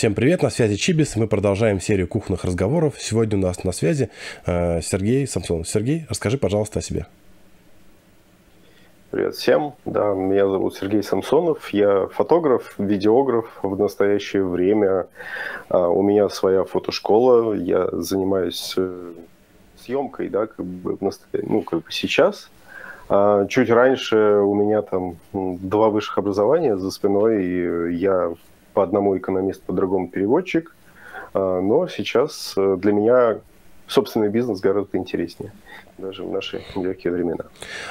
Всем 0.00 0.14
привет, 0.14 0.40
на 0.40 0.48
связи 0.48 0.76
Чибис. 0.76 1.14
Мы 1.16 1.26
продолжаем 1.26 1.78
серию 1.78 2.08
кухонных 2.08 2.44
разговоров. 2.44 2.94
Сегодня 2.98 3.36
у 3.36 3.42
нас 3.42 3.64
на 3.64 3.72
связи 3.72 4.08
э, 4.46 4.80
Сергей 4.80 5.26
Самсонов. 5.26 5.68
Сергей, 5.68 6.06
расскажи, 6.08 6.38
пожалуйста, 6.38 6.78
о 6.78 6.82
себе. 6.82 7.04
Привет 9.10 9.34
всем. 9.34 9.74
Да, 9.84 10.14
меня 10.14 10.48
зовут 10.48 10.74
Сергей 10.74 11.02
Самсонов. 11.02 11.68
Я 11.74 12.06
фотограф, 12.06 12.76
видеограф 12.78 13.58
в 13.62 13.78
настоящее 13.78 14.42
время. 14.42 15.06
А, 15.68 15.88
у 15.88 16.00
меня 16.00 16.30
своя 16.30 16.64
фотошкола. 16.64 17.52
Я 17.52 17.90
занимаюсь 17.92 18.72
э, 18.78 19.12
съемкой, 19.84 20.30
да, 20.30 20.46
как 20.46 20.64
бы, 20.64 20.96
ну, 21.42 21.60
как 21.60 21.80
бы 21.80 21.92
сейчас. 21.92 22.48
А, 23.10 23.44
чуть 23.48 23.68
раньше 23.68 24.16
у 24.16 24.54
меня 24.54 24.80
там 24.80 25.16
два 25.34 25.90
высших 25.90 26.16
образования 26.16 26.78
за 26.78 26.90
спиной, 26.90 27.44
и 27.44 27.96
я 27.96 28.32
по 28.72 28.82
одному 28.82 29.16
экономист, 29.16 29.62
по 29.62 29.72
другому 29.72 30.08
переводчик. 30.08 30.74
А, 31.34 31.60
но 31.60 31.88
сейчас 31.88 32.54
э, 32.56 32.76
для 32.78 32.92
меня 32.92 33.38
собственный 33.86 34.28
бизнес 34.28 34.60
гораздо 34.60 34.96
интереснее, 34.98 35.52
даже 35.98 36.22
в 36.22 36.30
наши 36.30 36.62
нелегкие 36.76 37.12
времена. 37.12 37.44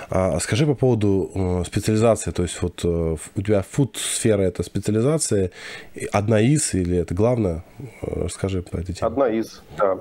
А 0.10 0.40
скажи 0.40 0.66
по 0.66 0.74
поводу 0.74 1.30
э, 1.34 1.64
специализации, 1.66 2.32
то 2.32 2.44
есть 2.44 2.62
вот 2.62 2.82
э, 2.84 3.16
у 3.36 3.42
тебя 3.42 3.64
фуд-сфера– 3.70 4.42
это 4.44 4.64
специализация, 4.64 5.52
одна 6.12 6.40
из 6.40 6.74
или 6.74 6.98
это 6.98 7.14
главное? 7.14 7.64
Расскажи 8.02 8.62
по 8.62 8.78
этой 8.78 8.94
теме. 8.94 9.08
Одна 9.08 9.28
из, 9.28 9.62
да. 9.78 10.00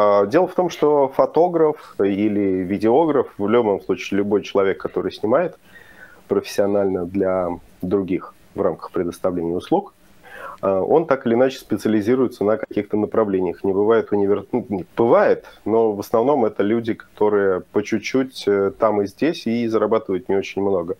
А, 0.00 0.26
дело 0.26 0.46
в 0.46 0.54
том, 0.54 0.70
что 0.70 1.08
фотограф 1.08 1.96
или 1.98 2.62
видеограф, 2.62 3.32
в 3.38 3.48
любом 3.48 3.80
случае 3.80 4.18
любой 4.18 4.42
человек, 4.42 4.78
который 4.78 5.10
снимает 5.10 5.58
профессионально 6.28 7.06
для 7.06 7.48
других 7.82 8.34
в 8.54 8.60
рамках 8.60 8.90
предоставления 8.92 9.54
услуг, 9.54 9.94
а, 9.94 9.97
он 10.60 11.06
так 11.06 11.26
или 11.26 11.34
иначе 11.34 11.58
специализируется 11.58 12.44
на 12.44 12.56
каких-то 12.56 12.96
направлениях. 12.96 13.62
Не 13.62 13.72
бывает 13.72 14.10
универ... 14.12 14.44
Ну, 14.50 14.66
не, 14.68 14.84
бывает, 14.96 15.44
но 15.64 15.92
в 15.92 16.00
основном 16.00 16.44
это 16.44 16.62
люди, 16.62 16.94
которые 16.94 17.60
по 17.60 17.82
чуть-чуть 17.82 18.44
э, 18.48 18.72
там 18.78 19.02
и 19.02 19.06
здесь 19.06 19.46
и 19.46 19.66
зарабатывают 19.68 20.28
не 20.28 20.36
очень 20.36 20.62
много. 20.62 20.96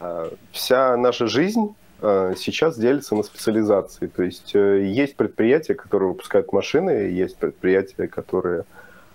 А, 0.00 0.30
вся 0.52 0.96
наша 0.96 1.26
жизнь 1.26 1.74
а, 2.02 2.34
сейчас 2.36 2.78
делится 2.78 3.14
на 3.14 3.22
специализации. 3.22 4.06
То 4.06 4.22
есть 4.22 4.54
э, 4.54 4.84
есть 4.84 5.16
предприятия, 5.16 5.74
которые 5.74 6.10
выпускают 6.10 6.52
машины, 6.52 6.90
есть 6.90 7.38
предприятия, 7.38 8.06
которые 8.08 8.64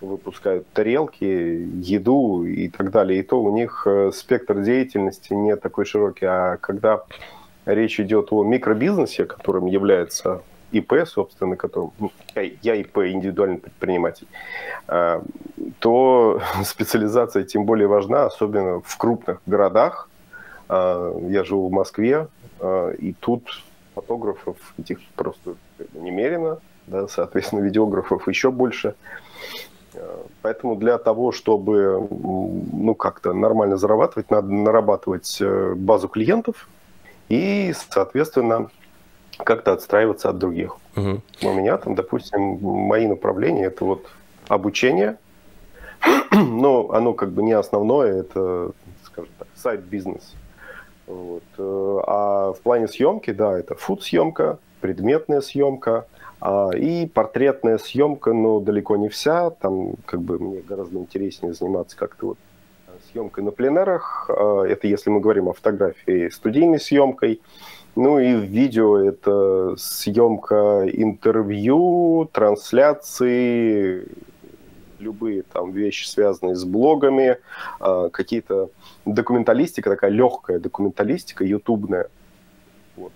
выпускают 0.02 0.68
тарелки, 0.74 1.24
еду 1.24 2.46
и 2.46 2.70
так 2.70 2.90
далее. 2.90 3.20
И 3.20 3.24
то 3.24 3.42
у 3.44 3.54
них 3.54 3.84
э, 3.86 4.12
спектр 4.14 4.62
деятельности 4.62 5.34
не 5.34 5.56
такой 5.56 5.86
широкий. 5.86 6.26
А 6.26 6.58
когда 6.58 7.04
речь 7.74 8.00
идет 8.00 8.32
о 8.32 8.44
микробизнесе, 8.44 9.26
которым 9.26 9.66
является 9.66 10.42
ИП, 10.72 10.94
собственно, 11.06 11.56
которым 11.56 11.92
ну, 12.00 12.12
я 12.62 12.76
ИП, 12.76 13.00
индивидуальный 13.00 13.58
предприниматель, 13.58 14.28
а, 14.88 15.24
то 15.80 16.42
специализация 16.64 17.44
тем 17.44 17.66
более 17.66 17.88
важна, 17.88 18.26
особенно 18.26 18.82
в 18.82 18.98
крупных 18.98 19.42
городах. 19.46 20.10
А, 20.68 21.18
я 21.28 21.44
живу 21.44 21.70
в 21.70 21.72
Москве, 21.72 22.28
а, 22.60 22.92
и 22.92 23.14
тут 23.14 23.64
фотографов 23.96 24.58
этих 24.78 25.00
просто 25.16 25.56
немерено, 25.94 26.60
да, 26.88 27.08
соответственно, 27.08 27.62
видеографов 27.62 28.28
еще 28.28 28.52
больше. 28.52 28.96
Поэтому 30.44 30.76
для 30.76 30.98
того, 31.00 31.32
чтобы 31.32 32.08
ну, 32.10 32.94
как-то 32.94 33.34
нормально 33.34 33.76
зарабатывать, 33.76 34.30
надо 34.30 34.48
нарабатывать 34.48 35.40
э, 35.42 35.74
базу 35.76 36.08
клиентов, 36.08 36.70
и, 37.30 37.74
соответственно, 37.90 38.70
как-то 39.38 39.74
отстраиваться 39.74 40.30
от 40.30 40.38
других. 40.38 40.78
Угу. 40.96 41.22
У 41.44 41.54
меня 41.54 41.78
там, 41.78 41.96
допустим, 41.96 42.60
мои 42.62 43.08
направления 43.08 43.66
это 43.66 43.86
вот 43.86 44.08
обучение, 44.48 45.18
но 46.32 46.92
оно 46.92 47.14
как 47.14 47.32
бы 47.32 47.44
не 47.44 47.54
основное, 47.54 48.22
это, 48.22 48.72
скажем 49.04 49.32
так, 49.38 49.48
сайт-бизнес. 49.56 50.34
Вот. 51.08 51.44
Э, 51.58 52.00
а 52.06 52.54
в 52.54 52.60
плане 52.62 52.88
съемки, 52.88 53.32
да, 53.32 53.58
это 53.58 53.76
фуд-съемка, 53.76 54.60
предметная 54.82 55.42
съемка 55.42 56.06
а, 56.40 56.70
и 56.76 57.06
портретная 57.08 57.78
съемка, 57.78 58.34
но 58.34 58.60
далеко 58.60 58.96
не 58.96 59.10
вся. 59.10 59.50
Там 59.50 59.94
как 60.06 60.22
бы 60.22 60.40
мне 60.40 60.62
гораздо 60.62 61.00
интереснее 61.00 61.54
заниматься 61.54 61.98
как-то 61.98 62.28
вот 62.28 62.38
съемкой 63.12 63.44
на 63.44 63.52
пленерах, 63.52 64.30
а, 64.30 64.64
это 64.64 64.88
если 64.88 65.10
мы 65.10 65.20
говорим 65.20 65.48
о 65.50 65.54
фотографии, 65.54 66.30
студийной 66.30 66.80
съемкой, 66.80 67.42
ну 67.96 68.20
и 68.20 68.36
в 68.36 68.44
видео 68.44 68.98
это 68.98 69.76
съемка 69.78 70.86
интервью, 70.92 72.30
трансляции, 72.32 74.06
любые 75.00 75.44
там 75.44 75.72
вещи, 75.72 76.08
связанные 76.08 76.56
с 76.56 76.64
блогами, 76.64 77.38
а, 77.80 78.10
какие-то 78.10 78.70
документалистика, 79.06 79.90
такая 79.90 80.12
легкая 80.12 80.60
документалистика, 80.60 81.44
ютубная. 81.44 82.08
Вот. 82.96 83.12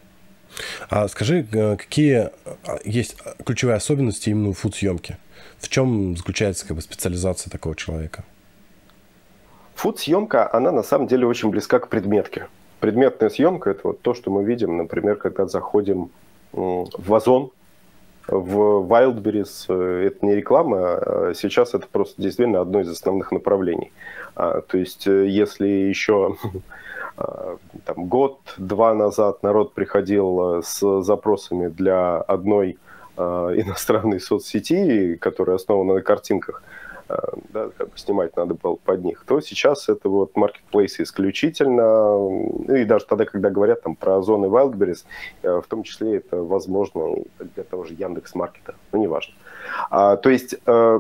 А 0.90 1.08
скажи, 1.08 1.46
э, 1.52 1.78
какие 1.78 2.30
а, 2.66 2.80
есть 2.84 3.18
ключевые 3.46 3.76
особенности 3.76 4.30
именно 4.30 4.54
фуд-съемки? 4.54 5.18
В 5.58 5.70
чем 5.70 6.18
заключается 6.18 6.68
как 6.68 6.76
бы, 6.76 6.82
специализация 6.82 7.50
такого 7.50 7.76
человека? 7.76 8.24
Фуд-съемка, 9.84 10.50
она 10.54 10.72
на 10.72 10.82
самом 10.82 11.08
деле 11.08 11.28
очень 11.28 11.50
близка 11.50 11.78
к 11.78 11.90
предметке. 11.90 12.48
Предметная 12.80 13.30
съемка– 13.30 13.70
это 13.72 13.82
вот 13.84 14.00
то, 14.00 14.14
что 14.14 14.32
мы 14.32 14.46
видим, 14.46 14.78
например, 14.78 15.18
когда 15.18 15.46
заходим 15.46 16.10
в 16.54 17.14
Озон, 17.14 17.52
в 18.26 18.88
Wildberries. 18.88 19.66
Э, 19.68 20.08
это 20.08 20.26
не 20.26 20.36
реклама, 20.36 20.78
а 20.78 21.34
сейчас 21.36 21.74
это 21.74 21.86
просто 21.92 22.22
действительно 22.22 22.62
одно 22.62 22.80
из 22.80 22.90
основных 22.90 23.34
направлений. 23.34 23.92
А, 24.36 24.62
то 24.62 24.78
есть, 24.78 25.06
э, 25.06 25.28
если 25.28 25.68
еще 25.68 26.38
а, 27.18 27.58
там, 27.84 28.06
год-два 28.06 28.94
назад 28.94 29.44
народ 29.44 29.74
приходил 29.74 30.60
э, 30.60 30.62
с 30.64 31.02
запросами 31.02 31.68
для 31.68 32.20
одной 32.20 32.78
иностранной 33.18 34.22
соцсети, 34.22 35.16
которая 35.16 35.58
основана 35.58 35.96
на 35.96 36.02
картинках, 36.02 36.64
да, 37.50 37.70
как 37.78 37.90
бы 37.90 37.98
снимать 37.98 38.36
надо 38.36 38.54
было 38.54 38.76
под 38.76 39.04
них, 39.04 39.24
то 39.28 39.42
сейчас 39.42 39.90
это 39.90 40.10
вот 40.10 40.36
маркетплейсы 40.36 41.04
исключительно, 41.04 42.18
ну 42.18 42.76
и 42.76 42.86
даже 42.86 43.06
тогда, 43.06 43.26
когда 43.26 43.50
говорят 43.50 43.82
там 43.82 43.96
про 43.96 44.22
зоны 44.22 44.46
Wildberries, 44.46 45.06
э, 45.44 45.62
в 45.64 45.68
том 45.68 45.84
числе 45.84 46.18
это 46.18 46.42
возможно 46.42 47.24
для 47.40 47.64
того 47.64 47.84
же 47.84 47.94
Яндекс 47.94 48.36
Маркета, 48.36 48.76
ну 48.92 49.02
неважно. 49.02 49.34
А, 49.90 50.18
то 50.18 50.30
есть 50.30 50.56
э, 50.66 51.00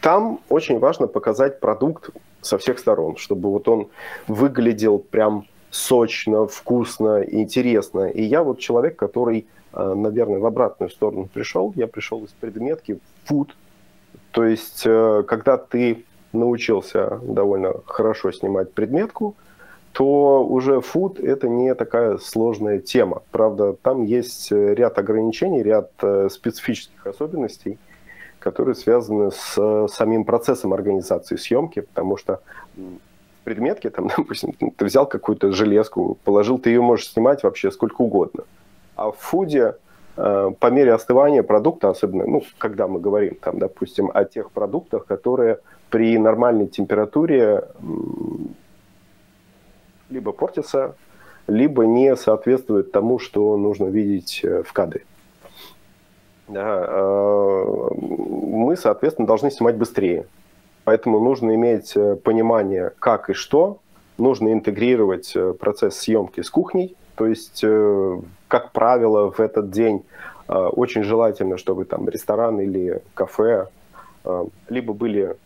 там 0.00 0.40
очень 0.48 0.78
важно 0.78 1.06
показать 1.06 1.60
продукт 1.60 2.10
со 2.40 2.58
всех 2.58 2.78
сторон, 2.78 3.16
чтобы 3.16 3.50
вот 3.50 3.68
он 3.68 3.88
выглядел 4.26 4.98
прям 4.98 5.46
сочно, 5.70 6.46
вкусно, 6.46 7.22
интересно. 7.22 8.08
И 8.08 8.22
я 8.22 8.42
вот 8.42 8.58
человек, 8.58 8.96
который, 8.96 9.46
наверное, 9.72 10.38
в 10.38 10.46
обратную 10.46 10.90
сторону 10.90 11.28
пришел. 11.32 11.72
Я 11.76 11.86
пришел 11.86 12.24
из 12.24 12.30
предметки 12.30 12.98
food, 13.28 13.50
то 14.32 14.44
есть, 14.44 14.82
э, 14.86 15.24
когда 15.26 15.56
ты 15.56 16.04
научился 16.32 17.18
довольно 17.22 17.74
хорошо 17.86 18.30
снимать 18.32 18.72
предметку, 18.72 19.34
то 19.92 20.44
уже 20.44 20.76
food 20.76 21.24
это 21.24 21.48
не 21.48 21.74
такая 21.74 22.18
сложная 22.18 22.78
тема. 22.78 23.22
Правда, 23.32 23.72
там 23.72 24.04
есть 24.04 24.52
э, 24.52 24.74
ряд 24.74 24.98
ограничений, 24.98 25.62
ряд 25.62 25.90
э, 26.02 26.28
специфических 26.30 27.04
особенностей, 27.06 27.78
которые 28.38 28.76
связаны 28.76 29.32
с 29.32 29.88
самим 29.88 30.24
процессом 30.24 30.72
организации 30.72 31.36
съемки, 31.36 31.80
потому 31.80 32.16
что 32.16 32.40
в 32.76 33.44
предметке, 33.44 33.90
там, 33.90 34.08
допустим, 34.16 34.52
ты 34.52 34.84
взял 34.84 35.06
какую-то 35.06 35.50
железку, 35.50 36.18
положил, 36.24 36.58
ты 36.58 36.70
ее 36.70 36.82
можешь 36.82 37.08
снимать 37.08 37.42
вообще 37.42 37.72
сколько 37.72 38.02
угодно. 38.02 38.44
А 38.94 39.10
в 39.10 39.16
фуде 39.18 39.74
по 40.20 40.70
мере 40.70 40.92
остывания 40.92 41.42
продукта, 41.42 41.88
особенно, 41.88 42.26
ну, 42.26 42.42
когда 42.58 42.86
мы 42.86 43.00
говорим, 43.00 43.36
там, 43.36 43.58
допустим, 43.58 44.10
о 44.12 44.24
тех 44.24 44.50
продуктах, 44.50 45.06
которые 45.06 45.60
при 45.88 46.18
нормальной 46.18 46.66
температуре 46.66 47.64
либо 50.10 50.32
портятся, 50.32 50.94
либо 51.46 51.86
не 51.86 52.16
соответствуют 52.16 52.92
тому, 52.92 53.18
что 53.18 53.56
нужно 53.56 53.86
видеть 53.86 54.40
э, 54.42 54.62
в 54.62 54.72
кадре. 54.72 55.04
Да, 56.48 56.84
э, 56.86 57.64
мы, 57.94 58.76
соответственно, 58.76 59.26
должны 59.26 59.50
снимать 59.50 59.76
быстрее. 59.76 60.26
Поэтому 60.84 61.20
нужно 61.20 61.54
иметь 61.54 61.94
понимание, 62.24 62.92
как 62.98 63.30
и 63.30 63.32
что. 63.32 63.78
Нужно 64.18 64.52
интегрировать 64.52 65.34
процесс 65.60 65.96
съемки 65.96 66.40
с 66.42 66.50
кухней. 66.50 66.96
То 67.14 67.26
есть 67.26 67.64
как 68.50 68.72
правило, 68.72 69.30
в 69.30 69.38
этот 69.38 69.70
день 69.70 70.04
э, 70.48 70.52
очень 70.52 71.04
желательно, 71.04 71.56
чтобы 71.56 71.84
там 71.84 72.08
ресторан 72.08 72.60
или 72.60 73.00
кафе 73.14 73.68
э, 74.24 74.44
либо 74.68 74.92
были 74.92 75.36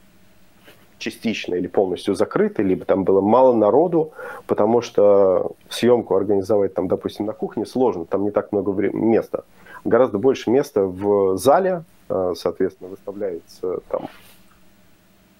частично 0.96 1.54
или 1.54 1.66
полностью 1.66 2.14
закрыты, 2.14 2.62
либо 2.62 2.86
там 2.86 3.04
было 3.04 3.20
мало 3.20 3.54
народу, 3.54 4.12
потому 4.46 4.80
что 4.80 5.52
съемку 5.68 6.16
организовать 6.16 6.72
там, 6.72 6.88
допустим, 6.88 7.26
на 7.26 7.34
кухне 7.34 7.66
сложно, 7.66 8.06
там 8.06 8.24
не 8.24 8.30
так 8.30 8.52
много 8.52 8.72
места. 8.72 9.44
Гораздо 9.84 10.18
больше 10.18 10.50
места 10.50 10.84
в 10.86 11.36
зале, 11.36 11.84
э, 12.08 12.32
соответственно, 12.36 12.88
выставляется 12.88 13.80
там 13.90 14.08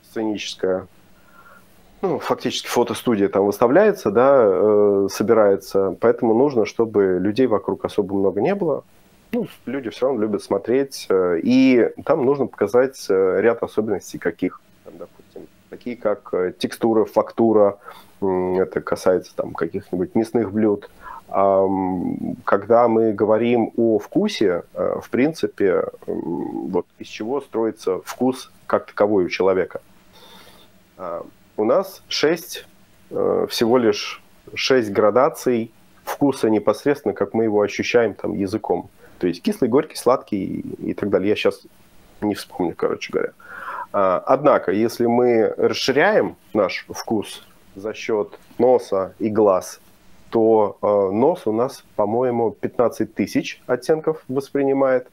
сценическая, 0.02 0.86
ну, 2.08 2.18
фактически 2.18 2.68
фотостудия 2.68 3.28
там 3.28 3.46
выставляется, 3.46 4.10
да, 4.10 4.44
э, 4.44 5.08
собирается, 5.10 5.96
поэтому 6.00 6.34
нужно, 6.34 6.66
чтобы 6.66 7.18
людей 7.20 7.46
вокруг 7.46 7.84
особо 7.84 8.14
много 8.14 8.40
не 8.40 8.54
было. 8.54 8.84
Ну, 9.32 9.46
люди 9.66 9.90
все 9.90 10.06
равно 10.06 10.20
любят 10.20 10.42
смотреть, 10.42 11.06
э, 11.08 11.40
и 11.42 11.90
там 12.04 12.24
нужно 12.24 12.46
показать 12.46 13.04
ряд 13.08 13.62
особенностей 13.62 14.18
каких, 14.18 14.60
там, 14.84 14.94
допустим, 14.98 15.48
такие 15.70 15.96
как 15.96 16.32
э, 16.32 16.52
текстура, 16.56 17.04
фактура, 17.04 17.78
это 18.20 18.80
касается 18.80 19.34
там 19.34 19.52
каких-нибудь 19.52 20.14
мясных 20.14 20.52
блюд. 20.52 20.88
Когда 21.26 22.86
мы 22.86 23.12
говорим 23.12 23.72
о 23.76 23.98
вкусе, 23.98 24.62
э, 24.72 25.00
в 25.02 25.10
принципе, 25.10 25.86
вот 26.06 26.86
из 26.98 27.08
чего 27.08 27.40
строится 27.40 28.00
вкус 28.04 28.52
как 28.66 28.86
таковой 28.86 29.24
у 29.24 29.28
человека. 29.28 29.80
У 31.56 31.64
нас 31.64 32.02
шесть, 32.08 32.66
э, 33.10 33.46
всего 33.48 33.78
лишь 33.78 34.22
шесть 34.54 34.90
градаций 34.90 35.72
вкуса 36.04 36.50
непосредственно, 36.50 37.14
как 37.14 37.34
мы 37.34 37.44
его 37.44 37.60
ощущаем 37.60 38.14
там 38.14 38.34
языком. 38.34 38.90
То 39.18 39.26
есть 39.26 39.42
кислый, 39.42 39.70
горький, 39.70 39.96
сладкий 39.96 40.60
и 40.78 40.94
так 40.94 41.10
далее. 41.10 41.30
Я 41.30 41.36
сейчас 41.36 41.62
не 42.20 42.34
вспомню, 42.34 42.74
короче 42.76 43.12
говоря. 43.12 43.32
А, 43.92 44.22
однако, 44.26 44.72
если 44.72 45.06
мы 45.06 45.54
расширяем 45.56 46.36
наш 46.52 46.86
вкус 46.88 47.46
за 47.76 47.94
счет 47.94 48.38
носа 48.58 49.14
и 49.20 49.28
глаз, 49.28 49.80
то 50.30 50.76
а, 50.82 51.10
нос 51.10 51.46
у 51.46 51.52
нас, 51.52 51.84
по-моему, 51.94 52.50
15 52.50 53.14
тысяч 53.14 53.62
оттенков 53.66 54.24
воспринимает, 54.26 55.08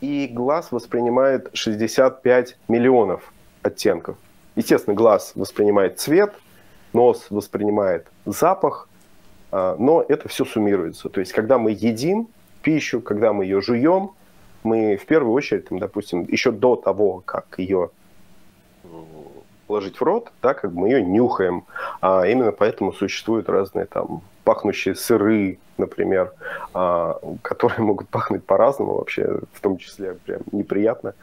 и 0.00 0.28
глаз 0.32 0.70
воспринимает 0.70 1.50
65 1.52 2.56
миллионов 2.68 3.32
оттенков. 3.62 4.16
Естественно, 4.60 4.94
глаз 4.94 5.32
воспринимает 5.36 5.98
цвет, 5.98 6.34
нос 6.92 7.28
воспринимает 7.30 8.06
запах, 8.26 8.90
а, 9.50 9.74
но 9.78 10.04
это 10.06 10.28
все 10.28 10.44
суммируется. 10.44 11.08
То 11.08 11.20
есть, 11.20 11.32
когда 11.32 11.56
мы 11.56 11.70
едим 11.70 12.28
пищу, 12.60 13.00
когда 13.00 13.32
мы 13.32 13.44
ее 13.44 13.62
жуем, 13.62 14.10
мы 14.62 14.98
в 14.98 15.06
первую 15.06 15.32
очередь, 15.32 15.68
допустим, 15.70 16.24
еще 16.24 16.50
до 16.50 16.76
того, 16.76 17.22
как 17.24 17.46
ее 17.56 17.88
положить 19.66 19.96
в 19.96 20.02
рот, 20.02 20.30
да, 20.42 20.52
как 20.52 20.72
мы 20.72 20.90
ее 20.90 21.02
нюхаем. 21.02 21.64
А 22.02 22.26
именно 22.26 22.52
поэтому 22.52 22.92
существуют 22.92 23.48
разные 23.48 23.86
там 23.86 24.20
пахнущие 24.50 24.96
сыры, 24.96 25.60
например, 25.78 26.32
а, 26.74 27.20
которые 27.42 27.80
могут 27.84 28.08
пахнуть 28.08 28.44
по-разному 28.44 28.96
вообще, 28.96 29.38
в 29.52 29.60
том 29.60 29.78
числе 29.78 30.14
прям 30.26 30.40
неприятно. 30.50 31.14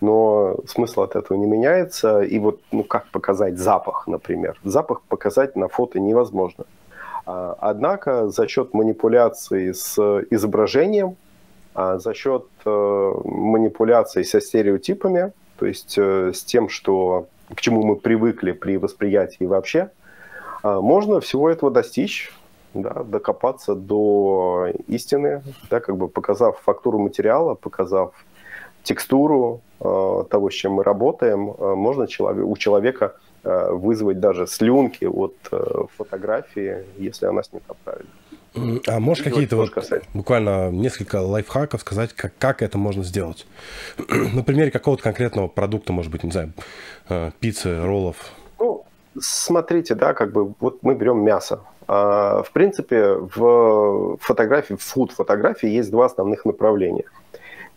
Но 0.00 0.56
смысл 0.66 1.02
от 1.02 1.14
этого 1.14 1.36
не 1.36 1.46
меняется. 1.46 2.22
И 2.22 2.38
вот, 2.38 2.60
ну, 2.72 2.82
как 2.82 3.08
показать 3.08 3.58
запах, 3.58 4.06
например? 4.06 4.58
Запах 4.64 5.02
показать 5.02 5.54
на 5.54 5.68
фото 5.68 6.00
невозможно. 6.00 6.64
А, 7.26 7.54
однако 7.60 8.30
за 8.30 8.48
счет 8.48 8.72
манипуляции 8.72 9.72
с 9.72 9.98
изображением, 10.30 11.16
а 11.74 11.98
за 11.98 12.14
счет 12.14 12.46
э, 12.64 13.12
манипуляции 13.24 14.22
со 14.22 14.40
стереотипами, 14.40 15.32
то 15.58 15.66
есть 15.66 15.98
э, 15.98 16.32
с 16.32 16.42
тем, 16.42 16.70
что 16.70 17.26
к 17.54 17.60
чему 17.60 17.82
мы 17.82 17.96
привыкли 17.96 18.52
при 18.52 18.78
восприятии 18.78 19.44
вообще, 19.44 19.90
можно 20.64 21.20
всего 21.20 21.50
этого 21.50 21.72
достичь, 21.72 22.32
да, 22.74 23.02
докопаться 23.04 23.74
до 23.74 24.68
истины, 24.88 25.42
да, 25.70 25.80
как 25.80 25.96
бы 25.96 26.08
показав 26.08 26.60
фактуру 26.60 26.98
материала, 26.98 27.54
показав 27.54 28.12
текстуру 28.82 29.60
э, 29.80 30.24
того, 30.30 30.50
с 30.50 30.54
чем 30.54 30.72
мы 30.72 30.84
работаем, 30.84 31.50
э, 31.50 31.74
можно 31.74 32.06
человек, 32.06 32.46
у 32.46 32.56
человека 32.56 33.14
э, 33.44 33.72
вызвать 33.72 34.20
даже 34.20 34.46
слюнки 34.46 35.04
от 35.04 35.36
э, 35.52 35.84
фотографии, 35.96 36.84
если 36.98 37.26
она 37.26 37.42
снята 37.42 37.74
правильно. 37.84 38.10
А 38.86 39.00
можешь 39.00 39.24
какие-то 39.24 39.56
вот 39.56 39.70
буквально 40.12 40.70
несколько 40.70 41.16
лайфхаков 41.16 41.80
сказать, 41.80 42.12
как, 42.12 42.32
как 42.38 42.62
это 42.62 42.76
можно 42.76 43.02
сделать? 43.02 43.46
На 44.34 44.42
примере 44.42 44.70
какого-то 44.70 45.02
конкретного 45.02 45.48
продукта, 45.48 45.92
может 45.92 46.12
быть, 46.12 46.22
не 46.22 46.30
знаю, 46.30 46.52
э, 47.08 47.30
пиццы, 47.40 47.82
роллов. 47.82 48.16
Ну, 48.58 48.84
смотрите, 49.18 49.94
да, 49.94 50.12
как 50.12 50.32
бы 50.32 50.52
вот 50.60 50.82
мы 50.82 50.94
берем 50.94 51.24
мясо. 51.24 51.60
А, 51.94 52.42
в 52.42 52.52
принципе, 52.52 53.16
в 53.16 54.16
фотографии, 54.18 54.74
в 54.74 54.82
фуд-фотографии 54.82 55.68
есть 55.68 55.90
два 55.90 56.06
основных 56.06 56.46
направления. 56.46 57.04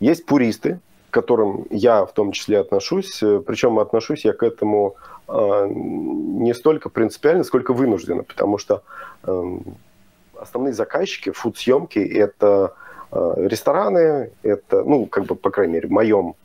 Есть 0.00 0.24
пуристы, 0.24 0.80
к 1.10 1.14
которым 1.14 1.66
я 1.68 2.06
в 2.06 2.12
том 2.12 2.32
числе 2.32 2.60
отношусь, 2.60 3.18
причем 3.18 3.78
отношусь 3.78 4.24
я 4.24 4.32
к 4.32 4.42
этому 4.42 4.96
а, 5.28 5.66
не 5.68 6.54
столько 6.54 6.88
принципиально, 6.88 7.44
сколько 7.44 7.74
вынужденно, 7.74 8.22
потому 8.22 8.56
что 8.56 8.82
эм, 9.24 9.62
основные 10.38 10.72
заказчики 10.72 11.30
фуд-съемки– 11.30 11.98
это 11.98 12.72
э, 13.12 13.34
рестораны, 13.36 14.30
это, 14.42 14.82
ну, 14.82 15.04
как 15.04 15.24
бы, 15.24 15.34
по 15.34 15.50
крайней 15.50 15.74
мере, 15.74 15.88
в 15.88 15.92
моем, 15.92 16.36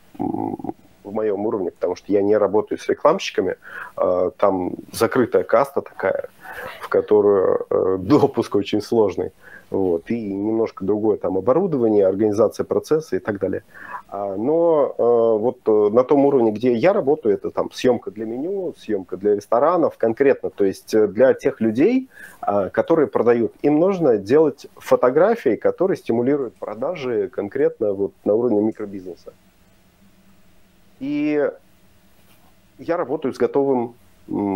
в 1.04 1.14
моем 1.14 1.46
уровне, 1.46 1.72
потому 1.72 1.96
что 1.96 2.12
я 2.12 2.22
не 2.22 2.38
работаю 2.38 2.78
с 2.78 2.88
рекламщиками, 2.88 3.58
э, 3.98 4.32
там 4.38 4.74
закрытая 4.92 5.44
каста 5.44 5.82
такая, 5.82 6.30
в 6.82 6.90
которую 6.90 7.66
э, 7.70 7.98
допуск 8.00 8.56
очень 8.56 8.82
сложный 8.82 9.32
вот, 9.72 10.10
и 10.12 10.34
немножко 10.34 10.84
другое 10.84 11.18
там 11.18 11.38
оборудование, 11.38 12.06
организация 12.06 12.66
процесса 12.66 13.16
и 13.16 13.20
так 13.20 13.40
далее. 13.40 13.64
А, 14.10 14.36
но 14.36 14.94
э, 14.98 15.02
вот 15.02 15.60
э, 15.66 15.90
на 15.94 16.04
том 16.04 16.26
уровне, 16.26 16.52
где 16.52 16.74
я 16.74 16.92
работаю, 16.92 17.36
это 17.36 17.50
там 17.52 17.72
съемка 17.72 18.12
для 18.12 18.26
меню, 18.26 18.76
съемка 18.78 19.16
для 19.16 19.36
ресторанов 19.36 19.98
конкретно, 19.98 20.50
то 20.50 20.66
есть 20.66 20.96
для 21.12 21.34
тех 21.34 21.62
людей, 21.62 22.10
а, 22.42 22.70
которые 22.70 23.08
продают, 23.08 23.54
им 23.62 23.80
нужно 23.80 24.18
делать 24.18 24.68
фотографии, 24.76 25.56
которые 25.56 25.96
стимулируют 25.96 26.56
продажи 26.56 27.30
конкретно 27.30 27.94
вот 27.94 28.12
на 28.26 28.34
уровне 28.34 28.62
микробизнеса. 28.62 29.32
И 31.02 31.50
я 32.78 32.96
работаю 32.96 33.34
с 33.34 33.38
готовым 33.38 33.96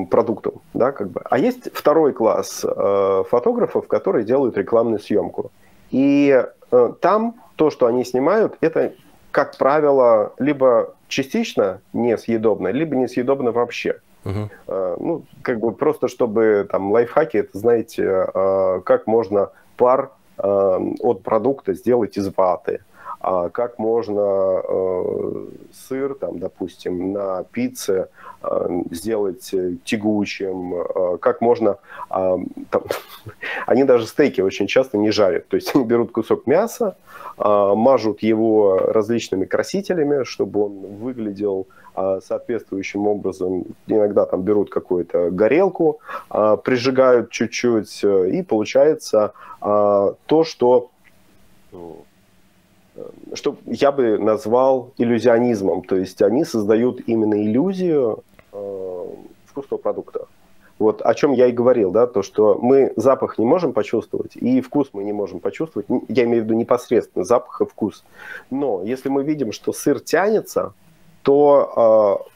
продуктом, 0.09 0.62
да, 0.75 0.92
как 0.92 1.09
бы. 1.09 1.21
А 1.25 1.39
есть 1.39 1.69
второй 1.74 2.13
класс 2.13 2.63
э, 2.63 3.24
фотографов, 3.30 3.88
которые 3.88 4.24
делают 4.24 4.56
рекламную 4.56 5.00
съемку. 5.00 5.51
И 5.89 6.45
э, 6.71 6.94
там 7.01 7.36
то, 7.56 7.71
что 7.71 7.88
они 7.88 8.06
снимают, 8.06 8.57
это, 8.62 8.94
как 9.31 9.58
правило, 9.58 10.34
либо 10.38 10.93
частично 11.08 11.81
несъедобно, 11.93 12.67
либо 12.69 12.96
несъедобно 12.96 13.51
вообще. 13.51 14.00
Uh-huh. 14.24 14.50
Э, 14.67 14.98
ну, 15.00 15.24
как 15.41 15.60
бы 15.60 15.72
просто 15.72 16.08
чтобы 16.08 16.67
там 16.72 16.91
лайфхаки, 16.91 17.38
это 17.38 17.58
знаете, 17.58 18.27
э, 18.34 18.81
как 18.86 19.08
можно 19.08 19.50
пар 19.77 20.12
э, 20.38 20.79
от 21.00 21.24
продукта 21.24 21.74
сделать 21.74 22.17
из 22.17 22.31
ваты. 22.36 22.81
А 23.19 23.50
как 23.50 23.79
можно 23.79 24.62
э, 24.63 25.48
сыр, 25.74 26.15
там, 26.15 26.39
допустим, 26.39 27.13
на 27.13 27.43
пицце 27.43 28.10
Э, 28.48 28.67
сделать 28.91 29.53
э, 29.53 29.75
тягучим, 29.84 30.75
э, 30.75 31.17
как 31.19 31.41
можно... 31.41 31.77
А, 32.10 32.38
там, 32.69 32.84
они 33.65 33.84
даже 33.84 34.05
стейки 34.05 34.41
очень 34.41 34.67
часто 34.67 34.98
не 34.98 35.12
жарят. 35.12 35.48
То 35.48 35.55
есть 35.55 35.72
они 35.75 35.86
берут 35.86 36.12
кусок 36.12 36.45
мяса, 36.48 36.95
а, 37.38 37.75
мажут 37.75 38.22
его 38.22 38.77
различными 38.77 39.45
красителями, 39.45 40.24
чтобы 40.24 40.65
он 40.65 40.74
выглядел 40.98 41.67
а, 41.95 42.19
соответствующим 42.22 43.07
образом. 43.07 43.63
Иногда 43.88 44.25
там 44.25 44.41
берут 44.41 44.69
какую-то 44.69 45.31
горелку, 45.31 46.00
прижигают 46.29 47.31
чуть-чуть, 47.31 48.03
и 48.03 48.43
получается 48.43 49.34
то, 49.60 50.43
что 50.43 50.89
что 53.33 53.57
я 53.65 53.91
бы 53.91 54.17
назвал 54.17 54.91
иллюзионизмом. 54.97 55.83
То 55.83 55.95
есть 55.97 56.21
они 56.21 56.45
создают 56.45 57.01
именно 57.07 57.35
иллюзию 57.35 58.23
э, 58.51 59.05
вкусного 59.45 59.81
продукта. 59.81 60.27
Вот 60.77 61.01
о 61.01 61.13
чем 61.13 61.31
я 61.31 61.47
и 61.47 61.51
говорил, 61.53 61.91
да, 61.91 62.05
то, 62.05 62.21
что 62.21 62.59
мы 62.61 62.91
запах 62.97 63.37
не 63.37 63.45
можем 63.45 63.71
почувствовать, 63.71 64.35
и 64.35 64.59
вкус 64.59 64.89
мы 64.91 65.05
не 65.05 65.13
можем 65.13 65.39
почувствовать, 65.39 65.87
я 66.09 66.25
имею 66.25 66.43
в 66.43 66.45
виду 66.45 66.55
непосредственно 66.55 67.23
запах 67.23 67.61
и 67.61 67.65
вкус. 67.65 68.03
Но 68.49 68.83
если 68.83 69.07
мы 69.07 69.23
видим, 69.23 69.53
что 69.53 69.71
сыр 69.71 70.01
тянется, 70.01 70.73
то 71.23 72.19
э, 72.27 72.29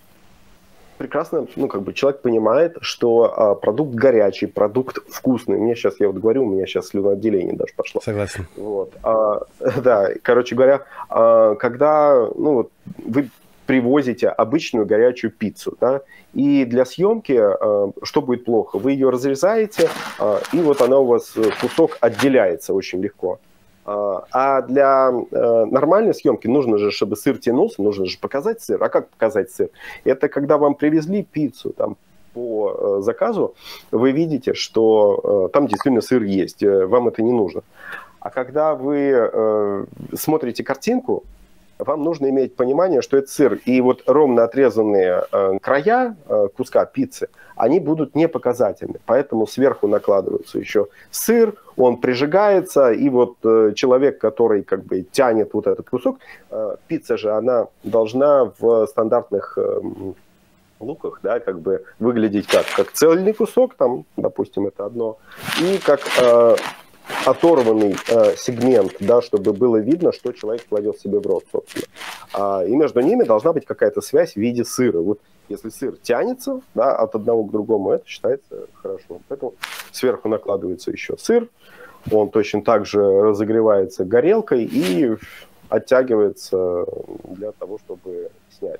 прекрасно, 0.99 1.47
ну, 1.55 1.67
как 1.67 1.81
бы 1.81 1.93
человек 1.93 2.21
понимает, 2.21 2.77
что 2.81 3.33
а, 3.35 3.55
продукт 3.55 3.95
горячий, 3.95 4.45
продукт 4.45 4.99
вкусный. 5.09 5.57
Мне 5.57 5.73
сейчас, 5.75 5.99
я 5.99 6.07
вот 6.07 6.17
говорю, 6.17 6.43
у 6.43 6.49
меня 6.49 6.67
сейчас 6.67 6.89
слюноотделение 6.89 7.55
даже 7.55 7.73
пошло. 7.73 8.01
Согласен. 8.01 8.45
Вот. 8.57 8.91
А, 9.01 9.39
да, 9.83 10.09
короче 10.21 10.55
говоря, 10.55 10.83
а, 11.09 11.55
когда, 11.55 12.27
ну, 12.35 12.53
вот, 12.53 12.71
вы 12.97 13.29
привозите 13.65 14.27
обычную 14.27 14.85
горячую 14.85 15.31
пиццу, 15.31 15.77
да, 15.79 16.01
и 16.33 16.65
для 16.65 16.85
съемки 16.85 17.39
э, 17.39 17.91
что 18.01 18.21
будет 18.21 18.43
плохо? 18.43 18.79
Вы 18.79 18.93
ее 18.93 19.11
разрезаете, 19.11 19.89
э, 20.19 20.39
и 20.53 20.57
вот 20.57 20.81
она 20.81 20.97
у 20.97 21.05
вас 21.05 21.35
кусок 21.61 21.97
отделяется 22.01 22.73
очень 22.73 22.99
легко. 22.99 23.39
А 24.31 24.61
для 24.61 25.11
нормальной 25.11 26.13
съемки 26.13 26.47
нужно 26.47 26.77
же, 26.77 26.91
чтобы 26.91 27.15
сыр 27.15 27.37
тянулся, 27.37 27.81
нужно 27.81 28.05
же 28.05 28.17
показать 28.19 28.61
сыр. 28.61 28.83
А 28.83 28.89
как 28.89 29.09
показать 29.09 29.51
сыр? 29.51 29.69
Это 30.03 30.29
когда 30.29 30.57
вам 30.57 30.75
привезли 30.75 31.23
пиццу, 31.23 31.71
там 31.71 31.97
по 32.33 33.01
заказу, 33.01 33.55
вы 33.91 34.11
видите, 34.11 34.53
что 34.53 35.49
там 35.53 35.67
действительно 35.67 36.01
сыр 36.01 36.23
есть, 36.23 36.63
вам 36.63 37.07
это 37.07 37.23
не 37.23 37.31
нужно. 37.31 37.63
А 38.19 38.29
когда 38.29 38.75
вы 38.75 39.11
э, 39.13 39.85
смотрите 40.13 40.63
картинку, 40.63 41.23
вам 41.79 42.03
нужно 42.03 42.29
иметь 42.29 42.55
понимание, 42.55 43.01
что 43.01 43.17
это 43.17 43.29
сыр. 43.29 43.59
И 43.65 43.81
вот 43.81 44.03
ровно 44.05 44.43
отрезанные 44.43 45.23
э, 45.31 45.57
края 45.61 46.15
э, 46.27 46.47
куска 46.55 46.85
пиццы, 46.85 47.29
они 47.55 47.79
будут 47.79 48.15
не 48.15 48.27
показательны. 48.27 48.99
Поэтому 49.05 49.47
сверху 49.47 49.87
накладывается 49.87 50.59
еще 50.59 50.87
сыр, 51.09 51.55
он 51.77 51.97
прижигается, 51.97 52.91
и 52.91 53.09
вот 53.09 53.37
э, 53.43 53.71
человек, 53.75 54.19
который 54.19 54.63
как 54.63 54.83
бы 54.83 55.01
тянет 55.01 55.53
вот 55.53 55.67
этот 55.67 55.89
кусок, 55.89 56.19
пицца 56.87 57.17
же, 57.17 57.31
она 57.31 57.67
должна 57.83 58.51
в 58.59 58.85
стандартных 58.87 59.57
луках, 60.79 61.19
да, 61.23 61.39
как 61.39 61.59
бы 61.59 61.83
выглядеть 61.99 62.47
как, 62.47 62.65
как 62.75 62.91
цельный 62.91 63.33
кусок, 63.33 63.75
там, 63.75 64.05
допустим, 64.17 64.67
это 64.67 64.85
одно, 64.85 65.17
и 65.61 65.77
как 65.77 66.01
э, 66.21 66.55
оторванный 67.25 67.95
э, 68.07 68.35
сегмент, 68.37 68.95
да, 68.99 69.21
чтобы 69.21 69.53
было 69.53 69.77
видно, 69.77 70.11
что 70.11 70.31
человек 70.31 70.65
кладет 70.67 70.99
себе 70.99 71.19
в 71.19 71.27
рот, 71.27 71.43
собственно. 71.51 71.85
А, 72.33 72.63
и 72.65 72.75
между 72.75 73.01
ними 73.01 73.23
должна 73.23 73.53
быть 73.53 73.65
какая-то 73.65 74.01
связь 74.01 74.33
в 74.33 74.37
виде 74.37 74.63
сыра. 74.63 74.99
Вот 74.99 75.19
если 75.47 75.69
сыр 75.69 75.95
тянется 76.01 76.61
да, 76.75 76.95
от 76.95 77.15
одного 77.15 77.43
к 77.43 77.51
другому, 77.51 77.91
это 77.91 78.07
считается 78.07 78.67
хорошо. 78.75 79.19
Поэтому 79.27 79.53
сверху 79.91 80.29
накладывается 80.29 80.91
еще 80.91 81.17
сыр, 81.17 81.49
он 82.11 82.29
точно 82.29 82.61
так 82.61 82.85
же 82.85 83.01
разогревается 83.01 84.05
горелкой 84.05 84.63
и 84.63 85.15
оттягивается 85.69 86.85
для 87.23 87.51
того, 87.51 87.79
чтобы 87.79 88.29
снять. 88.57 88.79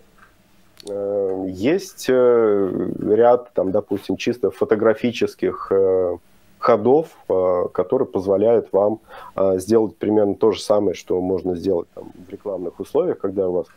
Э, 0.87 1.45
есть 1.47 2.05
э, 2.09 2.89
ряд, 3.01 3.53
там, 3.53 3.71
допустим, 3.71 4.17
чисто 4.17 4.51
фотографических 4.51 5.67
э, 5.71 6.17
ходов, 6.59 7.07
э, 7.29 7.65
которые 7.71 8.07
позволяют 8.07 8.71
вам 8.73 8.99
э, 9.35 9.59
сделать 9.59 9.95
примерно 9.95 10.35
то 10.35 10.51
же 10.51 10.61
самое, 10.61 10.93
что 10.93 11.19
можно 11.21 11.55
сделать 11.55 11.87
там, 11.95 12.11
в 12.27 12.29
рекламных 12.29 12.79
условиях, 12.79 13.17
когда 13.17 13.47
у 13.47 13.53
вас 13.53 13.67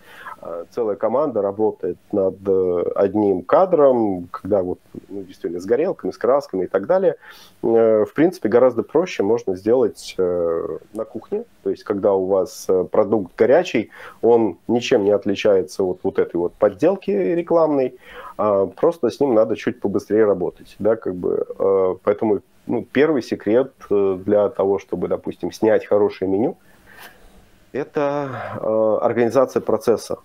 э, 0.43 0.65
целая 0.71 0.97
команда 0.97 1.43
работает 1.43 1.97
над 2.11 2.37
одним 2.97 3.43
кадром, 3.43 4.29
когда 4.33 4.63
вот 4.63 4.81
ну, 5.09 5.23
действительно 5.23 5.61
с 5.61 5.65
горелками, 5.65 6.11
с 6.11 6.19
красками 6.19 6.65
и 6.65 6.67
так 6.67 6.87
далее. 6.87 7.17
В 7.63 8.09
принципе, 8.15 8.49
гораздо 8.49 8.83
проще 8.83 9.23
можно 9.23 9.55
сделать 9.55 10.17
на 10.19 11.05
кухне, 11.05 11.45
то 11.63 11.71
есть 11.71 11.85
когда 11.85 12.13
у 12.13 12.27
вас 12.27 12.67
продукт 12.91 13.33
горячий, 13.37 13.91
он 14.21 14.59
ничем 14.67 15.05
не 15.05 15.13
отличается 15.13 15.85
от 15.85 16.01
вот 16.03 16.19
этой 16.19 16.37
вот 16.37 16.55
подделки 16.55 17.11
рекламной, 17.11 17.97
а 18.37 18.67
просто 18.67 19.11
с 19.11 19.21
ним 19.21 19.35
надо 19.35 19.55
чуть 19.55 19.81
побыстрее 19.81 20.25
работать, 20.25 20.75
да, 20.81 20.97
как 20.97 21.15
бы, 21.15 21.99
поэтому 22.03 22.41
ну, 22.73 22.87
первый 22.91 23.23
секрет 23.23 23.73
э, 23.91 24.19
для 24.25 24.49
того, 24.49 24.79
чтобы, 24.79 25.07
допустим, 25.07 25.53
снять 25.53 25.85
хорошее 25.85 26.31
меню, 26.31 26.57
это 27.73 28.59
э, 28.61 28.99
организация 29.03 29.61
процесса. 29.61 30.17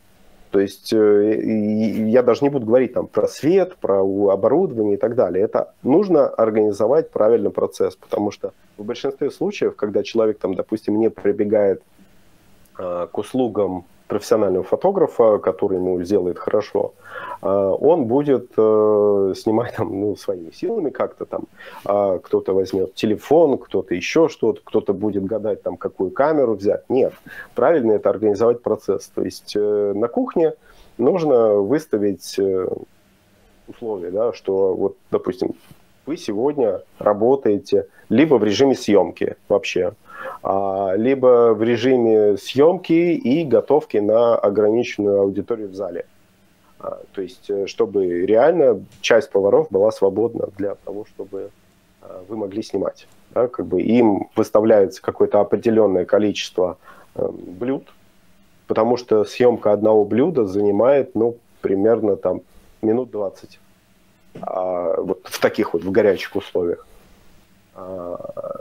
То 0.51 0.61
есть 0.61 0.93
э, 0.93 1.41
я 2.09 2.23
даже 2.23 2.43
не 2.43 2.49
буду 2.49 2.65
говорить 2.65 2.93
там 2.93 3.07
про 3.07 3.27
свет, 3.27 3.75
про 3.75 4.01
оборудование 4.31 4.95
и 4.95 4.97
так 4.97 5.15
далее. 5.15 5.43
Это 5.43 5.73
нужно 5.83 6.27
организовать 6.27 7.11
правильный 7.11 7.51
процесс, 7.51 7.97
потому 7.97 8.31
что 8.31 8.53
в 8.77 8.85
большинстве 8.85 9.29
случаев, 9.29 9.75
когда 9.75 10.01
человек 10.03 10.39
там, 10.39 10.53
допустим, 10.53 10.97
не 10.99 11.09
прибегает 11.09 11.81
э, 12.79 13.07
к 13.11 13.17
услугам 13.17 13.83
профессионального 14.07 14.63
фотографа, 14.63 15.37
который 15.37 15.77
ему 15.77 16.01
сделает 16.03 16.39
хорошо, 16.39 16.93
а, 17.41 17.71
он 17.71 18.05
будет 18.05 18.51
э, 18.57 19.33
снимать 19.35 19.75
там, 19.75 19.99
ну, 19.99 20.15
своими 20.15 20.51
силами 20.51 20.89
как-то 20.89 21.25
там. 21.25 21.43
А, 21.85 22.19
кто-то 22.19 22.53
возьмет 22.53 22.95
телефон, 22.95 23.57
кто-то 23.57 23.93
еще 23.93 24.29
что-то, 24.29 24.61
кто-то 24.63 24.93
будет 24.93 25.25
гадать, 25.25 25.61
там, 25.63 25.77
какую 25.77 26.11
камеру 26.11 26.55
взять. 26.55 26.89
Нет, 26.89 27.13
правильно 27.55 27.93
это 27.93 28.09
организовать 28.09 28.61
процесс. 28.61 29.11
То 29.13 29.23
есть 29.23 29.55
э, 29.55 29.93
на 29.95 30.07
кухне 30.07 30.53
нужно 30.97 31.55
выставить 31.55 32.37
э, 32.39 32.67
условия, 33.67 34.11
да, 34.11 34.33
что 34.33 34.73
вот, 34.73 34.95
допустим, 35.11 35.55
вы 36.05 36.17
сегодня 36.17 36.81
работаете 36.99 37.87
либо 38.09 38.35
в 38.35 38.43
режиме 38.43 38.75
съемки 38.75 39.35
вообще, 39.49 39.93
либо 40.43 41.53
в 41.53 41.63
режиме 41.63 42.37
съемки 42.37 42.93
и 42.93 43.43
готовки 43.43 43.97
на 43.97 44.35
ограниченную 44.35 45.21
аудиторию 45.21 45.69
в 45.69 45.75
зале. 45.75 46.05
А, 46.79 46.99
то 47.11 47.21
есть, 47.21 47.49
э, 47.49 47.65
чтобы 47.65 48.25
реально 48.25 48.83
часть 49.01 49.31
поваров 49.31 49.67
была 49.71 49.91
свободна 49.91 50.49
для 50.57 50.75
того, 50.75 51.05
чтобы 51.05 51.49
а, 52.01 52.23
вы 52.27 52.37
могли 52.37 52.61
снимать. 52.61 53.07
Да, 53.31 53.47
как 53.47 53.65
бы 53.65 53.81
им 53.81 54.29
выставляется 54.35 55.01
какое-то 55.01 55.39
определенное 55.39 56.05
количество 56.05 56.77
эм, 57.15 57.35
блюд, 57.35 57.83
потому 58.67 58.95
что 58.95 59.25
съемка 59.25 59.73
одного 59.73 60.05
блюда 60.05 60.45
занимает, 60.45 61.13
ну, 61.13 61.37
примерно 61.61 62.15
там 62.15 62.41
минут 62.81 63.11
20. 63.11 63.59
А, 64.41 65.01
вот 65.01 65.21
в 65.25 65.41
таких 65.41 65.73
вот, 65.73 65.83
в 65.83 65.91
горячих 65.91 66.35
условиях. 66.35 66.87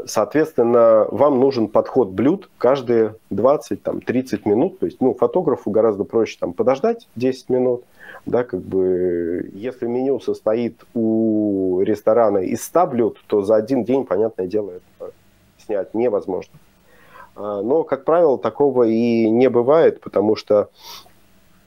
Соответственно, 0.07 1.07
вам 1.11 1.41
нужен 1.41 1.69
подход 1.69 2.11
блюд 2.11 2.49
каждые 2.59 3.17
20-30 3.31 4.49
минут. 4.49 4.79
То 4.79 4.87
есть, 4.87 5.01
ну, 5.01 5.15
фотографу 5.15 5.71
гораздо 5.71 6.05
проще 6.05 6.37
там 6.39 6.53
подождать 6.53 7.09
10 7.17 7.49
минут. 7.49 7.85
Да, 8.25 8.45
как 8.45 8.61
бы, 8.61 9.51
если 9.53 9.87
меню 9.87 10.21
состоит 10.21 10.85
у 10.95 11.81
ресторана 11.83 12.39
из 12.39 12.65
100 12.65 12.87
блюд, 12.87 13.19
то 13.27 13.43
за 13.43 13.57
один 13.57 13.85
день, 13.85 14.05
понятное 14.05 14.47
дело, 14.47 14.73
это 14.73 15.13
снять 15.59 15.93
невозможно. 15.95 16.55
А, 17.35 17.63
но, 17.63 17.83
как 17.83 18.05
правило, 18.05 18.39
такого 18.39 18.85
и 18.85 19.29
не 19.29 19.49
бывает, 19.49 20.01
потому 20.01 20.37
что 20.37 20.71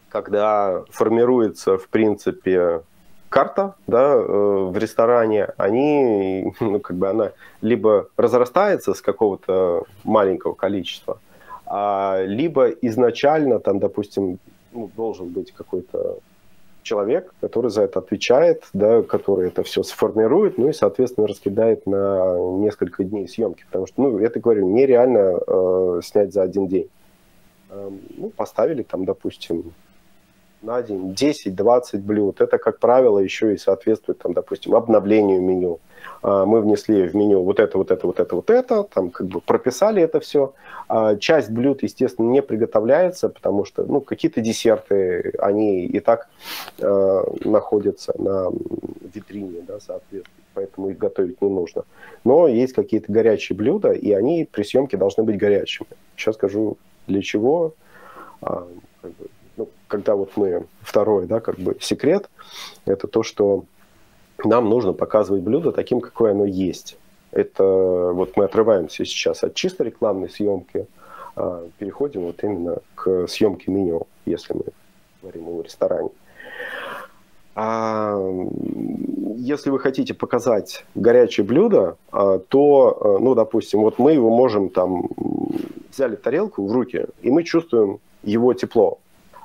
когда 0.10 0.84
формируется, 0.90 1.78
в 1.78 1.88
принципе, 1.90 2.82
карта 3.30 3.76
да, 3.88 4.14
э, 4.14 4.70
в 4.72 4.78
ресторане, 4.78 5.50
они, 5.58 6.54
ну, 6.60 6.80
как 6.80 6.98
бы 6.98 7.10
она 7.10 7.32
либо 7.62 8.10
разрастается 8.18 8.94
с 8.94 9.02
какого-то 9.02 9.84
маленького 10.04 10.54
количества, 10.54 11.20
а, 11.66 12.24
либо 12.26 12.70
изначально 12.70 13.60
там, 13.60 13.80
допустим, 13.80 14.40
ну, 14.72 14.90
должен 14.96 15.30
быть 15.30 15.52
какой-то 15.52 16.18
человек, 16.84 17.34
который 17.42 17.70
за 17.70 17.84
это 17.84 18.00
отвечает, 18.00 18.64
да, 18.74 19.04
который 19.04 19.48
это 19.50 19.64
все 19.64 19.84
сформирует, 19.84 20.58
ну 20.58 20.70
и, 20.70 20.74
соответственно, 20.74 21.28
раскидает 21.28 21.86
на 21.86 22.36
несколько 22.58 23.04
дней 23.04 23.28
съемки. 23.28 23.64
Потому 23.66 23.88
что, 23.88 24.02
ну, 24.02 24.18
это, 24.20 24.40
говорю, 24.40 24.68
нереально 24.68 25.40
э, 25.46 26.02
снять 26.04 26.34
за 26.34 26.42
один 26.42 26.68
день. 26.68 26.90
Э, 27.70 27.92
ну, 28.18 28.30
поставили 28.30 28.84
там, 28.84 29.06
допустим, 29.06 29.74
на 30.62 30.82
день 30.82 31.14
10-20 31.14 32.00
блюд. 32.00 32.42
Это, 32.42 32.58
как 32.58 32.80
правило, 32.80 33.20
еще 33.20 33.54
и 33.54 33.58
соответствует, 33.58 34.20
там, 34.20 34.34
допустим, 34.34 34.76
обновлению 34.76 35.42
меню. 35.42 35.80
А, 36.22 36.46
мы 36.46 36.62
внесли 36.62 37.08
в 37.08 37.16
меню 37.16 37.44
вот 37.44 37.60
это, 37.60 37.78
вот 37.78 37.92
это, 37.92 38.08
вот 38.08 38.20
это, 38.20 38.36
вот 38.36 38.50
это, 38.50 38.84
там 38.84 39.10
как 39.10 39.28
бы 39.28 39.42
прописали 39.42 40.02
это 40.02 40.20
все. 40.20 40.54
А, 40.88 41.16
часть 41.16 41.50
блюд, 41.50 41.84
естественно, 41.84 42.30
не 42.30 42.42
приготовляется, 42.42 43.30
потому 43.30 43.66
что 43.66 43.84
ну, 43.84 44.02
какие-то 44.02 44.42
десерты, 44.42 45.34
они 45.40 45.86
и 45.86 46.00
так 46.00 46.30
э, 46.80 47.24
находятся 47.46 48.14
на 48.18 48.50
витрине, 49.14 49.62
да, 49.68 49.80
соответственно, 49.80 50.44
поэтому 50.54 50.90
их 50.90 50.98
готовить 50.98 51.42
не 51.42 51.50
нужно. 51.50 51.84
Но 52.24 52.48
есть 52.48 52.74
какие-то 52.74 53.12
горячие 53.12 53.56
блюда, 53.56 53.92
и 53.92 54.12
они 54.12 54.48
при 54.50 54.64
съемке 54.64 54.98
должны 54.98 55.24
быть 55.24 55.38
горячими. 55.38 55.88
Сейчас 56.18 56.36
скажу, 56.36 56.78
для 57.08 57.22
чего. 57.22 57.74
А, 58.42 58.68
как 59.02 59.12
бы, 59.12 59.28
когда 59.90 60.16
вот 60.16 60.38
мы, 60.38 60.66
второй, 60.82 61.26
да, 61.26 61.42
как 61.42 61.58
бы 61.58 61.76
секрет, 61.82 62.30
это 62.86 63.08
то, 63.08 63.24
что 63.24 63.66
нам 64.46 64.70
нужно 64.70 64.94
показывать 64.94 65.44
блюдо 65.44 65.74
таким, 65.74 66.00
какое 66.00 66.32
оно 66.32 66.46
есть. 66.46 66.98
Это 67.32 67.64
вот 68.14 68.38
мы 68.38 68.46
отрываемся 68.46 69.04
сейчас 69.04 69.44
от 69.44 69.54
чисто 69.54 69.84
рекламной 69.84 70.30
съемки, 70.30 70.88
а 71.36 71.68
переходим 71.78 72.22
вот 72.22 72.42
именно 72.44 72.78
к 72.96 73.28
съемке 73.28 73.72
меню, 73.72 74.08
если 74.26 74.54
мы 74.54 74.64
говорим 75.22 75.50
о 75.50 75.62
ресторане. 75.62 76.10
А 77.56 78.18
если 79.36 79.70
вы 79.70 79.80
хотите 79.80 80.14
показать 80.14 80.86
горячее 80.96 81.46
блюдо, 81.46 81.98
а, 82.12 82.40
то, 82.40 82.98
а, 83.02 83.20
ну, 83.20 83.36
допустим, 83.36 83.82
вот 83.82 84.00
мы 84.00 84.14
его 84.14 84.30
можем 84.30 84.70
там 84.70 85.10
взяли 85.92 86.16
тарелку 86.16 86.66
в 86.66 86.72
руки, 86.72 87.08
и 87.22 87.30
мы 87.30 87.44
чувствуем 87.44 88.00
его 88.24 88.54
тепло. 88.54 89.00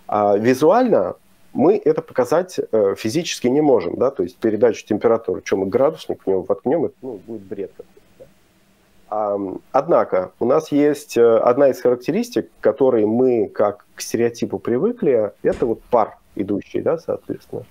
А 0.07 0.37
визуально 0.37 1.17
мы 1.53 1.81
это 1.83 2.03
показать 2.03 2.59
э, 2.59 2.95
физически 2.97 3.47
не 3.47 3.61
можем, 3.61 3.97
да, 3.97 4.11
то 4.11 4.23
есть 4.23 4.37
передачу 4.37 4.85
температуры, 4.87 5.43
чем 5.43 5.61
мы 5.61 5.67
градусник 5.67 6.25
в 6.25 6.27
него 6.27 6.43
воткнем, 6.43 6.87
это 6.87 6.95
ну, 7.03 7.21
будет 7.27 7.43
бред 7.43 7.73
однако 9.73 10.33
у 10.41 10.45
нас 10.45 10.73
есть 10.73 11.17
э, 11.17 11.37
одна 11.39 11.69
из 11.69 11.81
характеристик, 11.81 12.51
к 12.59 12.63
которой 12.63 13.07
мы 13.07 13.49
как 13.49 13.87
к 13.95 14.01
стереотипу 14.01 14.59
привыкли, 14.59 15.33
это 15.43 15.67
вот 15.67 15.83
пар 15.83 16.19
идущий, 16.35 16.81
да, 16.81 16.99
соответственно. 16.99 17.65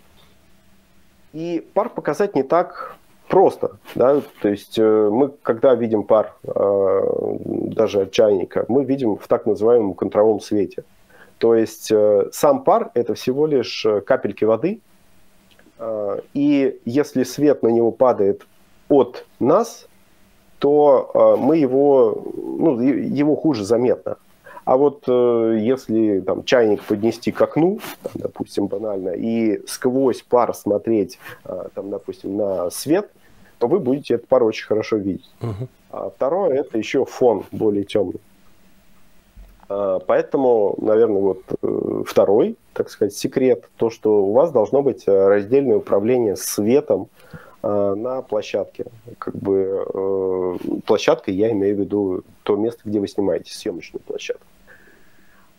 И 1.34 1.68
пар 1.74 1.90
показать 1.90 2.36
не 2.36 2.44
так 2.44 2.96
просто, 3.28 3.78
да, 3.96 4.22
то 4.42 4.48
есть 4.48 4.78
э, 4.78 5.10
мы, 5.12 5.30
когда 5.42 5.76
видим 5.76 6.04
пар 6.04 6.36
даже 6.44 8.02
от 8.02 8.12
чайника, 8.12 8.66
мы 8.68 8.86
видим 8.86 9.18
в 9.18 9.28
так 9.28 9.46
называемом 9.46 9.96
контровом 9.96 10.40
свете. 10.40 10.84
То 11.44 11.56
есть 11.56 11.92
э, 11.92 12.30
сам 12.32 12.64
пар– 12.64 12.92
это 12.94 13.16
всего 13.16 13.46
лишь 13.48 13.86
э, 13.86 14.00
капельки 14.00 14.46
воды, 14.46 14.80
э, 15.78 16.22
и 16.34 16.80
если 16.86 17.24
свет 17.24 17.64
на 17.64 17.68
него 17.68 17.92
падает 17.92 18.48
от 18.88 19.26
нас, 19.42 19.90
то 20.60 21.36
мы 21.38 21.58
его, 21.58 22.24
ну, 22.34 22.80
его 22.80 23.36
хуже 23.36 23.66
заметно. 23.66 24.16
А 24.64 24.78
вот 24.78 25.06
если 25.06 26.22
там, 26.22 26.46
чайник 26.46 26.82
поднести 26.84 27.34
к 27.34 27.42
окну, 27.42 27.80
там, 28.04 28.12
допустим, 28.16 28.68
банально, 28.68 29.10
и 29.10 29.62
сквозь 29.68 30.22
пар 30.22 30.54
смотреть, 30.54 31.20
там, 31.44 31.90
допустим, 31.90 32.38
на 32.38 32.70
свет, 32.70 33.12
то 33.58 33.68
вы 33.68 33.80
будете 33.80 34.14
этот 34.14 34.30
пар 34.30 34.44
очень 34.44 34.66
хорошо 34.66 34.96
видеть. 34.96 35.30
Uh-huh. 35.42 35.68
А 35.92 36.10
второе– 36.10 36.54
это 36.62 36.78
еще 36.78 37.04
фон 37.04 37.44
более 37.52 37.84
темный. 37.84 38.22
А, 39.74 40.00
поэтому, 40.00 40.76
наверное, 40.80 41.22
вот 41.22 41.42
э, 41.62 42.04
второй, 42.06 42.58
так 42.74 42.90
сказать, 42.90 43.16
секрет, 43.16 43.70
то, 43.78 43.90
что 43.90 44.24
у 44.24 44.32
вас 44.32 44.52
должно 44.52 44.84
быть 44.84 45.08
э, 45.08 45.28
раздельное 45.28 45.78
управление 45.78 46.36
светом 46.36 47.08
э, 47.64 47.94
на 47.98 48.22
площадке. 48.22 48.86
Как 49.18 49.36
бы 49.36 50.60
площадкой 50.86 51.34
я 51.34 51.52
имею 51.52 51.76
в 51.76 51.80
виду 51.80 52.24
то 52.44 52.56
место, 52.56 52.82
где 52.86 53.00
вы 53.00 53.08
снимаете 53.08 53.52
съемочную 53.52 54.04
площадку. 54.04 54.46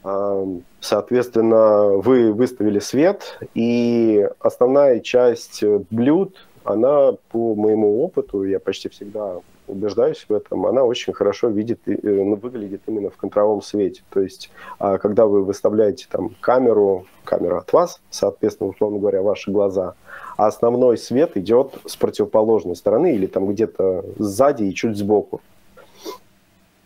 А, 0.04 0.46
соответственно, 0.78 1.96
вы 1.96 2.32
выставили 2.32 2.78
свет, 2.78 3.40
и 3.54 4.28
основная 4.38 5.00
часть 5.00 5.64
блюд, 5.90 6.36
она, 6.62 7.14
по 7.32 7.56
моему 7.56 8.04
опыту, 8.04 8.44
я 8.44 8.60
почти 8.60 8.88
всегда 8.88 9.40
убеждаюсь 9.66 10.24
в 10.28 10.32
этом, 10.32 10.66
она 10.66 10.84
очень 10.84 11.12
хорошо 11.12 11.48
видит, 11.48 11.80
ну, 11.86 12.36
выглядит 12.36 12.82
именно 12.86 13.10
в 13.10 13.16
контровом 13.16 13.62
свете. 13.62 14.02
То 14.10 14.20
есть, 14.20 14.50
а, 14.78 14.98
когда 14.98 15.26
вы 15.26 15.44
выставляете 15.44 16.06
там 16.10 16.30
камеру, 16.40 17.06
камера 17.24 17.58
от 17.58 17.72
вас, 17.72 18.00
соответственно, 18.10 18.70
условно 18.70 18.98
говоря, 18.98 19.22
ваши 19.22 19.50
глаза, 19.50 19.94
а 20.36 20.46
основной 20.46 20.98
свет 20.98 21.36
идет 21.36 21.74
с 21.86 21.96
противоположной 21.96 22.76
стороны 22.76 23.14
или 23.14 23.26
там 23.26 23.46
где-то 23.46 24.04
сзади 24.18 24.64
и 24.64 24.74
чуть 24.74 24.96
сбоку. 24.96 25.40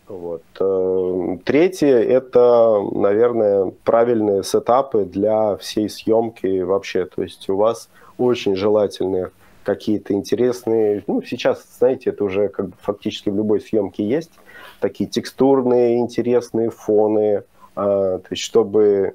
Вот. 0.07 0.41
Э, 0.59 1.37
третье– 1.45 1.87
это, 1.99 2.81
наверное, 2.93 3.71
правильные 3.83 4.43
сетапы 4.43 5.05
для 5.05 5.55
всей 5.57 5.87
съемки 5.87 6.61
вообще. 6.61 7.05
То 7.05 7.21
есть 7.21 7.47
у 7.49 7.55
вас 7.55 7.89
очень 8.17 8.55
желательные 8.55 9.29
какие-то 9.69 10.13
интересные, 10.13 11.03
ну, 11.05 11.21
сейчас, 11.21 11.63
знаете, 11.77 12.09
это 12.09 12.23
уже 12.23 12.47
как 12.47 12.69
бы 12.69 12.73
фактически 12.81 13.29
в 13.29 13.35
любой 13.35 13.61
съемке 13.61 14.03
есть, 14.03 14.31
такие 14.79 15.07
текстурные, 15.07 15.99
интересные 15.99 16.71
фоны, 16.71 17.43
а, 17.75 18.17
то 18.17 18.27
есть 18.31 18.41
чтобы 18.41 19.13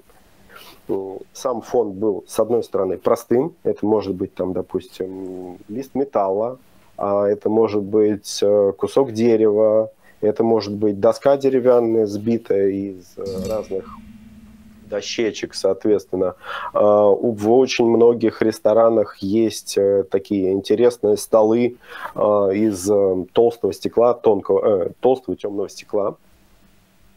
ну, 0.86 1.22
сам 1.32 1.60
фон 1.60 1.90
был, 1.92 2.22
с 2.28 2.38
одной 2.38 2.62
стороны, 2.62 2.98
простым, 2.98 3.54
это 3.64 3.84
может 3.84 4.14
быть, 4.14 4.32
там, 4.34 4.52
допустим, 4.52 5.58
лист 5.68 5.96
металла, 5.96 6.58
а 6.96 7.26
это 7.26 7.48
может 7.48 7.82
быть 7.82 8.38
э, 8.40 8.72
кусок 8.78 9.10
дерева, 9.10 9.90
это 10.20 10.44
может 10.44 10.74
быть 10.74 11.00
доска 11.00 11.36
деревянная, 11.36 12.06
сбитая 12.06 12.68
из 12.68 13.14
э, 13.16 13.24
разных 13.48 13.86
дощечек, 14.94 15.54
соответственно. 15.54 16.36
А, 16.72 17.08
в 17.08 17.50
очень 17.50 17.86
многих 17.86 18.42
ресторанах 18.42 19.16
есть 19.18 19.76
э, 19.76 20.04
такие 20.08 20.52
интересные 20.52 21.16
столы 21.16 21.76
а, 22.14 22.50
из 22.50 22.88
э, 22.88 23.24
толстого 23.32 23.72
стекла, 23.72 24.14
тонкого, 24.14 24.84
э, 24.84 24.90
толстого 25.00 25.36
темного 25.36 25.68
стекла. 25.68 26.14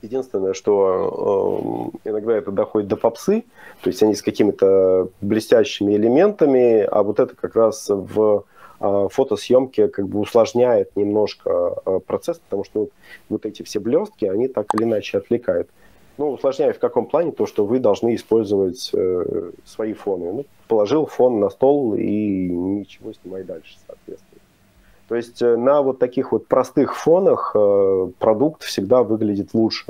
Единственное, 0.02 0.54
что 0.54 1.92
э, 2.04 2.10
иногда 2.10 2.38
это 2.38 2.52
доходит 2.52 2.88
до 2.88 2.96
попсы, 2.96 3.44
то 3.82 3.90
есть 3.90 4.02
они 4.04 4.16
с 4.16 4.22
какими-то 4.22 5.10
блестящими 5.22 5.96
элементами, 5.96 6.82
а 6.82 7.04
вот 7.04 7.20
это 7.20 7.36
как 7.36 7.56
раз 7.56 7.90
в 7.90 8.44
э, 8.80 9.08
фотосъемке 9.12 9.88
как 9.88 10.08
бы 10.08 10.20
усложняет 10.20 10.96
немножко 10.96 11.76
э, 11.86 12.00
процесс, 12.08 12.40
потому 12.40 12.64
что 12.64 12.80
вот, 12.80 12.90
вот 13.30 13.46
эти 13.46 13.62
все 13.62 13.80
блестки, 13.80 14.26
они 14.26 14.48
так 14.48 14.66
или 14.76 14.84
иначе 14.84 15.20
отвлекают. 15.20 15.70
Ну, 16.18 16.32
усложняю 16.32 16.74
в 16.74 16.80
каком 16.80 17.06
плане? 17.06 17.32
То, 17.32 17.46
что 17.46 17.66
вы 17.66 17.80
должны 17.80 18.16
использовать 18.16 18.90
э, 18.94 19.52
свои 19.66 19.94
фоны. 19.94 20.34
Ну, 20.34 20.46
положил 20.68 21.06
фон 21.06 21.40
на 21.40 21.50
стол 21.50 21.94
и 21.96 22.50
ничего 22.50 23.14
снимай 23.14 23.44
дальше, 23.44 23.78
соответственно. 23.86 24.42
То 25.08 25.16
есть 25.16 25.42
э, 25.42 25.56
на 25.56 25.82
вот 25.82 26.00
таких 26.00 26.32
вот 26.32 26.48
простых 26.48 26.96
фонах 26.98 27.52
э, 27.56 28.10
продукт 28.20 28.64
всегда 28.64 29.04
выглядит 29.04 29.54
лучше. 29.54 29.86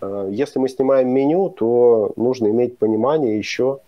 Э, 0.00 0.28
если 0.30 0.58
мы 0.58 0.68
снимаем 0.68 1.08
меню, 1.08 1.50
то 1.50 2.12
нужно 2.16 2.48
иметь 2.48 2.76
понимание 2.78 3.38
еще, 3.38 3.78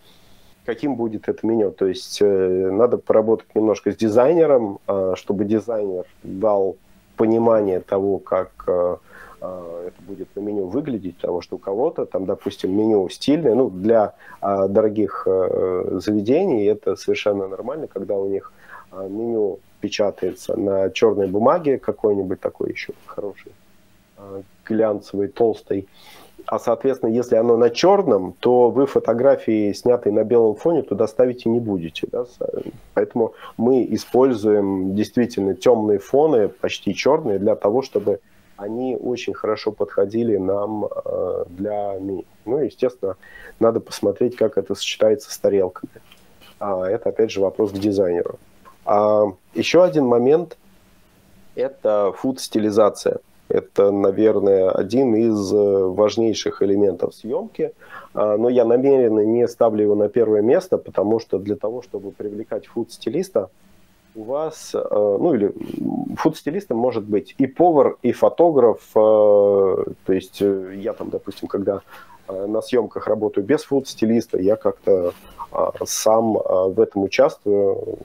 каким 0.65 0.95
будет 0.95 1.29
это 1.29 1.45
меню. 1.45 1.71
То 1.71 1.85
есть 1.85 2.19
э, 2.21 2.69
надо 2.71 2.97
поработать 2.97 3.53
немножко 3.55 3.91
с 3.91 3.97
дизайнером, 3.97 4.79
э, 4.87 5.13
чтобы 5.15 5.45
дизайнер 5.45 6.05
дал 6.23 6.77
понимание 7.17 7.79
того, 7.81 8.17
как 8.19 8.51
э, 8.67 8.97
это 9.39 10.01
будет 10.01 10.35
на 10.35 10.39
меню 10.39 10.67
выглядеть, 10.67 11.17
потому 11.17 11.41
что 11.41 11.55
у 11.55 11.59
кого-то 11.59 12.05
там, 12.05 12.25
допустим, 12.25 12.75
меню 12.75 13.07
стильное, 13.09 13.55
ну, 13.55 13.69
для 13.69 14.13
а, 14.41 14.67
дорогих 14.67 15.27
а, 15.27 15.99
заведений 16.01 16.65
это 16.65 16.95
совершенно 16.95 17.47
нормально, 17.47 17.87
когда 17.87 18.15
у 18.15 18.27
них 18.27 18.51
меню 18.91 19.59
печатается 19.79 20.55
на 20.55 20.89
черной 20.89 21.27
бумаге 21.27 21.77
какой-нибудь 21.77 22.39
такой 22.39 22.71
еще 22.71 22.93
хороший, 23.05 23.51
глянцевый, 24.65 25.27
толстый. 25.27 25.87
А, 26.47 26.59
соответственно, 26.59 27.11
если 27.11 27.35
оно 27.35 27.57
на 27.57 27.69
черном, 27.69 28.33
то 28.39 28.69
вы 28.69 28.85
фотографии, 28.85 29.73
снятые 29.73 30.13
на 30.13 30.23
белом 30.23 30.55
фоне, 30.55 30.81
туда 30.81 31.05
ставите 31.05 31.49
не 31.49 31.59
будете. 31.59 32.07
Да? 32.09 32.25
Поэтому 32.93 33.33
мы 33.57 33.85
используем 33.89 34.95
действительно 34.95 35.53
темные 35.55 35.99
фоны, 35.99 36.47
почти 36.47 36.95
черные, 36.95 37.37
для 37.37 37.55
того, 37.55 37.81
чтобы 37.81 38.21
они 38.57 38.97
очень 38.97 39.33
хорошо 39.33 39.71
подходили 39.71 40.37
нам 40.37 40.85
э, 40.85 41.45
для 41.47 41.97
меню. 41.99 42.25
Ну, 42.45 42.57
естественно, 42.57 43.15
надо 43.59 43.79
посмотреть, 43.79 44.35
как 44.35 44.57
это 44.57 44.75
сочетается 44.75 45.31
с 45.31 45.37
тарелками. 45.37 46.01
А, 46.59 46.85
это, 46.89 47.09
опять 47.09 47.31
же, 47.31 47.39
вопрос 47.39 47.71
к 47.71 47.75
дизайнеру. 47.75 48.39
А, 48.83 49.25
еще 49.53 49.83
один 49.83 50.05
момент– 50.05 50.57
это 51.55 52.11
фуд-стилизация. 52.17 53.19
Это, 53.47 53.91
наверное, 53.91 54.71
один 54.71 55.15
из 55.15 55.53
э, 55.53 55.85
важнейших 55.85 56.61
элементов 56.61 57.13
съемки. 57.13 57.73
А, 58.13 58.37
но 58.37 58.49
я 58.49 58.65
намеренно 58.65 59.23
не 59.23 59.47
ставлю 59.47 59.83
его 59.83 59.95
на 59.95 60.09
первое 60.09 60.41
место, 60.41 60.77
потому 60.77 61.19
что 61.19 61.37
для 61.37 61.55
того, 61.55 61.83
чтобы 61.83 62.11
привлекать 62.11 62.65
фуд-стилиста– 62.65 63.49
у 64.17 64.23
вас, 64.23 64.71
э, 64.73 64.79
ну 64.89 65.33
или 65.35 65.53
фуд-стилистом 66.15 66.77
может 66.77 67.03
быть 67.03 67.35
и 67.37 67.45
повар, 67.45 67.97
и 68.01 68.11
фотограф. 68.11 68.81
Э, 68.95 69.85
то 70.05 70.13
есть 70.13 70.41
э, 70.41 70.73
я 70.75 70.93
там, 70.93 71.09
допустим, 71.09 71.47
когда 71.47 71.81
на 72.27 72.61
съемках 72.61 73.07
работаю 73.07 73.45
без 73.45 73.63
фуд-стилиста, 73.63 74.37
я 74.37 74.57
как-то 74.57 75.13
сам 75.85 76.33
в 76.33 76.77
этом 76.81 77.03
участвую, 77.03 77.99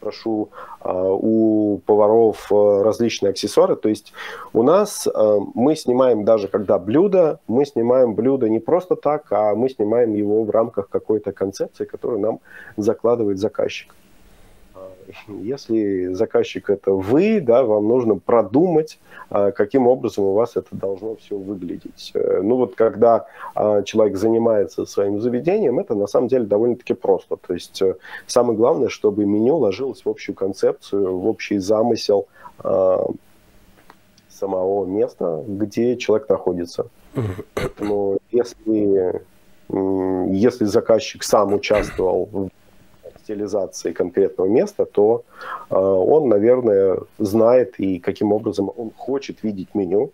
прошу 0.00 0.48
у 0.82 1.80
поваров 1.84 2.50
различные 2.50 3.30
аксессуары. 3.30 3.76
То 3.76 3.90
есть 3.90 4.14
у 4.54 4.62
нас 4.62 5.06
мы 5.54 5.76
снимаем 5.76 6.24
даже 6.24 6.48
когда 6.48 6.78
блюдо, 6.78 7.40
мы 7.46 7.66
снимаем 7.66 8.14
блюдо 8.14 8.48
не 8.48 8.58
просто 8.58 8.96
так, 8.96 9.30
а 9.32 9.54
мы 9.54 9.68
снимаем 9.68 10.14
его 10.14 10.42
в 10.44 10.50
рамках 10.50 10.88
какой-то 10.88 11.32
концепции, 11.32 11.84
которую 11.84 12.20
нам 12.20 12.40
закладывает 12.78 13.38
заказчик. 13.38 13.94
Если 15.28 16.12
заказчик 16.12 16.70
это 16.70 16.92
вы, 16.92 17.40
да, 17.40 17.62
вам 17.64 17.88
нужно 17.88 18.18
продумать, 18.18 18.98
а, 19.30 19.50
каким 19.50 19.86
образом 19.86 20.24
у 20.24 20.34
вас 20.34 20.56
это 20.56 20.68
должно 20.72 21.16
все 21.16 21.36
выглядеть. 21.36 22.10
Э, 22.14 22.40
ну 22.42 22.56
вот 22.56 22.74
когда 22.74 23.26
а, 23.54 23.82
человек 23.82 24.16
занимается 24.16 24.84
своим 24.84 25.20
заведением, 25.20 25.78
это 25.78 25.94
на 25.94 26.06
самом 26.06 26.28
деле 26.28 26.44
довольно-таки 26.44 26.94
просто. 26.94 27.36
То 27.36 27.54
есть 27.54 27.80
э, 27.82 27.96
самое 28.26 28.56
главное, 28.56 28.88
чтобы 28.88 29.24
меню 29.24 29.56
ложилось 29.56 30.04
в 30.04 30.08
общую 30.08 30.34
концепцию, 30.34 31.18
в 31.18 31.26
общий 31.26 31.58
замысел 31.58 32.26
а, 32.58 33.06
самого 34.28 34.84
места, 34.84 35.44
где 35.46 35.96
человек 35.96 36.28
находится. 36.28 36.86
Поэтому 37.54 38.18
если 38.30 39.22
если 40.28 40.66
заказчик 40.66 41.22
сам 41.22 41.54
участвовал 41.54 42.28
в 42.30 42.48
стилизации 43.32 43.92
конкретного 43.92 44.48
места, 44.48 44.84
то 44.84 45.24
э, 45.70 45.76
он, 45.76 46.28
наверное, 46.28 46.98
знает 47.18 47.74
и 47.78 47.98
каким 47.98 48.32
образом 48.32 48.70
он 48.76 48.90
хочет 48.96 49.42
видеть 49.42 49.74
меню. 49.74 50.10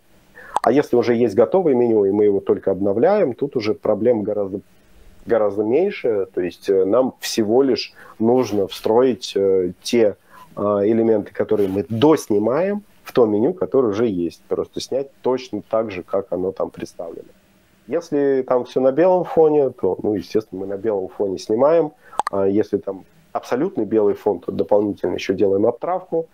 А 0.63 0.73
если 0.73 0.97
уже 0.97 1.15
есть 1.15 1.35
готовое 1.35 1.75
меню, 1.75 2.05
и 2.05 2.11
мы 2.11 2.25
его 2.25 2.41
только 2.41 2.71
обновляем, 2.71 3.35
тут 3.35 3.57
уже 3.57 3.75
проблем 3.75 4.23
гораздо 4.23 4.61
гораздо 5.27 5.63
меньше, 5.63 6.27
то 6.35 6.41
есть 6.41 6.71
э, 6.71 6.85
нам 6.85 7.13
всего 7.21 7.63
лишь 7.63 7.93
нужно 8.19 8.67
встроить 8.67 9.33
э, 9.37 9.73
те 9.83 10.17
э, 10.57 10.61
элементы, 10.61 11.35
которые 11.35 11.69
мы 11.69 11.85
доснимаем 11.89 12.83
в 13.05 13.13
то 13.13 13.27
меню, 13.27 13.53
которое 13.53 13.89
уже 13.89 14.07
есть, 14.07 14.41
просто 14.49 14.81
снять 14.81 15.11
точно 15.21 15.61
так 15.69 15.91
же, 15.91 16.03
как 16.03 16.33
оно 16.33 16.53
там 16.53 16.71
представлено. 16.71 17.29
Если 17.89 18.45
там 18.47 18.67
все 18.67 18.81
на 18.81 18.93
белом 18.93 19.25
фоне, 19.25 19.71
то, 19.71 19.99
ну, 20.03 20.15
естественно, 20.15 20.61
мы 20.61 20.67
на 20.67 20.77
белом 20.77 21.09
фоне 21.09 21.39
снимаем. 21.39 21.93
А 22.31 22.47
если 22.47 22.77
там 22.77 23.05
абсолютный 23.33 23.87
белый 23.87 24.15
фон, 24.15 24.41
то 24.41 24.53
дополнительно 24.53 25.15
еще 25.15 25.33
делаем 25.33 25.67
обтравку. 25.67 26.27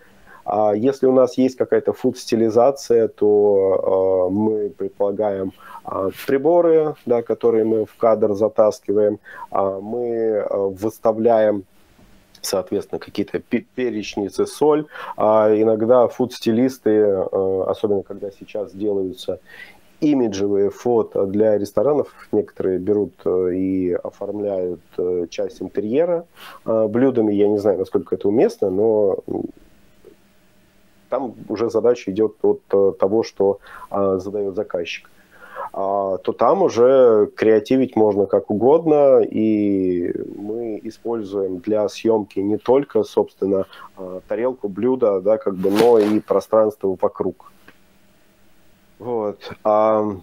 А 0.45 0.75
если 0.75 1.07
у 1.07 1.13
нас 1.13 1.39
есть 1.39 1.57
какая-то 1.57 1.93
фуд-стилизация, 1.93 3.09
то 3.09 4.29
э, 4.29 4.33
мы 4.33 4.69
предполагаем 4.71 5.53
э, 5.87 6.11
приборы, 6.27 6.97
да, 7.07 7.23
которые 7.23 7.65
мы 7.65 7.87
в 7.87 7.97
кадр 7.97 8.35
затаскиваем, 8.35 9.21
э, 9.51 9.79
мы 9.81 10.07
э, 10.07 10.45
выставляем 10.51 11.65
соответственно, 12.43 12.99
какие-то 12.99 13.39
перечницы, 13.39 14.45
соль. 14.45 14.85
А 15.17 15.49
иногда 15.51 16.09
фуд-стилисты, 16.09 17.03
особенно 17.03 18.03
когда 18.03 18.31
сейчас 18.31 18.73
делаются 18.73 19.41
имиджевые 20.01 20.71
фото 20.71 21.27
для 21.27 21.59
ресторанов. 21.59 22.09
Некоторые 22.33 22.79
берут 22.79 23.15
э, 23.25 23.55
и 23.55 23.93
оформляют 23.93 24.81
э, 24.99 25.27
часть 25.31 25.63
интерьера 25.63 26.27
блюдами. 26.65 27.33
Я 27.33 27.49
не 27.49 27.59
знаю, 27.59 27.79
насколько 27.79 28.15
это 28.15 28.29
уместно, 28.29 28.71
но 28.71 29.19
там 31.09 31.35
уже 31.49 31.71
задача 31.71 32.11
идет 32.11 32.37
от 32.43 32.63
э, 32.73 32.93
того, 32.99 33.23
что 33.23 33.59
задает 33.91 34.55
заказчик. 34.55 35.11
А, 35.73 36.19
то 36.19 36.33
там 36.33 36.63
уже 36.63 37.29
креативить 37.35 37.97
можно 37.97 38.27
как 38.27 38.51
угодно, 38.51 39.21
и 39.23 40.13
мы 40.37 40.81
используем 40.83 41.59
для 41.59 41.89
съемки 41.89 42.39
не 42.41 42.59
только, 42.59 43.03
собственно, 43.03 43.67
тарелку, 44.29 44.69
блюдо, 44.69 45.21
да, 45.21 45.39
как 45.39 45.57
бы, 45.57 45.71
но 45.71 45.99
и 45.99 46.21
пространство 46.21 46.97
вокруг. 47.01 47.54
Вот. 49.05 49.53
А 49.63 50.17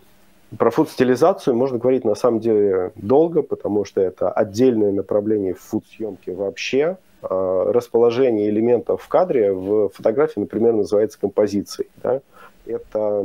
про 0.58 0.72
фуд-стилизацию 0.72 1.56
можно 1.56 1.78
говорить 1.78 2.04
на 2.04 2.16
самом 2.16 2.40
деле 2.40 2.92
долго, 2.96 3.42
потому 3.42 3.86
что 3.86 4.02
это 4.02 4.30
отдельное 4.30 4.92
направление 4.92 5.54
фуд-съемки 5.54 6.32
вообще– 6.32 6.98
Э, 7.24 7.72
расположение 7.72 8.50
элементов 8.50 9.04
в 9.04 9.08
кадре 9.08 9.54
в 9.54 9.90
фотографии, 9.90 10.40
например, 10.40 10.74
называется 10.74 11.20
композицией. 11.20 11.88
Да? 12.02 12.20
Это, 12.66 13.24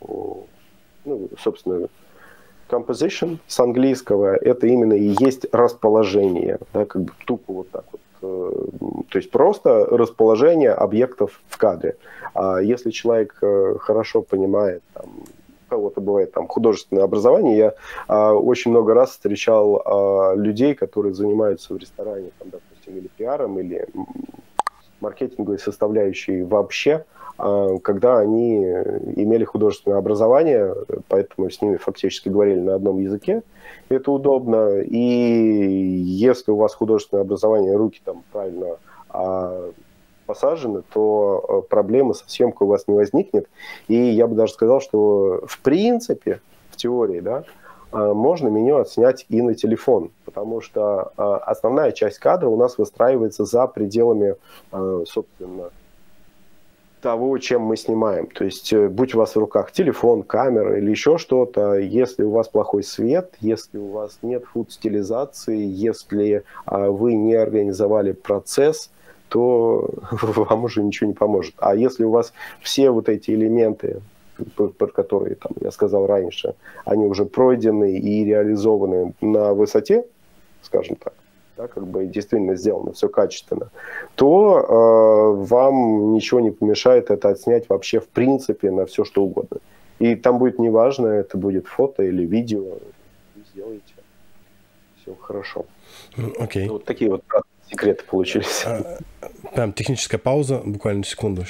ну, 0.00 1.28
собственно, 1.40 1.88
composition 2.68 3.38
с 3.48 3.58
английского, 3.58 4.36
это 4.36 4.68
именно 4.68 4.92
и 4.92 5.14
есть 5.18 5.46
расположение, 5.52 6.58
да, 6.72 6.84
как 6.84 7.02
бы 7.02 7.12
тупо 7.26 7.52
вот 7.52 7.70
так 7.70 7.84
вот. 7.90 8.00
Э, 8.22 8.50
то 9.08 9.18
есть 9.18 9.30
просто 9.30 9.86
расположение 9.86 10.70
объектов 10.70 11.42
в 11.48 11.56
кадре. 11.58 11.96
А 12.34 12.58
если 12.58 12.90
человек 12.90 13.36
э, 13.42 13.76
хорошо 13.80 14.22
понимает 14.22 14.82
там, 14.94 15.10
кого-то 15.72 16.02
бывает 16.02 16.32
там 16.32 16.48
художественное 16.48 17.04
образование. 17.04 17.56
Я 17.56 17.74
а, 18.06 18.34
очень 18.34 18.72
много 18.72 18.92
раз 18.92 19.12
встречал 19.12 19.82
а, 19.84 20.34
людей, 20.34 20.74
которые 20.74 21.14
занимаются 21.14 21.72
в 21.72 21.78
ресторане, 21.78 22.30
там, 22.38 22.50
допустим, 22.50 22.98
или 22.98 23.08
пиаром, 23.16 23.58
или 23.58 23.86
маркетинговой 25.02 25.58
составляющей 25.58 26.42
вообще, 26.42 27.04
а, 27.38 27.78
когда 27.78 28.18
они 28.18 28.58
имели 29.16 29.44
художественное 29.44 29.98
образование, 29.98 30.74
поэтому 31.08 31.50
с 31.50 31.60
ними 31.60 31.76
фактически 31.76 32.28
говорили 32.28 32.60
на 32.60 32.76
одном 32.76 32.98
языке. 33.00 33.42
Это 33.88 34.10
удобно. 34.10 34.80
И 34.80 34.96
если 34.98 36.50
у 36.52 36.56
вас 36.56 36.74
художественное 36.74 37.22
образование, 37.22 37.76
руки 37.76 38.00
там 38.04 38.22
правильно 38.32 38.76
а, 39.10 39.70
посажены, 40.26 40.82
то 40.92 41.44
э, 41.66 41.68
проблемы 41.68 42.14
со 42.14 42.28
съемкой 42.28 42.66
у 42.66 42.70
вас 42.70 42.86
не 42.86 42.94
возникнет. 42.94 43.48
И 43.88 43.96
я 43.96 44.26
бы 44.26 44.34
даже 44.34 44.52
сказал, 44.52 44.80
что 44.80 45.42
в 45.46 45.58
принципе, 45.60 46.40
в 46.70 46.76
теории, 46.76 47.20
да, 47.20 47.44
можно 47.92 48.48
меню 48.48 48.78
отснять 48.78 49.26
и 49.28 49.42
на 49.42 49.54
телефон, 49.54 50.10
потому 50.24 50.60
что 50.60 51.12
э, 51.16 51.22
основная 51.22 51.92
часть 51.92 52.18
кадра 52.18 52.48
у 52.48 52.56
нас 52.56 52.78
выстраивается 52.78 53.44
за 53.44 53.66
пределами, 53.66 54.36
собственно, 54.70 55.70
того, 57.00 57.36
чем 57.38 57.62
мы 57.62 57.76
снимаем. 57.76 58.28
То 58.28 58.44
есть, 58.44 58.72
будь 58.72 59.14
у 59.14 59.18
вас 59.18 59.34
в 59.34 59.38
руках 59.38 59.72
телефон, 59.72 60.22
камера 60.22 60.78
или 60.78 60.90
еще 60.90 61.18
что-то, 61.18 61.74
если 61.74 62.22
у 62.22 62.30
вас 62.30 62.48
плохой 62.48 62.84
свет, 62.84 63.34
если 63.40 63.78
у 63.78 63.88
вас 63.88 64.18
нет 64.22 64.44
фуд-стилизации, 64.52 65.58
если 65.58 66.44
вы 66.66 67.14
не 67.14 67.34
организовали 67.34 68.12
процесс– 68.12 68.90
то 69.32 69.88
вам 70.10 70.64
уже 70.64 70.82
ничего 70.82 71.08
не 71.08 71.14
поможет. 71.14 71.54
А 71.56 71.74
если 71.74 72.04
у 72.04 72.10
вас 72.10 72.34
все 72.60 72.90
вот 72.90 73.08
эти 73.08 73.30
элементы, 73.30 74.02
про 74.56 74.86
которые 74.88 75.36
там, 75.36 75.52
я 75.60 75.70
сказал 75.70 76.06
раньше, 76.06 76.54
они 76.84 77.06
уже 77.06 77.24
пройдены 77.24 77.98
и 77.98 78.24
реализованы 78.24 79.14
на 79.20 79.54
высоте, 79.54 80.04
скажем 80.62 80.96
так, 80.96 81.14
да, 81.56 81.68
как 81.68 81.86
бы 81.86 82.06
действительно 82.06 82.56
сделано 82.56 82.92
все 82.92 83.08
качественно, 83.08 83.70
то 84.14 84.58
э, 84.58 85.44
вам 85.44 86.12
ничего 86.14 86.40
не 86.40 86.50
помешает 86.50 87.10
это 87.10 87.28
отснять 87.28 87.68
вообще 87.68 88.00
в 88.00 88.08
принципе 88.08 88.70
на 88.70 88.86
все 88.86 89.04
что 89.04 89.22
угодно. 89.22 89.58
И 89.98 90.16
там 90.16 90.38
будет 90.38 90.58
неважно, 90.58 91.06
это 91.06 91.36
будет 91.36 91.66
фото 91.66 92.02
или 92.02 92.24
видео, 92.24 92.78
сделайте. 93.52 93.94
Все 95.00 95.14
хорошо. 95.14 95.66
Окей. 96.38 96.66
Okay. 96.66 96.70
Вот 96.70 96.84
такие 96.84 97.10
вот 97.10 97.22
секреты 97.70 98.04
получились. 98.04 98.64
А, 98.66 98.98
прям 99.54 99.72
техническая 99.72 100.18
пауза, 100.18 100.62
буквально 100.64 101.04
секунду. 101.04 101.44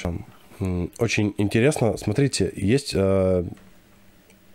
Очень 0.59 1.33
интересно. 1.37 1.97
Смотрите, 1.97 2.51
есть 2.55 2.93
э, 2.93 3.43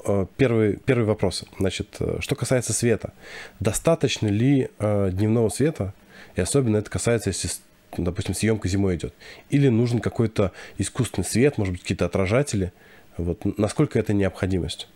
э, 0.04 0.26
первый, 0.36 0.76
первый 0.76 1.04
вопрос. 1.04 1.44
Значит, 1.58 1.96
э, 2.00 2.18
что 2.20 2.34
касается 2.34 2.72
света. 2.72 3.12
Достаточно 3.60 4.28
ли 4.28 4.70
дневного 4.78 5.48
света? 5.48 5.94
И 6.36 6.40
особенно 6.40 6.76
это 6.76 6.90
касается, 6.90 7.30
если 7.30 7.48
допустим, 7.96 8.34
съемка 8.34 8.68
зимой 8.68 8.96
идет. 8.96 9.14
Или 9.48 9.68
нужен 9.68 10.00
какой-то 10.00 10.52
искусственный 10.76 11.24
свет, 11.24 11.56
может 11.56 11.72
быть, 11.72 11.82
какие-то 11.82 12.04
отражатели. 12.04 12.72
Вот. 13.16 13.40
Насколько 13.58 13.98
это 13.98 14.12
необходимость? 14.12 14.88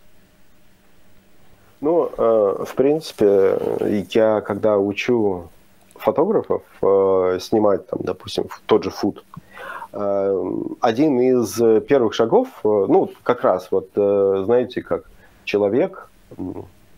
Ну, 1.80 2.12
в 2.16 2.74
принципе, 2.76 3.58
я 4.10 4.42
когда 4.42 4.78
учу 4.78 5.48
фотографов 5.94 6.62
снимать, 7.42 7.86
там, 7.88 8.00
допустим, 8.02 8.44
тот 8.66 8.84
же 8.84 8.90
фуд, 8.90 9.24
один 9.92 11.20
из 11.20 11.54
первых 11.82 12.14
шагов, 12.14 12.48
э, 12.64 12.86
ну, 12.88 13.10
как 13.22 13.42
раз, 13.42 13.68
вот, 13.70 13.90
э, 13.94 14.42
знаете, 14.46 14.80
как 14.80 15.04
человек 15.44 16.08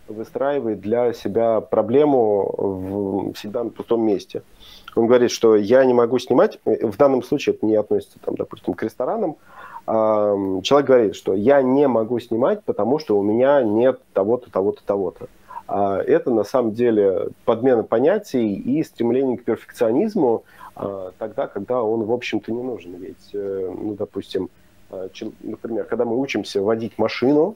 выстраивает 0.07 0.79
для 0.79 1.13
себя 1.13 1.61
проблему 1.61 2.53
в, 2.57 3.33
всегда 3.33 3.63
на 3.63 3.69
пустом 3.69 4.05
месте. 4.05 4.43
Он 4.95 5.07
говорит, 5.07 5.31
что 5.31 5.55
я 5.55 5.83
не 5.83 5.93
могу 5.93 6.19
снимать, 6.19 6.59
э, 6.65 6.87
в 6.87 6.95
данном 6.97 7.21
случае 7.21 7.55
это 7.55 7.65
не 7.65 7.75
относится, 7.75 8.17
там, 8.23 8.35
допустим, 8.35 8.73
к 8.73 8.83
ресторанам, 8.83 9.35
э, 9.87 10.61
человек 10.63 10.87
говорит, 10.87 11.15
что 11.15 11.33
я 11.33 11.61
не 11.61 11.87
могу 11.87 12.19
снимать, 12.19 12.63
потому 12.63 12.99
что 12.99 13.17
у 13.19 13.23
меня 13.23 13.61
нет 13.61 13.99
того-то, 14.13 14.49
того-то, 14.49 14.81
того-то. 14.85 15.27
А 15.67 15.99
это 15.99 16.31
на 16.31 16.43
самом 16.43 16.73
деле 16.73 17.29
подмена 17.43 17.83
понятий 17.83 18.53
и 18.53 18.83
стремление 18.83 19.37
к 19.37 19.43
перфекционизму 19.43 20.43
тогда, 21.17 21.47
когда 21.47 21.81
он, 21.81 22.03
в 22.03 22.11
общем-то, 22.11 22.51
не 22.51 22.61
нужен. 22.61 22.95
Ведь, 22.95 23.29
э, 23.33 23.73
ну, 23.75 23.95
допустим, 23.95 24.49
а, 24.89 25.07
например, 25.41 25.85
когда 25.85 26.05
мы 26.05 26.19
учимся 26.19 26.61
водить 26.61 26.97
машину, 26.97 27.55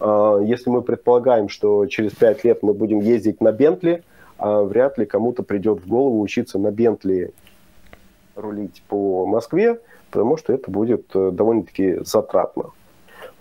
если 0.00 0.70
мы 0.70 0.82
предполагаем, 0.82 1.48
что 1.48 1.86
через 1.86 2.12
пять 2.12 2.44
лет 2.44 2.62
мы 2.62 2.72
будем 2.72 3.00
ездить 3.00 3.40
на 3.40 3.50
Бентли, 3.50 4.04
вряд 4.38 4.96
ли 4.96 5.06
кому-то 5.06 5.42
придет 5.42 5.80
в 5.80 5.88
голову 5.88 6.20
учиться 6.20 6.56
на 6.60 6.70
Бентли 6.70 7.32
рулить 8.36 8.80
по 8.86 9.26
Москве, 9.26 9.80
потому 10.12 10.36
что 10.36 10.52
это 10.52 10.70
будет 10.70 11.06
э, 11.14 11.32
довольно-таки 11.32 11.98
затратно 12.04 12.70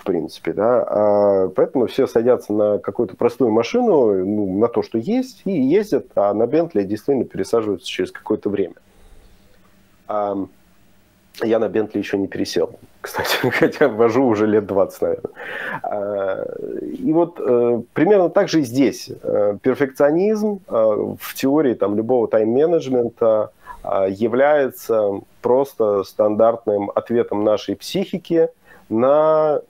принципе, 0.08 0.54
да, 0.54 0.86
а, 0.88 1.50
поэтому 1.50 1.88
все 1.88 2.08
садятся 2.08 2.54
на 2.54 2.78
какую-то 2.80 3.18
простую 3.18 3.52
машину, 3.52 4.26
ну, 4.26 4.58
на 4.58 4.70
то, 4.70 4.82
что 4.82 4.98
есть, 4.98 5.42
и 5.44 5.52
ездят, 5.52 6.08
а 6.16 6.34
на 6.34 6.48
Бентли 6.48 6.84
действительно 6.84 7.26
пересаживаются 7.26 7.86
через 7.86 8.12
какое-то 8.14 8.50
время. 8.50 8.76
А, 10.08 10.38
Я 11.44 11.60
на 11.60 11.70
Бентли 11.70 12.00
еще 12.00 12.18
не 12.18 12.28
пересел, 12.28 12.80
кстати, 13.02 13.50
хотя 13.52 13.88
вожу 13.88 14.26
уже 14.26 14.48
лет 14.48 14.66
20, 14.66 15.02
наверное. 15.02 15.32
А, 15.84 16.46
и 16.82 17.14
вот 17.14 17.40
э, 17.40 17.82
примерно 17.94 18.30
так 18.30 18.50
же 18.50 18.62
и 18.62 18.64
здесь. 18.64 19.10
Э, 19.24 19.58
перфекционизм 19.62 20.60
э, 20.68 21.16
в 21.20 21.36
теории 21.36 21.74
там, 21.74 21.96
любого 21.96 22.28
тайм-менеджмента 22.28 23.52
является 24.10 25.22
просто 25.42 26.04
стандартным 26.04 26.92
ответом 26.94 27.46
нашей 27.46 27.76
психики 27.78 28.50
на, 28.90 29.62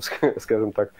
скажем 0.40 0.72
так, 0.72 0.90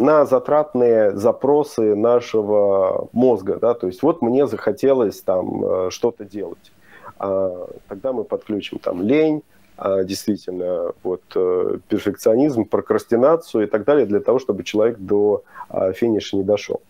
на 0.00 0.26
затратные 0.26 1.16
запросы 1.16 1.94
нашего 1.94 3.08
мозга, 3.12 3.56
да, 3.56 3.74
то 3.74 3.86
есть 3.86 4.02
вот 4.02 4.22
мне 4.22 4.46
захотелось 4.46 5.20
там 5.20 5.90
что-то 5.90 6.24
делать 6.24 6.72
а, 7.18 7.68
тогда 7.88 8.12
мы 8.12 8.24
подключим 8.24 8.78
там 8.78 9.02
лень, 9.02 9.42
а, 9.76 10.02
действительно, 10.02 10.92
вот 11.02 11.22
э, 11.34 11.78
перфекционизм, 11.88 12.64
прокрастинацию 12.64 13.64
и 13.64 13.66
так 13.66 13.84
далее 13.84 14.06
для 14.06 14.20
того, 14.20 14.38
чтобы 14.38 14.64
человек 14.64 14.98
до 14.98 15.42
а, 15.68 15.92
финиша 15.92 16.36
не 16.36 16.42
дошел. 16.42 16.80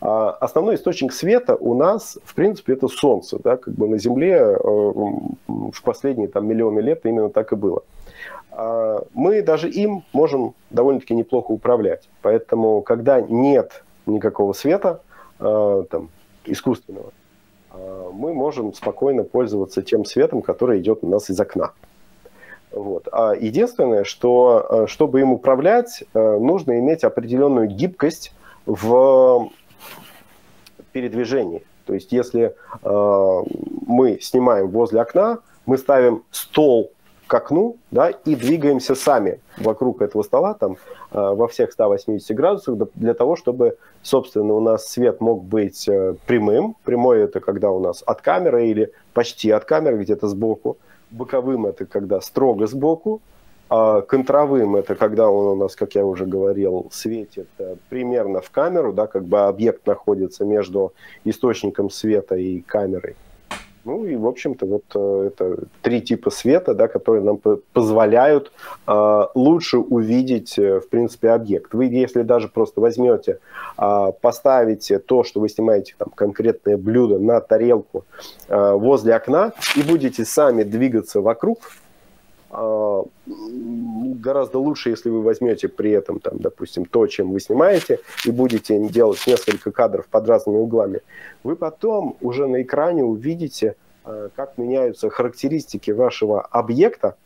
Основной 0.00 0.76
источник 0.76 1.12
света 1.12 1.56
у 1.56 1.74
нас, 1.74 2.18
в 2.22 2.36
принципе, 2.36 2.74
это 2.74 2.86
Солнце. 2.86 3.40
Да? 3.42 3.56
Как 3.56 3.74
бы 3.74 3.88
на 3.88 3.98
Земле 3.98 4.36
э, 4.36 4.56
в 4.62 5.82
последние 5.82 6.28
там, 6.28 6.46
миллионы 6.46 6.78
лет 6.78 7.04
именно 7.04 7.30
так 7.30 7.52
и 7.52 7.56
было. 7.56 7.82
Мы 9.14 9.42
даже 9.42 9.70
им 9.70 10.02
можем 10.12 10.54
довольно-таки 10.70 11.14
неплохо 11.14 11.52
управлять. 11.52 12.08
Поэтому, 12.22 12.82
когда 12.82 13.20
нет 13.20 13.84
никакого 14.06 14.52
света, 14.52 15.00
там, 15.38 16.08
искусственного, 16.44 17.12
Э, 17.78 18.10
мы 18.12 18.34
можем 18.34 18.74
спокойно 18.74 19.24
пользоваться 19.24 19.82
тем 19.82 20.04
светом, 20.04 20.42
который 20.42 20.80
идет 20.80 21.00
у 21.02 21.08
нас 21.08 21.30
из 21.30 21.40
окна. 21.40 21.72
Вот. 22.70 23.08
А 23.12 23.32
единственное, 23.34 24.04
что 24.04 24.86
чтобы 24.86 25.20
им 25.20 25.32
управлять, 25.32 26.04
нужно 26.12 26.78
иметь 26.78 27.02
определенную 27.02 27.66
гибкость 27.68 28.34
в 28.66 29.48
передвижении. 30.92 31.64
То 31.86 31.94
есть 31.94 32.12
если 32.12 32.54
мы 32.82 34.18
снимаем 34.20 34.68
возле 34.68 35.00
окна, 35.00 35.38
мы 35.64 35.78
ставим 35.78 36.24
стол 36.30 36.92
к 37.28 37.34
окну, 37.34 37.76
да, 37.90 38.08
и 38.08 38.34
двигаемся 38.34 38.94
сами 38.94 39.40
вокруг 39.58 40.02
этого 40.02 40.22
стола 40.22 40.54
там 40.54 40.72
э, 40.72 40.76
во 41.12 41.46
всех 41.46 41.72
180 41.72 42.34
градусах 42.34 42.76
для 42.94 43.14
того, 43.14 43.36
чтобы, 43.36 43.76
собственно, 44.02 44.54
у 44.54 44.60
нас 44.60 44.88
свет 44.88 45.20
мог 45.20 45.44
быть 45.44 45.86
э, 45.86 46.14
прямым. 46.26 46.74
Прямой 46.84 47.20
это 47.20 47.40
когда 47.40 47.70
у 47.70 47.80
нас 47.80 48.02
от 48.04 48.22
камеры 48.22 48.68
или 48.68 48.92
почти 49.12 49.50
от 49.50 49.66
камеры 49.66 49.98
где-то 49.98 50.26
сбоку. 50.26 50.78
Боковым 51.10 51.66
это 51.66 51.84
когда 51.84 52.20
строго 52.20 52.66
сбоку. 52.66 53.20
А 53.70 54.00
контровым 54.00 54.76
это 54.76 54.94
когда 54.94 55.28
он 55.28 55.58
у 55.58 55.62
нас, 55.62 55.76
как 55.76 55.94
я 55.94 56.06
уже 56.06 56.24
говорил, 56.24 56.88
светит 56.90 57.48
э, 57.58 57.76
примерно 57.90 58.40
в 58.40 58.50
камеру, 58.50 58.94
да, 58.94 59.06
как 59.06 59.24
бы 59.24 59.40
объект 59.40 59.86
находится 59.86 60.46
между 60.46 60.94
источником 61.24 61.90
света 61.90 62.36
и 62.36 62.62
камерой. 62.62 63.16
Ну 63.84 64.04
и, 64.04 64.16
в 64.16 64.26
общем-то, 64.26 64.66
вот 64.66 64.84
э, 64.94 65.28
это 65.28 65.64
три 65.82 66.00
типа 66.00 66.30
света, 66.30 66.74
да, 66.74 66.88
которые 66.88 67.22
нам 67.22 67.38
позволяют 67.72 68.52
э, 68.86 69.22
лучше 69.34 69.78
увидеть, 69.78 70.58
э, 70.58 70.80
в 70.80 70.88
принципе, 70.88 71.30
объект. 71.30 71.72
Вы, 71.72 71.86
если 71.86 72.22
даже 72.22 72.48
просто 72.48 72.80
возьмете, 72.80 73.38
э, 73.78 74.12
поставите 74.20 74.98
то, 74.98 75.24
что 75.24 75.40
вы 75.40 75.48
снимаете, 75.48 75.94
там, 75.96 76.08
конкретное 76.14 76.76
блюдо 76.76 77.18
на 77.18 77.40
тарелку 77.40 78.04
э, 78.48 78.72
возле 78.72 79.14
окна 79.14 79.52
и 79.76 79.82
будете 79.82 80.24
сами 80.24 80.64
двигаться 80.64 81.20
вокруг, 81.20 81.58
гораздо 82.50 84.58
лучше, 84.58 84.90
если 84.90 85.10
вы 85.10 85.22
возьмете 85.22 85.68
при 85.68 85.90
этом, 85.90 86.18
там, 86.18 86.38
допустим, 86.38 86.86
то, 86.86 87.06
чем 87.06 87.32
вы 87.32 87.40
снимаете, 87.40 88.00
и 88.24 88.30
будете 88.30 88.78
делать 88.88 89.22
несколько 89.26 89.70
кадров 89.70 90.06
под 90.06 90.28
разными 90.28 90.56
углами, 90.56 91.00
вы 91.44 91.56
потом 91.56 92.16
уже 92.20 92.46
на 92.46 92.62
экране 92.62 93.04
увидите, 93.04 93.76
а, 94.04 94.30
как 94.34 94.56
меняются 94.56 95.10
характеристики 95.10 95.90
вашего 95.90 96.40
объекта 96.40 97.16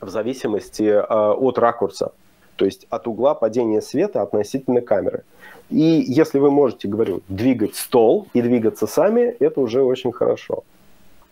в 0.00 0.08
зависимости 0.08 0.88
а, 0.88 1.34
от 1.34 1.58
ракурса, 1.58 2.12
то 2.56 2.64
есть 2.64 2.86
от 2.88 3.06
угла 3.06 3.34
падения 3.34 3.82
света 3.82 4.22
относительно 4.22 4.80
камеры. 4.80 5.24
И 5.68 6.02
если 6.06 6.38
вы 6.38 6.50
можете, 6.50 6.88
говорю, 6.88 7.20
двигать 7.28 7.76
стол 7.76 8.28
и 8.32 8.40
двигаться 8.40 8.86
сами, 8.86 9.36
это 9.38 9.60
уже 9.60 9.82
очень 9.82 10.12
хорошо. 10.12 10.64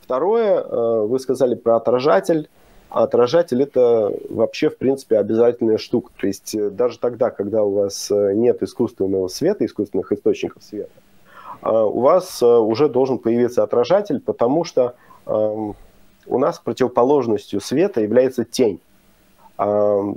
Второе, 0.02 0.62
вы 1.06 1.18
сказали 1.20 1.54
про 1.54 1.76
отражатель. 1.76 2.50
А 2.92 3.04
отражатель 3.04 3.62
это 3.62 4.12
вообще, 4.28 4.68
в 4.68 4.76
принципе, 4.76 5.16
обязательная 5.16 5.78
штука. 5.78 6.12
То 6.20 6.26
есть 6.26 6.54
э, 6.54 6.68
даже 6.68 6.98
тогда, 6.98 7.30
когда 7.30 7.62
у 7.62 7.72
вас 7.72 8.10
э, 8.10 8.34
нет 8.34 8.62
искусственного 8.62 9.28
света, 9.28 9.64
искусственных 9.64 10.12
источников 10.12 10.62
света, 10.62 10.90
а, 11.62 11.86
у 11.86 12.00
вас 12.00 12.42
э, 12.42 12.46
уже 12.46 12.90
должен 12.90 13.16
появиться 13.16 13.62
отражатель, 13.62 14.20
потому 14.20 14.64
что 14.64 14.94
эм, 15.24 15.74
у 16.26 16.38
нас 16.38 16.58
противоположностью 16.58 17.62
света 17.62 18.02
является 18.02 18.44
тень. 18.44 18.78
То 19.56 20.14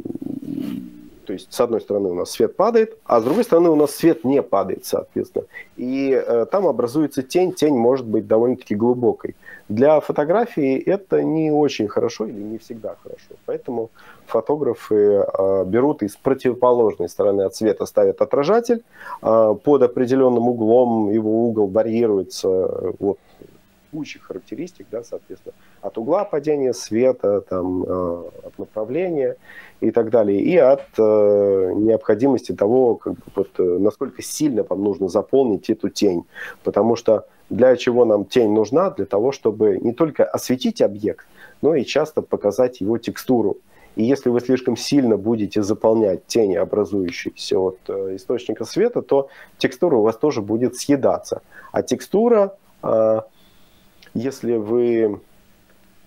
есть, 1.33 1.53
с 1.53 1.59
одной 1.59 1.81
стороны, 1.81 2.09
у 2.09 2.13
нас 2.13 2.31
свет 2.31 2.55
падает, 2.55 2.97
а 3.05 3.19
с 3.19 3.23
другой 3.23 3.43
стороны, 3.43 3.69
у 3.69 3.75
нас 3.75 3.91
свет 3.91 4.23
не 4.23 4.41
падает, 4.41 4.85
соответственно. 4.85 5.45
И 5.77 6.11
э, 6.11 6.45
там 6.51 6.67
образуется 6.67 7.23
тень. 7.23 7.53
Тень 7.53 7.75
может 7.75 8.05
быть 8.05 8.27
довольно-таки 8.27 8.75
глубокой. 8.75 9.35
Для 9.67 9.99
фотографии 9.99 10.78
это 10.78 11.23
не 11.23 11.51
очень 11.51 11.88
хорошо 11.88 12.28
или 12.28 12.39
не 12.39 12.58
всегда 12.60 12.95
хорошо. 13.01 13.34
Поэтому 13.45 13.89
фотографы 14.28 14.95
э, 14.95 15.63
берут 15.65 16.04
из 16.04 16.15
противоположной 16.15 17.10
стороны 17.10 17.41
от 17.41 17.56
света, 17.56 17.86
ставят 17.88 18.21
отражатель. 18.21 18.84
Э, 19.23 19.56
под 19.63 19.82
определенным 19.82 20.47
углом 20.47 21.10
его 21.12 21.47
угол 21.47 21.67
варьируется 21.67 22.93
вот, 22.99 23.17
куча 23.95 24.19
характеристик, 24.19 24.88
да, 24.91 25.04
соответственно, 25.04 25.56
от 25.82 25.97
угла 25.97 26.25
падения 26.25 26.73
света, 26.73 27.41
там, 27.41 27.84
э, 27.84 28.23
от 28.43 28.60
направления 28.60 29.38
и 29.80 29.89
так 29.91 30.10
далее, 30.10 30.41
и 30.41 30.58
от 30.58 30.84
э, 30.97 31.71
необходимости 31.75 32.51
того, 32.51 32.95
как, 32.95 33.13
вот, 33.36 33.49
э, 33.58 33.63
насколько 33.63 34.21
сильно 34.21 34.63
вам 34.63 34.84
нужно 34.84 35.08
заполнить 35.08 35.69
эту 35.69 35.89
тень. 35.89 36.25
Потому 36.63 36.95
что 36.95 37.25
для 37.49 37.75
чего 37.75 38.05
нам 38.05 38.25
тень 38.25 38.51
нужна? 38.51 38.89
Для 38.89 39.05
того, 39.05 39.31
чтобы 39.31 39.77
не 39.77 39.93
только 39.93 40.23
осветить 40.23 40.81
объект, 40.81 41.25
но 41.62 41.75
и 41.75 41.86
часто 41.86 42.21
показать 42.21 42.81
его 42.81 42.97
текстуру. 42.97 43.58
И 43.95 44.03
если 44.03 44.29
вы 44.29 44.41
слишком 44.41 44.75
сильно 44.75 45.15
будете 45.17 45.63
заполнять 45.63 46.27
тени, 46.27 46.55
образующиеся 46.55 47.58
от 47.58 47.79
э, 47.88 48.15
источника 48.17 48.65
света, 48.65 49.01
то 49.01 49.29
текстура 49.58 49.95
у 49.95 50.01
вас 50.01 50.17
тоже 50.17 50.41
будет 50.41 50.75
съедаться. 50.75 51.41
А 51.71 51.81
текстура, 51.81 52.58
э, 52.84 53.21
если 54.13 54.58
вы, 54.58 55.21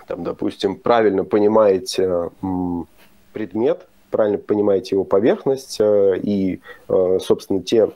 там, 0.07 0.22
допустим, 0.22 0.77
правильно 0.77 1.24
понимаете 1.24 2.31
предмет, 3.33 3.87
правильно 4.11 4.38
понимаете 4.38 4.96
его 4.96 5.05
поверхность 5.05 5.79
э, 5.81 6.18
и, 6.22 6.61
э, 6.88 7.18
собственно, 7.20 7.62
те 7.62 7.90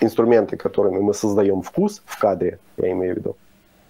инструменты, 0.00 0.56
которыми 0.56 0.98
мы 0.98 1.14
создаем 1.14 1.62
вкус 1.62 2.02
в 2.04 2.18
кадре, 2.18 2.58
я 2.76 2.92
имею 2.92 3.14
в 3.14 3.18
виду, 3.18 3.36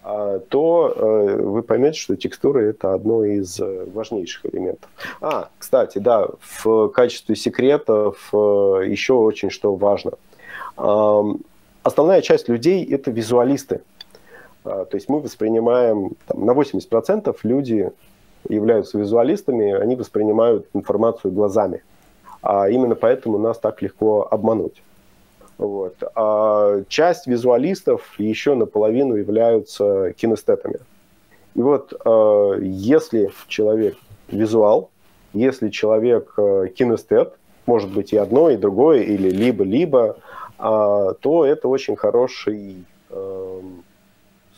а, 0.03 0.39
то 0.39 0.95
э, 0.97 1.37
вы 1.37 1.63
поймете, 1.63 1.99
что 1.99 2.17
текстура 2.17 2.61
это 2.61 2.95
одно 2.95 3.25
из 3.25 3.61
э, 3.61 3.87
важнейших 3.93 4.47
элементов. 4.47 4.91
А, 5.21 5.51
кстати, 5.59 5.99
да, 5.99 6.29
в 6.41 6.89
качестве 6.89 7.37
секретов 7.37 8.31
э, 8.33 8.37
еще 8.87 9.15
очень 9.15 9.51
что 9.51 9.75
важно. 9.75 10.13
Основная 11.83 12.23
часть 12.23 12.49
людей 12.49 12.85
это 12.85 13.11
визуалисты. 13.11 13.83
А, 14.65 14.85
то 14.85 14.97
есть 14.97 15.09
мы 15.09 15.21
воспринимаем, 15.21 16.13
там, 16.27 16.45
на 16.45 16.53
80% 16.53 17.37
люди 17.43 17.91
являются 18.49 18.99
визуалистами, 18.99 19.73
они 19.73 19.97
воспринимают 19.97 20.67
информацию 20.73 21.33
глазами. 21.33 21.83
А 22.43 22.69
именно 22.71 22.95
поэтому 22.95 23.39
нас 23.39 23.59
так 23.59 23.83
легко 23.83 24.27
обмануть. 24.31 24.83
Вот. 25.61 26.03
А 26.15 26.85
часть 26.89 27.27
визуалистов 27.27 28.15
еще 28.17 28.55
наполовину 28.55 29.17
являются 29.17 30.15
кинестетами. 30.15 30.79
И 31.55 31.61
вот 31.61 31.93
э, 32.03 32.59
если 32.63 33.31
человек 33.47 33.99
визуал, 34.29 34.89
если 35.35 35.69
человек 35.69 36.33
э, 36.39 36.69
кинестет, 36.75 37.35
может 37.67 37.93
быть 37.93 38.15
и 38.15 38.17
одно, 38.17 38.49
и 38.49 38.57
другое, 38.57 39.03
или 39.03 39.29
либо-либо, 39.29 40.17
э, 40.59 40.63
то 41.21 41.45
это 41.45 41.69
очень 41.69 41.95
хороший, 41.97 42.87
э, 43.11 43.61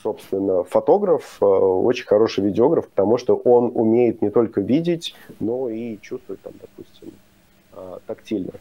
собственно, 0.05 0.63
фотограф, 0.63 1.39
очень 1.41 2.07
хороший 2.07 2.45
видеограф, 2.45 2.87
потому 2.87 3.19
что 3.19 3.35
он 3.35 3.73
умеет 3.75 4.23
не 4.23 4.31
только 4.31 4.61
видеть, 4.61 5.17
но 5.41 5.69
и 5.69 5.99
чувствовать, 6.01 6.41
там, 6.43 6.53
допустим, 6.61 7.11
тактильно. 8.07 8.53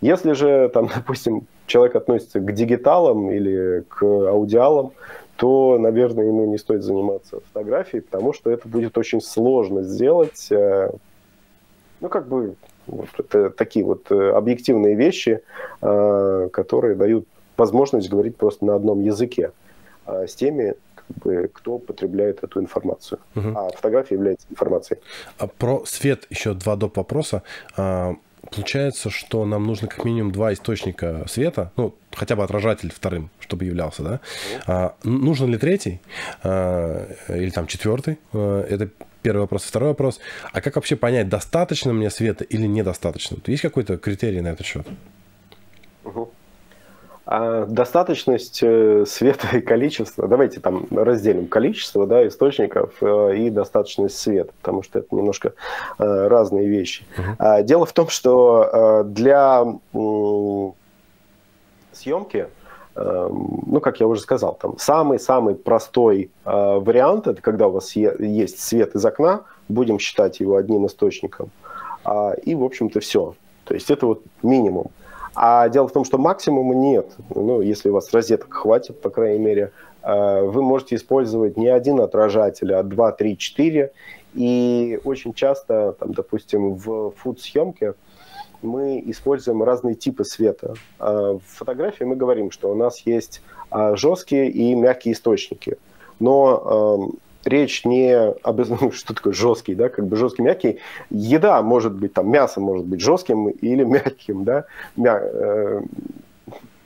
Если 0.00 0.32
же, 0.32 0.68
там, 0.72 0.88
допустим, 0.94 1.46
человек 1.66 1.96
относится 1.96 2.40
к 2.40 2.52
дигиталам 2.52 3.30
или 3.30 3.84
к 3.88 4.02
аудиалам, 4.02 4.92
то, 5.36 5.76
наверное, 5.78 6.26
ему 6.26 6.46
не 6.46 6.58
стоит 6.58 6.82
заниматься 6.82 7.40
фотографией, 7.40 8.00
потому 8.00 8.32
что 8.32 8.50
это 8.50 8.66
будет 8.68 8.96
очень 8.96 9.20
сложно 9.20 9.82
сделать. 9.82 10.50
Э, 10.50 10.90
ну, 12.00 12.08
как 12.08 12.26
бы, 12.26 12.56
вот 12.86 13.08
это 13.18 13.50
такие 13.50 13.84
вот 13.84 14.10
э, 14.10 14.30
объективные 14.30 14.94
вещи, 14.94 15.42
э, 15.82 16.48
которые 16.52 16.94
дают 16.94 17.26
возможность 17.56 18.08
говорить 18.08 18.36
просто 18.36 18.64
на 18.64 18.74
одном 18.74 19.00
языке 19.00 19.52
с 20.06 20.34
теми, 20.34 20.74
как 20.94 21.06
бы, 21.18 21.50
кто 21.52 21.78
потребляет 21.78 22.44
эту 22.44 22.60
информацию. 22.60 23.18
Угу. 23.34 23.48
А 23.56 23.70
фотография 23.70 24.14
является 24.14 24.46
информацией. 24.50 25.00
А 25.38 25.48
про 25.48 25.84
свет 25.84 26.26
еще 26.30 26.54
два 26.54 26.76
доп. 26.76 26.96
вопроса. 26.96 27.42
Получается, 28.54 29.10
что 29.10 29.44
нам 29.44 29.64
нужно 29.64 29.88
как 29.88 30.04
минимум 30.04 30.32
два 30.32 30.52
источника 30.52 31.24
света, 31.28 31.72
ну, 31.76 31.94
хотя 32.14 32.36
бы 32.36 32.44
отражатель 32.44 32.92
вторым, 32.92 33.30
чтобы 33.40 33.64
являлся, 33.64 34.02
да? 34.02 34.20
А, 34.66 34.94
нужен 35.04 35.50
ли 35.50 35.58
третий 35.58 36.00
а, 36.42 37.06
или 37.28 37.50
там 37.50 37.66
четвертый? 37.66 38.18
А, 38.32 38.62
это 38.62 38.90
первый 39.22 39.40
вопрос. 39.40 39.64
Второй 39.64 39.90
вопрос. 39.90 40.20
А 40.52 40.60
как 40.60 40.76
вообще 40.76 40.96
понять, 40.96 41.28
достаточно 41.28 41.92
мне 41.92 42.10
света 42.10 42.44
или 42.44 42.66
недостаточно? 42.66 43.38
Есть 43.46 43.62
какой-то 43.62 43.96
критерий 43.96 44.40
на 44.40 44.48
этот 44.48 44.66
счет? 44.66 44.86
Угу. 46.04 46.30
А 47.26 47.66
достаточность 47.66 48.60
э, 48.62 49.04
света 49.04 49.56
и 49.56 49.60
количество, 49.60 50.28
давайте 50.28 50.60
там 50.60 50.86
разделим 50.92 51.48
количество 51.48 52.06
да, 52.06 52.24
источников 52.26 52.94
э, 53.00 53.36
и 53.36 53.50
достаточность 53.50 54.16
света, 54.16 54.52
потому 54.60 54.84
что 54.84 55.00
это 55.00 55.08
немножко 55.10 55.52
э, 55.98 56.28
разные 56.28 56.68
вещи. 56.68 57.04
Uh-huh. 57.16 57.64
Дело 57.64 57.84
в 57.84 57.92
том, 57.92 58.08
что 58.08 59.02
для 59.06 59.64
съемки, 61.92 62.46
ну, 62.94 63.80
как 63.82 64.00
я 64.00 64.06
уже 64.06 64.20
сказал, 64.20 64.54
там 64.54 64.78
самый-самый 64.78 65.54
простой 65.54 66.30
вариант, 66.44 67.26
это 67.26 67.42
когда 67.42 67.66
у 67.66 67.72
вас 67.72 67.96
есть 67.96 68.60
свет 68.60 68.94
из 68.94 69.04
окна, 69.04 69.42
будем 69.68 69.98
считать 69.98 70.40
его 70.40 70.56
одним 70.56 70.86
источником, 70.86 71.50
а, 72.04 72.32
и, 72.32 72.54
в 72.54 72.62
общем-то, 72.62 73.00
все. 73.00 73.34
То 73.64 73.74
есть 73.74 73.90
это 73.90 74.06
вот 74.06 74.22
минимум. 74.42 74.90
А 75.38 75.68
дело 75.68 75.86
в 75.86 75.92
том, 75.92 76.06
что 76.06 76.16
максимума 76.16 76.74
нет. 76.74 77.14
Ну, 77.34 77.60
если 77.60 77.90
у 77.90 77.92
вас 77.92 78.12
розеток 78.14 78.54
хватит, 78.54 79.02
по 79.02 79.10
крайней 79.10 79.38
мере, 79.38 79.70
э, 80.02 80.40
вы 80.42 80.62
можете 80.62 80.96
использовать 80.96 81.58
не 81.58 81.68
один 81.68 82.00
отражатель, 82.00 82.72
а 82.72 82.82
два, 82.82 83.12
три, 83.12 83.36
четыре. 83.36 83.92
И 84.32 84.98
очень 85.04 85.34
часто, 85.34 85.94
там, 86.00 86.14
допустим, 86.14 86.74
в 86.74 87.12
фуд-съемке 87.18 87.94
мы 88.62 89.02
используем 89.04 89.62
разные 89.62 89.94
типы 89.94 90.24
света. 90.24 90.74
А 90.98 91.34
в 91.34 91.42
фотографии 91.44 92.04
мы 92.04 92.16
говорим, 92.16 92.50
что 92.50 92.70
у 92.70 92.74
нас 92.74 93.00
есть 93.00 93.42
а, 93.68 93.94
жесткие 93.94 94.50
и 94.50 94.74
мягкие 94.74 95.12
источники. 95.12 95.76
Но 96.18 97.10
эм, 97.12 97.18
речь 97.46 97.84
не 97.84 98.12
об... 98.12 98.60
Ну, 98.80 98.90
что 98.92 99.14
такое 99.14 99.32
жесткий, 99.32 99.74
да, 99.74 99.88
как 99.88 100.06
бы 100.06 100.16
жесткий, 100.16 100.42
мягкий. 100.42 100.80
Еда 101.10 101.62
может 101.62 101.94
быть, 101.94 102.12
там, 102.12 102.30
мясо 102.30 102.60
может 102.60 102.84
быть 102.86 103.00
жестким 103.00 103.48
или 103.48 103.84
мягким, 103.84 104.44
да, 104.44 104.64
Мя... 104.96 105.20
э, 105.22 105.82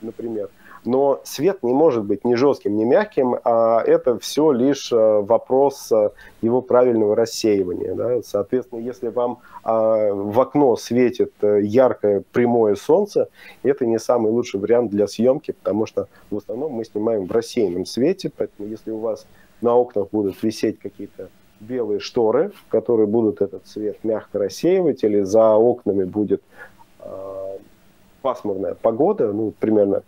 например. 0.01 0.49
Но 0.83 1.21
свет 1.23 1.61
не 1.61 1.73
может 1.73 2.05
быть 2.05 2.25
ни 2.25 2.33
жестким, 2.33 2.75
ни 2.75 2.83
мягким, 2.83 3.35
а 3.43 3.83
это 3.85 4.17
все 4.17 4.51
лишь 4.51 4.91
э, 4.91 4.95
вопрос 4.95 5.91
э, 5.91 6.09
его 6.41 6.61
правильного 6.61 7.15
рассеивания. 7.15 7.93
Да? 7.93 8.21
Соответственно, 8.23 8.79
если 8.79 9.09
вам 9.09 9.39
а, 9.63 10.11
в 10.11 10.39
окно 10.39 10.75
светит 10.77 11.33
э, 11.41 11.59
яркое 11.61 12.23
прямое 12.31 12.75
солнце, 12.75 13.29
это 13.61 13.85
не 13.85 13.99
самый 13.99 14.31
лучший 14.31 14.59
вариант 14.59 14.89
для 14.89 15.07
съемки, 15.07 15.51
потому 15.51 15.85
что 15.85 16.07
в 16.31 16.37
основном 16.37 16.71
мы 16.71 16.83
снимаем 16.83 17.27
в 17.27 17.31
рассеянном 17.31 17.85
свете, 17.85 18.31
поэтому 18.35 18.67
если 18.67 18.89
у 18.89 18.97
вас 18.97 19.27
на 19.61 19.75
окнах 19.75 20.09
будут 20.11 20.41
висеть 20.43 20.79
какие-то 20.79 21.29
белые 21.59 21.99
шторы, 21.99 22.51
которые 22.69 23.07
будут 23.07 23.41
этот 23.41 23.65
цвет 23.65 24.03
мягко 24.03 24.39
рассеивать, 24.39 25.03
или 25.03 25.21
за 25.21 25.55
окнами 25.55 26.03
будет 26.03 26.41
э, 26.99 27.57
пасмурная 28.21 28.75
погода, 28.75 29.31
ну, 29.31 29.53
примерно 29.59 30.03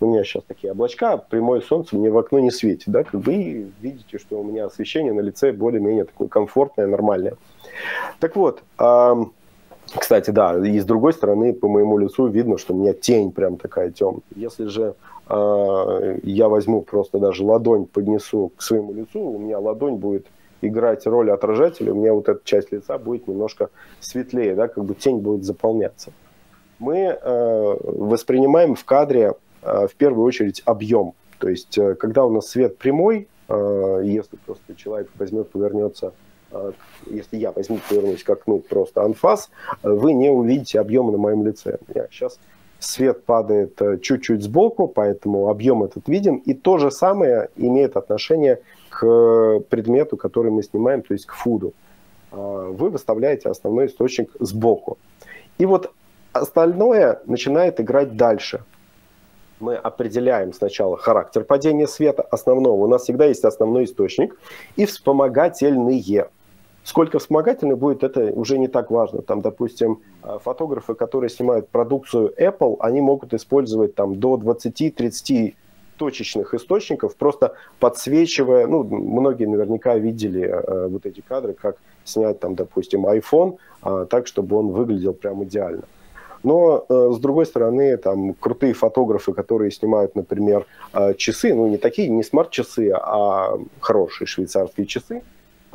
у 0.00 0.06
меня 0.06 0.22
сейчас 0.24 0.42
такие 0.46 0.72
облачка, 0.72 1.16
прямое 1.16 1.60
солнце 1.60 1.96
мне 1.96 2.10
в 2.10 2.18
окно 2.18 2.38
не 2.38 2.50
светит, 2.50 2.88
да, 2.88 3.04
как 3.04 3.26
и 3.28 3.70
видите, 3.80 4.18
что 4.18 4.40
у 4.40 4.44
меня 4.44 4.66
освещение 4.66 5.12
на 5.12 5.20
лице 5.20 5.52
более-менее 5.52 6.04
такое 6.04 6.28
комфортное, 6.28 6.86
нормальное. 6.86 7.34
Так 8.20 8.36
вот, 8.36 8.62
э, 8.78 9.14
кстати, 9.96 10.30
да, 10.30 10.58
и 10.66 10.78
с 10.78 10.84
другой 10.84 11.12
стороны, 11.12 11.52
по 11.52 11.68
моему 11.68 11.98
лицу 11.98 12.26
видно, 12.26 12.58
что 12.58 12.74
у 12.74 12.78
меня 12.78 12.92
тень 12.92 13.32
прям 13.32 13.56
такая 13.56 13.90
темная. 13.90 14.22
Если 14.34 14.66
же 14.66 14.94
э, 15.28 16.18
я 16.22 16.48
возьму 16.48 16.82
просто 16.82 17.18
даже 17.18 17.44
ладонь, 17.44 17.86
поднесу 17.86 18.52
к 18.56 18.62
своему 18.62 18.92
лицу, 18.92 19.20
у 19.20 19.38
меня 19.38 19.58
ладонь 19.58 19.96
будет 19.96 20.26
играть 20.60 21.06
роль 21.06 21.30
отражателя, 21.30 21.92
у 21.92 21.96
меня 21.96 22.12
вот 22.12 22.28
эта 22.28 22.40
часть 22.44 22.72
лица 22.72 22.98
будет 22.98 23.28
немножко 23.28 23.70
светлее, 24.00 24.54
да, 24.54 24.68
как 24.68 24.84
бы 24.84 24.94
тень 24.94 25.18
будет 25.18 25.44
заполняться. 25.44 26.12
Мы 26.78 26.96
э, 26.98 27.76
воспринимаем 27.82 28.74
в 28.74 28.84
кадре 28.84 29.34
э, 29.62 29.86
в 29.86 29.94
первую 29.94 30.26
очередь 30.26 30.62
объем. 30.64 31.14
То 31.38 31.48
есть, 31.48 31.78
э, 31.78 31.94
когда 31.94 32.24
у 32.24 32.30
нас 32.30 32.48
свет 32.48 32.78
прямой, 32.78 33.28
э, 33.48 34.00
если 34.04 34.36
просто 34.44 34.74
человек 34.74 35.08
возьмет, 35.18 35.50
повернется 35.50 36.12
если 37.06 37.36
я 37.36 37.52
возьму, 37.52 37.78
повернусь 37.88 38.22
к 38.22 38.30
окну 38.30 38.60
просто 38.60 39.02
анфас, 39.02 39.50
вы 39.82 40.12
не 40.12 40.30
увидите 40.30 40.80
объема 40.80 41.12
на 41.12 41.18
моем 41.18 41.46
лице. 41.46 41.78
Я 41.94 42.08
сейчас 42.10 42.38
свет 42.78 43.24
падает 43.24 43.80
э, 43.82 43.98
чуть-чуть 43.98 44.42
сбоку, 44.42 44.88
поэтому 44.88 45.48
объем 45.48 45.82
этот 45.82 46.08
виден. 46.08 46.36
И 46.36 46.54
то 46.54 46.78
же 46.78 46.90
самое 46.90 47.48
имеет 47.56 47.96
отношение 47.96 48.60
к 48.90 49.60
предмету, 49.68 50.16
который 50.16 50.50
мы 50.50 50.62
снимаем, 50.62 51.02
то 51.02 51.12
есть 51.12 51.26
к 51.26 51.32
фуду. 51.32 51.74
А, 52.30 52.70
вы 52.70 52.90
выставляете 52.90 53.48
основной 53.48 53.86
источник 53.86 54.30
сбоку. 54.38 54.98
И 55.58 55.66
вот 55.66 55.92
остальное 56.32 57.20
начинает 57.26 57.80
играть 57.80 58.16
дальше. 58.16 58.62
Мы 59.60 59.74
определяем 59.74 60.52
сначала 60.52 60.96
характер 60.96 61.42
падения 61.42 61.88
света 61.88 62.22
основного. 62.22 62.76
У 62.76 62.86
нас 62.86 63.02
всегда 63.02 63.24
есть 63.24 63.44
основной 63.44 63.84
источник 63.84 64.38
и 64.76 64.86
вспомогательные. 64.86 66.28
Сколько 66.88 67.18
вспомогательных 67.18 67.76
будет, 67.76 68.02
это 68.02 68.32
уже 68.32 68.56
не 68.56 68.66
так 68.66 68.90
важно. 68.90 69.20
Там, 69.20 69.42
допустим, 69.42 70.00
а, 70.22 70.38
фотографы, 70.38 70.94
которые 70.94 71.28
снимают 71.28 71.68
продукцию 71.68 72.32
Apple, 72.40 72.78
они 72.80 73.02
могут 73.02 73.34
использовать 73.34 73.94
там 73.94 74.18
до 74.18 74.38
20-30 74.38 75.54
точечных 75.98 76.54
источников, 76.54 77.14
просто 77.16 77.52
подсвечивая, 77.78 78.66
ну, 78.66 78.84
многие 78.84 79.44
наверняка 79.44 79.98
видели 79.98 80.48
э, 80.48 80.88
вот 80.88 81.04
эти 81.04 81.20
кадры, 81.20 81.52
как 81.52 81.76
снять 82.04 82.40
там, 82.40 82.54
допустим, 82.54 83.04
iPhone 83.04 83.58
э, 83.84 84.06
так, 84.08 84.26
чтобы 84.26 84.56
он 84.56 84.68
выглядел 84.68 85.12
прям 85.12 85.44
идеально. 85.44 85.82
Но, 86.42 86.86
э, 86.88 87.10
с 87.12 87.18
другой 87.18 87.44
стороны, 87.44 87.98
там 87.98 88.32
крутые 88.32 88.72
фотографы, 88.72 89.34
которые 89.34 89.72
снимают, 89.72 90.14
например, 90.14 90.64
э, 90.94 91.12
часы, 91.18 91.52
ну, 91.52 91.66
не 91.68 91.76
такие, 91.76 92.08
не 92.08 92.22
смарт-часы, 92.22 92.92
а 92.94 93.58
хорошие 93.80 94.26
швейцарские 94.26 94.86
часы, 94.86 95.22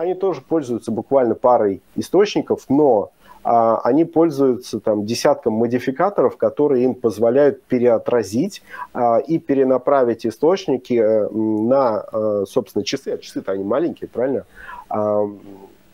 они 0.04 0.13
тоже 0.13 0.42
пользуются 0.42 0.92
буквально 0.92 1.36
парой 1.36 1.82
источников, 1.96 2.66
но 2.70 3.12
а, 3.44 3.80
они 3.80 4.06
пользуются 4.06 4.80
там 4.80 5.06
десятком 5.06 5.54
модификаторов, 5.54 6.38
которые 6.38 6.86
им 6.86 6.96
позволяют 6.96 7.63
переотразить 7.63 8.62
а, 8.94 9.18
и 9.18 9.38
перенаправить 9.38 10.26
источники 10.26 10.94
а, 10.94 11.30
на, 11.30 12.00
а, 12.00 12.44
собственно, 12.48 12.86
часы. 12.86 13.12
А 13.12 13.18
часы-то 13.18 13.52
они 13.52 13.63
маленькие, 13.63 14.08
правильно? 14.08 14.46
А, 14.89 15.26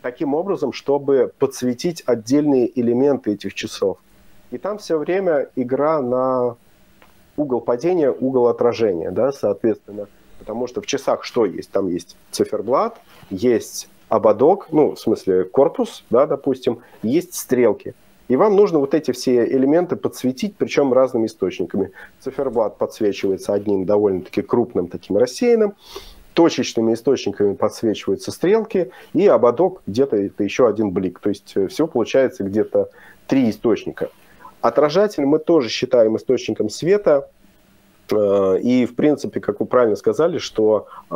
таким 0.01 0.35
образом, 0.35 0.73
чтобы 0.73 1.31
подсветить 1.39 2.03
отдельные 2.05 2.79
элементы 2.79 3.33
этих 3.33 3.53
часов. 3.53 3.97
И 4.51 4.57
там 4.57 4.77
все 4.77 4.97
время 4.97 5.49
игра 5.55 6.01
на 6.01 6.55
угол 7.35 7.61
падения, 7.61 8.11
угол 8.11 8.47
отражения, 8.47 9.11
да, 9.11 9.31
соответственно. 9.31 10.07
Потому 10.39 10.67
что 10.67 10.81
в 10.81 10.85
часах 10.85 11.23
что 11.23 11.45
есть? 11.45 11.71
Там 11.71 11.89
есть 11.89 12.15
циферблат, 12.31 12.99
есть 13.29 13.89
ободок, 14.09 14.67
ну, 14.71 14.95
в 14.95 14.99
смысле 14.99 15.45
корпус, 15.45 16.03
да, 16.09 16.25
допустим, 16.25 16.79
есть 17.01 17.35
стрелки. 17.35 17.93
И 18.27 18.35
вам 18.35 18.55
нужно 18.55 18.79
вот 18.79 18.93
эти 18.93 19.11
все 19.11 19.43
элементы 19.45 19.95
подсветить, 19.95 20.55
причем 20.55 20.93
разными 20.93 21.25
источниками. 21.25 21.91
Циферблат 22.19 22.77
подсвечивается 22.77 23.53
одним 23.53 23.85
довольно-таки 23.85 24.43
крупным 24.43 24.87
таким 24.87 25.17
рассеянным, 25.17 25.73
точечными 26.33 26.93
источниками 26.93 27.55
подсвечиваются 27.55 28.31
стрелки, 28.31 28.91
и 29.13 29.25
ободок 29.27 29.81
где-то 29.87 30.15
это 30.15 30.43
еще 30.43 30.67
один 30.67 30.91
блик. 30.91 31.19
То 31.19 31.29
есть 31.29 31.53
э, 31.55 31.67
всего 31.67 31.87
получается 31.87 32.43
где-то 32.43 32.89
три 33.25 33.49
источника. 33.49 34.09
Отражатель 34.61 35.25
мы 35.25 35.39
тоже 35.39 35.69
считаем 35.69 36.15
источником 36.15 36.69
света, 36.69 37.29
и, 38.11 38.85
в 38.85 38.95
принципе, 38.95 39.39
как 39.39 39.59
вы 39.59 39.65
правильно 39.65 39.95
сказали, 39.95 40.37
что 40.37 40.87
э, 41.09 41.15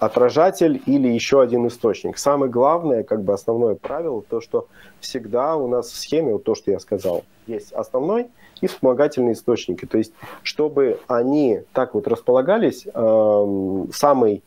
отражатель 0.00 0.82
или 0.86 1.08
еще 1.08 1.40
один 1.40 1.66
источник. 1.66 2.18
Самое 2.18 2.50
главное, 2.50 3.02
как 3.02 3.22
бы 3.22 3.32
основное 3.32 3.74
правило, 3.74 4.22
то, 4.22 4.40
что 4.40 4.68
всегда 5.00 5.56
у 5.56 5.68
нас 5.68 5.90
в 5.90 5.96
схеме, 5.96 6.32
вот 6.32 6.44
то, 6.44 6.54
что 6.54 6.70
я 6.70 6.78
сказал, 6.80 7.24
есть 7.46 7.72
основной 7.72 8.28
и 8.60 8.66
вспомогательные 8.66 9.34
источники. 9.34 9.86
То 9.86 9.98
есть, 9.98 10.12
чтобы 10.42 10.98
они 11.06 11.60
так 11.72 11.94
вот 11.94 12.06
располагались, 12.08 12.86
э, 12.92 13.84
самый 13.92 14.42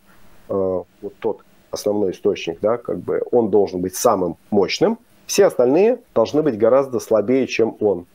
вот 0.49 1.13
тот 1.19 1.41
основной 1.71 2.11
источник, 2.11 2.59
да, 2.61 2.77
как 2.77 2.99
бы 2.99 3.21
он 3.31 3.49
должен 3.49 3.81
быть 3.81 3.95
самым 3.95 4.37
мощным, 4.49 4.97
все 5.25 5.45
остальные 5.45 5.99
должны 6.15 6.41
быть 6.41 6.57
гораздо 6.57 6.99
слабее, 6.99 7.47
чем 7.47 7.75
он. 7.81 8.05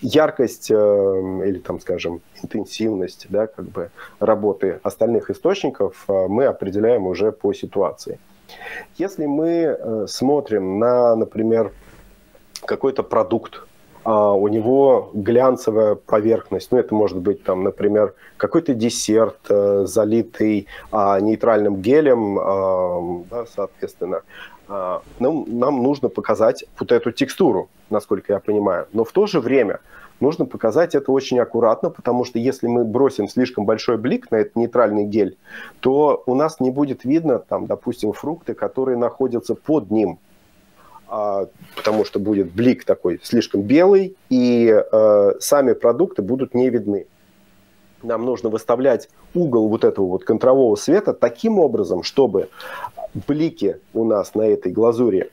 Яркость 0.00 0.70
э, 0.70 0.74
или, 0.74 1.58
там, 1.58 1.80
скажем, 1.80 2.20
интенсивность 2.42 3.26
да, 3.28 3.46
как 3.46 3.66
бы 3.66 3.90
работы 4.18 4.80
остальных 4.82 5.30
источников 5.30 6.04
э, 6.08 6.26
мы 6.28 6.46
определяем 6.46 7.06
уже 7.06 7.32
по 7.32 7.52
ситуации. 7.52 8.18
Если 8.96 9.26
мы 9.26 9.48
э, 9.48 10.06
смотрим 10.08 10.78
на, 10.78 11.14
например, 11.16 11.72
какой-то 12.64 13.02
продукт, 13.02 13.62
а 14.02 14.32
у 14.32 14.48
него 14.48 15.10
глянцевая 15.12 15.94
поверхность. 15.94 16.72
Ну, 16.72 16.78
это 16.78 16.94
может 16.94 17.18
быть, 17.18 17.44
там, 17.44 17.64
например, 17.64 18.14
какой-то 18.38 18.72
десерт, 18.74 19.38
э, 19.50 19.84
залитый 19.86 20.68
а, 20.90 21.20
нейтральным 21.20 21.82
гелем, 21.82 23.26
да, 23.30 23.44
соответственно. 23.54 24.22
А, 24.72 25.02
нам, 25.18 25.44
нам 25.48 25.82
нужно 25.82 26.08
показать 26.08 26.64
вот 26.78 26.92
эту 26.92 27.10
текстуру, 27.10 27.68
насколько 27.90 28.32
я 28.32 28.38
понимаю. 28.38 28.86
Но 28.92 29.04
в 29.04 29.10
то 29.10 29.26
же 29.26 29.40
время 29.40 29.80
нужно 30.20 30.44
показать 30.44 30.94
это 30.94 31.10
очень 31.10 31.40
аккуратно, 31.40 31.90
потому 31.90 32.24
что 32.24 32.38
если 32.38 32.68
мы 32.68 32.84
бросим 32.84 33.28
слишком 33.28 33.64
большой 33.64 33.98
блик 33.98 34.30
на 34.30 34.36
этот 34.36 34.54
нейтральный 34.54 35.04
гель, 35.06 35.36
то 35.80 36.22
у 36.24 36.36
нас 36.36 36.60
не 36.60 36.70
будет 36.70 37.04
видно, 37.04 37.40
там, 37.40 37.66
допустим, 37.66 38.12
фрукты, 38.12 38.54
которые 38.54 38.96
находятся 38.96 39.56
под 39.56 39.90
ним 39.90 40.20
а, 41.08 41.48
потому 41.74 42.04
что 42.04 42.20
будет 42.20 42.52
блик 42.52 42.84
такой 42.84 43.18
слишком 43.24 43.62
белый, 43.62 44.16
и 44.28 44.70
э, 44.70 45.32
сами 45.40 45.72
продукты 45.72 46.22
будут 46.22 46.54
не 46.54 46.70
видны. 46.70 47.06
Нам 48.02 48.24
нужно 48.24 48.48
выставлять 48.48 49.08
угол 49.34 49.68
вот 49.68 49.84
этого 49.84 50.06
вот 50.06 50.24
контрового 50.24 50.76
света 50.76 51.12
таким 51.12 51.58
образом, 51.58 52.02
чтобы 52.02 52.48
блики 53.26 53.78
у 53.92 54.04
нас 54.04 54.34
на 54.34 54.42
этой 54.42 54.72
глазури 54.72 55.30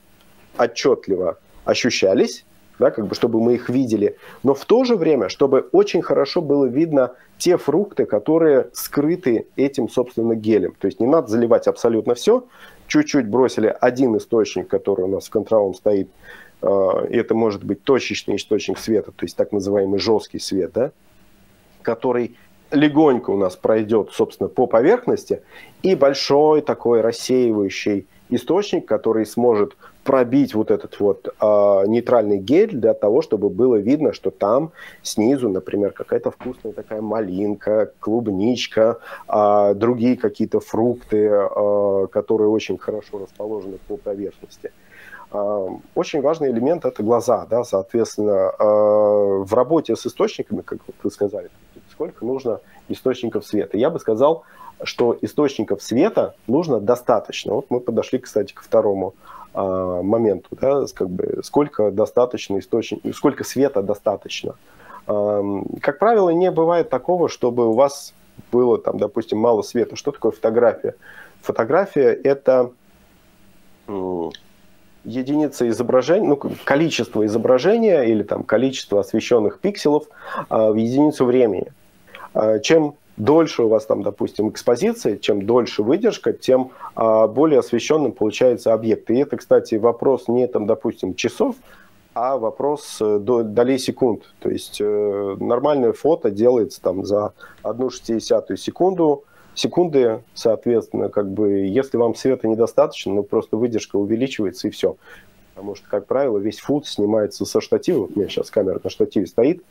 отчетливо 0.57 1.37
ощущались, 1.65 2.45
да, 2.79 2.91
как 2.91 3.07
бы 3.07 3.15
чтобы 3.15 3.41
мы 3.41 3.55
их 3.55 3.69
видели, 3.69 4.17
но 4.43 4.53
в 4.53 4.65
то 4.65 4.83
же 4.83 4.95
время, 4.95 5.29
чтобы 5.29 5.67
очень 5.71 6.01
хорошо 6.01 6.41
было 6.41 6.65
видно 6.65 7.13
те 7.37 7.57
фрукты, 7.57 8.05
которые 8.05 8.69
скрыты 8.73 9.47
этим, 9.55 9.89
собственно, 9.89 10.35
гелем. 10.35 10.75
То 10.79 10.87
есть 10.87 10.99
не 10.99 11.07
надо 11.07 11.27
заливать 11.27 11.67
абсолютно 11.67 12.15
все, 12.15 12.45
чуть-чуть 12.87 13.27
бросили 13.27 13.75
один 13.79 14.17
источник, 14.17 14.67
который 14.67 15.05
у 15.05 15.07
нас 15.07 15.27
в 15.27 15.29
контролом 15.29 15.73
стоит, 15.73 16.09
а, 16.61 17.05
это 17.09 17.35
может 17.35 17.63
быть 17.63 17.83
точечный 17.83 18.35
источник 18.35 18.77
света, 18.77 19.11
то 19.11 19.25
есть 19.25 19.35
так 19.35 19.51
называемый 19.51 19.99
жесткий 19.99 20.39
свет, 20.39 20.71
да, 20.73 20.91
который 21.81 22.35
легонько 22.71 23.29
у 23.31 23.37
нас 23.37 23.55
пройдет, 23.55 24.09
собственно, 24.11 24.49
по 24.49 24.67
поверхности, 24.67 25.41
и 25.83 25.95
большой 25.95 26.61
такой 26.61 27.01
рассеивающий 27.01 28.07
источник, 28.29 28.85
который 28.85 29.25
сможет 29.25 29.75
пробить 30.03 30.55
вот 30.55 30.71
этот 30.71 30.99
вот 31.01 31.27
э, 31.27 31.83
нейтральный 31.87 32.37
гель 32.37 32.71
для 32.71 32.93
того, 32.93 33.21
чтобы 33.21 33.49
было 33.49 33.75
видно, 33.75 34.13
что 34.13 34.31
там 34.31 34.71
снизу, 35.01 35.49
например, 35.49 35.91
какая-то 35.91 36.31
вкусная 36.31 36.71
такая 36.71 37.01
малинка, 37.01 37.91
клубничка, 37.99 38.99
э, 39.27 39.73
другие 39.75 40.15
какие-то 40.15 40.61
фрукты, 40.61 41.29
э, 41.29 42.07
которые 42.09 42.47
очень 42.47 42.77
хорошо 42.77 43.19
расположены 43.19 43.79
по 43.87 43.97
поверхности. 43.97 44.71
Очень 45.93 46.21
важный 46.21 46.51
элемент 46.51 46.85
это 46.85 47.03
глаза, 47.03 47.45
да, 47.49 47.65
соответственно, 47.65 48.53
в 49.43 49.53
работе 49.53 49.93
с 49.97 50.07
источниками, 50.07 50.61
как 50.61 50.79
вы 51.03 51.11
сказали, 51.11 51.49
сколько 51.97 52.23
нужно 52.23 52.59
источников 52.89 53.43
света. 53.43 53.75
Я 53.75 53.89
бы 53.89 53.99
сказал, 53.99 54.43
что 54.83 55.17
источников 55.21 55.81
света 55.81 56.35
нужно 56.45 56.79
достаточно. 56.79 57.55
Вот 57.55 57.65
мы 57.69 57.79
подошли, 57.79 58.19
кстати, 58.19 58.53
ко 58.53 58.63
второму 58.63 59.15
а, 59.55 60.03
моменту, 60.03 60.49
да, 60.51 60.85
как 60.93 61.09
бы 61.09 61.39
сколько 61.43 61.89
достаточно 61.89 62.59
источник, 62.59 62.99
сколько 63.15 63.43
света 63.43 63.81
достаточно. 63.81 64.55
А, 65.07 65.41
как 65.81 65.97
правило, 65.97 66.29
не 66.29 66.51
бывает 66.51 66.91
такого, 66.91 67.29
чтобы 67.29 67.67
у 67.67 67.73
вас 67.73 68.13
было 68.51 68.77
там, 68.77 68.99
допустим, 68.99 69.39
мало 69.39 69.63
света. 69.63 69.95
Что 69.95 70.11
такое 70.11 70.31
фотография? 70.31 70.93
Фотография 71.41 72.13
это 72.13 72.71
единица 75.03 75.67
изображения, 75.69 76.27
ну, 76.27 76.39
количество 76.63 77.25
изображения 77.25 78.03
или 78.03 78.21
там 78.21 78.43
количество 78.43 78.99
освещенных 78.99 79.59
пикселов 79.59 80.05
а, 80.49 80.71
в 80.71 80.75
единицу 80.75 81.25
времени. 81.25 81.71
А, 82.37 82.59
чем 82.59 82.93
дольше 83.17 83.63
у 83.63 83.67
вас 83.67 83.87
там, 83.87 84.03
допустим, 84.03 84.49
экспозиция, 84.49 85.17
чем 85.17 85.45
дольше 85.45 85.81
выдержка, 85.81 86.33
тем 86.33 86.71
а, 86.95 87.27
более 87.27 87.59
освещенным 87.59 88.11
получается 88.11 88.73
объект. 88.73 89.09
И 89.09 89.15
это, 89.15 89.37
кстати, 89.37 89.75
вопрос 89.75 90.27
не, 90.27 90.45
там, 90.47 90.67
допустим, 90.67 91.15
часов, 91.15 91.55
а 92.13 92.37
вопрос 92.37 92.97
э, 92.99 93.19
до, 93.19 93.43
долей 93.43 93.77
секунд. 93.77 94.23
То 94.39 94.49
есть 94.49 94.77
э, 94.79 95.35
нормальное 95.39 95.93
фото 95.93 96.31
делается 96.31 96.81
там 96.81 97.05
за 97.05 97.33
одну 97.61 97.91
шестидесятую 97.91 98.57
секунду, 98.57 99.23
секунды, 99.53 100.21
соответственно, 100.33 101.09
как 101.09 101.29
бы, 101.29 101.49
если 101.67 101.97
вам 101.97 102.15
света 102.15 102.47
недостаточно, 102.47 103.13
ну, 103.13 103.23
просто 103.23 103.57
выдержка 103.57 103.97
увеличивается 103.97 104.67
и 104.67 104.71
все. 104.71 104.95
Потому 105.53 105.75
что, 105.75 105.87
как 105.89 106.05
правило, 106.05 106.37
весь 106.37 106.59
фут 106.59 106.87
снимается 106.87 107.45
со 107.45 107.61
штатива. 107.61 108.05
У 108.05 108.19
меня 108.19 108.29
сейчас 108.29 108.51
камера 108.51 108.79
на 108.83 108.89
штативе 108.89 109.25
стоит. 109.25 109.63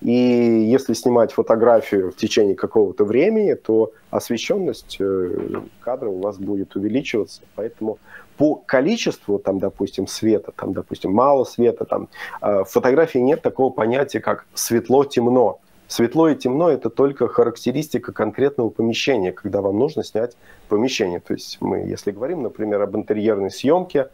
И 0.00 0.12
если 0.12 0.92
снимать 0.92 1.32
фотографию 1.32 2.10
в 2.10 2.16
течение 2.16 2.54
какого-то 2.54 3.04
времени, 3.04 3.54
то 3.54 3.92
освещенность 4.10 4.96
э, 5.00 5.62
кадра 5.80 6.08
у 6.08 6.20
вас 6.20 6.36
будет 6.36 6.76
увеличиваться. 6.76 7.42
Поэтому 7.54 7.98
по 8.36 8.56
количеству, 8.56 9.38
там, 9.38 9.58
допустим, 9.58 10.06
света, 10.06 10.52
там, 10.54 10.72
допустим, 10.72 11.12
мало 11.12 11.44
света, 11.44 11.84
там, 11.84 12.08
э, 12.42 12.64
в 12.64 12.66
фотографии 12.66 13.18
нет 13.18 13.40
такого 13.40 13.70
понятия, 13.70 14.20
как 14.20 14.46
светло-темно. 14.54 15.60
Светло 15.86 16.28
и 16.28 16.34
темно– 16.34 16.70
это 16.70 16.90
только 16.90 17.28
характеристика 17.28 18.12
конкретного 18.12 18.70
помещения, 18.70 19.32
когда 19.32 19.60
вам 19.60 19.78
нужно 19.78 20.02
снять 20.02 20.36
помещение. 20.68 21.20
То 21.20 21.34
есть 21.34 21.58
мы, 21.60 21.78
если 21.78 22.10
говорим, 22.10 22.42
например, 22.42 22.82
об 22.82 22.96
интерьерной 22.96 23.50
съемке, 23.50 24.08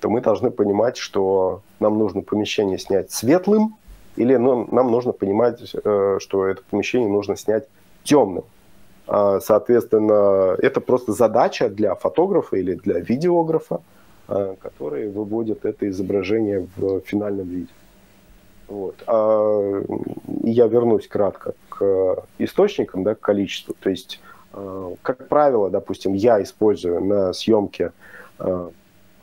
то 0.00 0.10
мы 0.10 0.20
должны 0.20 0.50
понимать, 0.50 0.96
что 0.96 1.62
нам 1.80 1.98
нужно 1.98 2.22
помещение 2.22 2.78
снять 2.78 3.12
светлым, 3.12 3.76
или 4.16 4.36
ну, 4.36 4.68
нам 4.70 4.90
нужно 4.90 5.12
понимать, 5.12 5.60
э, 5.74 6.18
что 6.20 6.46
это 6.46 6.62
помещение 6.70 7.08
нужно 7.08 7.36
снять 7.36 7.68
темным. 8.04 8.44
А, 9.06 9.40
соответственно, 9.40 10.56
это 10.58 10.80
просто 10.80 11.12
задача 11.12 11.68
для 11.68 11.94
фотографа 11.94 12.56
или 12.56 12.74
для 12.74 13.00
видеографа, 13.00 13.80
а, 14.28 14.56
который 14.60 15.10
выводит 15.10 15.64
это 15.64 15.88
изображение 15.88 16.66
в 16.76 17.00
финальном 17.00 17.48
виде. 17.48 17.72
Вот. 18.68 19.02
А 19.06 19.82
я 20.44 20.66
вернусь 20.66 21.08
кратко 21.08 21.54
к 21.68 22.24
источникам, 22.38 23.02
да, 23.02 23.14
к 23.14 23.20
количеству. 23.20 23.74
То 23.78 23.90
есть, 23.90 24.20
как 25.02 25.28
правило, 25.28 25.68
допустим, 25.68 26.14
я 26.14 26.42
использую 26.42 27.04
на 27.04 27.32
съемке 27.34 27.92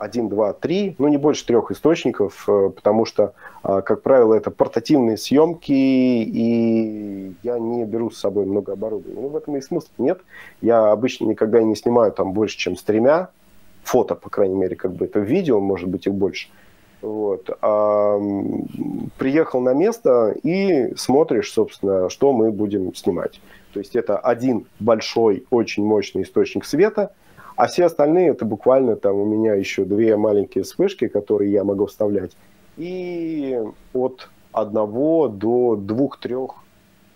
один, 0.00 0.28
два, 0.28 0.52
три, 0.54 0.96
ну 0.98 1.08
не 1.08 1.18
больше 1.18 1.46
трех 1.46 1.70
источников, 1.70 2.48
э, 2.48 2.70
потому 2.74 3.04
что, 3.04 3.34
а, 3.62 3.82
как 3.82 4.02
правило, 4.02 4.34
это 4.34 4.50
портативные 4.50 5.18
съемки, 5.18 5.72
и 5.72 7.34
я 7.42 7.58
не 7.58 7.84
беру 7.84 8.10
с 8.10 8.18
собой 8.18 8.46
много 8.46 8.72
оборудования. 8.72 9.20
Ну, 9.20 9.28
в 9.28 9.36
этом 9.36 9.56
и 9.56 9.60
смысла 9.60 9.90
нет. 9.98 10.20
Я 10.62 10.90
обычно 10.90 11.26
никогда 11.26 11.62
не 11.62 11.76
снимаю 11.76 12.12
там 12.12 12.32
больше, 12.32 12.56
чем 12.56 12.76
с 12.76 12.82
тремя 12.82 13.28
фото, 13.84 14.14
по 14.14 14.30
крайней 14.30 14.56
мере, 14.56 14.74
как 14.74 14.92
бы 14.92 15.04
это 15.04 15.20
видео, 15.20 15.60
может 15.60 15.88
быть, 15.88 16.06
их 16.06 16.14
больше. 16.14 16.48
Вот. 17.02 17.50
А, 17.60 18.18
приехал 19.18 19.60
на 19.60 19.74
место 19.74 20.34
и 20.42 20.94
смотришь, 20.96 21.52
собственно, 21.52 22.08
что 22.08 22.32
мы 22.32 22.50
будем 22.50 22.94
снимать. 22.94 23.40
То 23.74 23.80
есть 23.80 23.94
это 23.94 24.18
один 24.18 24.66
большой, 24.78 25.44
очень 25.50 25.84
мощный 25.84 26.22
источник 26.22 26.64
света– 26.64 27.12
а 27.60 27.66
все 27.66 27.84
остальные 27.84 28.30
это 28.30 28.46
буквально 28.46 28.96
там 28.96 29.16
у 29.16 29.26
меня 29.26 29.52
еще 29.52 29.84
две 29.84 30.16
маленькие 30.16 30.64
вспышки, 30.64 31.08
которые 31.08 31.52
я 31.52 31.62
могу 31.62 31.84
вставлять. 31.84 32.30
И 32.78 33.58
от 33.92 34.30
одного 34.50 35.28
до 35.28 35.76
двух-трех 35.76 36.52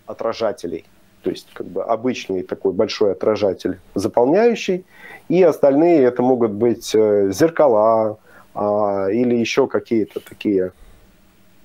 отражателей. 0.05 0.85
То 1.23 1.31
есть 1.31 1.49
как 1.55 1.67
бы 1.67 1.83
обычный 1.83 2.43
такой 2.43 2.75
большой 2.75 3.13
отражатель 3.13 3.79
заполняющий. 3.95 4.85
И 5.31 5.43
остальные 5.43 6.03
это 6.03 6.21
могут 6.21 6.51
быть 6.51 6.95
э, 6.95 7.31
зеркала 7.33 8.19
а, 8.55 9.07
или 9.11 9.35
еще 9.35 9.67
какие-то 9.67 10.21
такие 10.21 10.73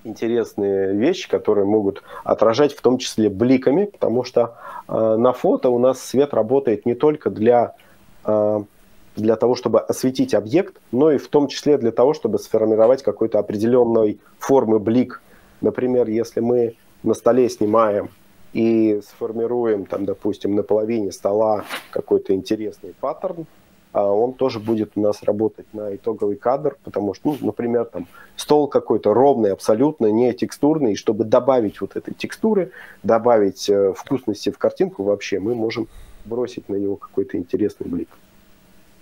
интересные 0.06 0.94
вещи, 0.94 1.30
которые 1.30 1.66
могут 1.66 2.02
отражать 2.24 2.74
в 2.74 2.82
том 2.82 2.98
числе 2.98 3.30
бликами, 3.30 3.84
потому 3.84 4.24
что 4.24 4.56
э, 4.88 5.16
на 5.18 5.34
фото 5.34 5.68
у 5.70 5.80
нас 5.80 6.02
свет 6.02 6.34
работает 6.34 6.86
не 6.86 6.96
только 6.96 7.30
для 7.30 7.76
для 8.24 9.36
того, 9.36 9.56
чтобы 9.56 9.80
осветить 9.80 10.34
объект, 10.34 10.78
но 10.92 11.12
и 11.12 11.18
в 11.18 11.28
том 11.28 11.48
числе 11.48 11.78
для 11.78 11.92
того, 11.92 12.14
чтобы 12.14 12.40
сформировать 12.40 13.04
какой-то 13.04 13.40
определенной 13.40 14.20
формы 14.40 14.80
блик. 14.80 15.22
Например, 15.62 16.08
если 16.08 16.40
мы 16.40 16.76
на 17.04 17.14
столе 17.14 17.50
снимаем 17.50 18.10
и 18.54 19.02
сформируем, 19.08 19.86
там, 19.86 20.06
допустим, 20.06 20.56
на 20.56 20.64
половине 20.64 21.12
стола 21.12 21.66
какой-то 21.92 22.34
интересный 22.34 22.94
паттерн, 23.00 23.46
а 23.92 24.06
он 24.06 24.34
тоже 24.34 24.60
будет 24.60 24.92
у 24.96 25.02
нас 25.02 25.24
работать 25.24 25.66
на 25.74 25.96
итоговый 25.96 26.36
кадр, 26.36 26.78
потому 26.84 27.16
что, 27.16 27.30
ну, 27.30 27.38
например, 27.48 27.86
там 27.86 28.08
стол 28.36 28.68
какой-то 28.68 29.14
ровный, 29.14 29.52
абсолютно 29.52 30.08
не 30.12 30.32
текстурный, 30.34 30.94
и 30.94 30.96
чтобы 30.96 31.24
добавить 31.24 31.82
вот 31.82 31.96
этой 31.96 32.14
текстуры, 32.14 32.72
добавить 33.02 33.68
э, 33.68 33.94
вкусности 33.94 34.52
в 34.52 34.60
картинку 34.60 35.04
вообще, 35.04 35.40
мы 35.40 35.56
можем 35.56 35.88
бросить 36.26 36.70
на 36.70 36.76
него 36.76 36.96
какой-то 36.96 37.38
интересный 37.38 37.88
блик. 37.88 38.10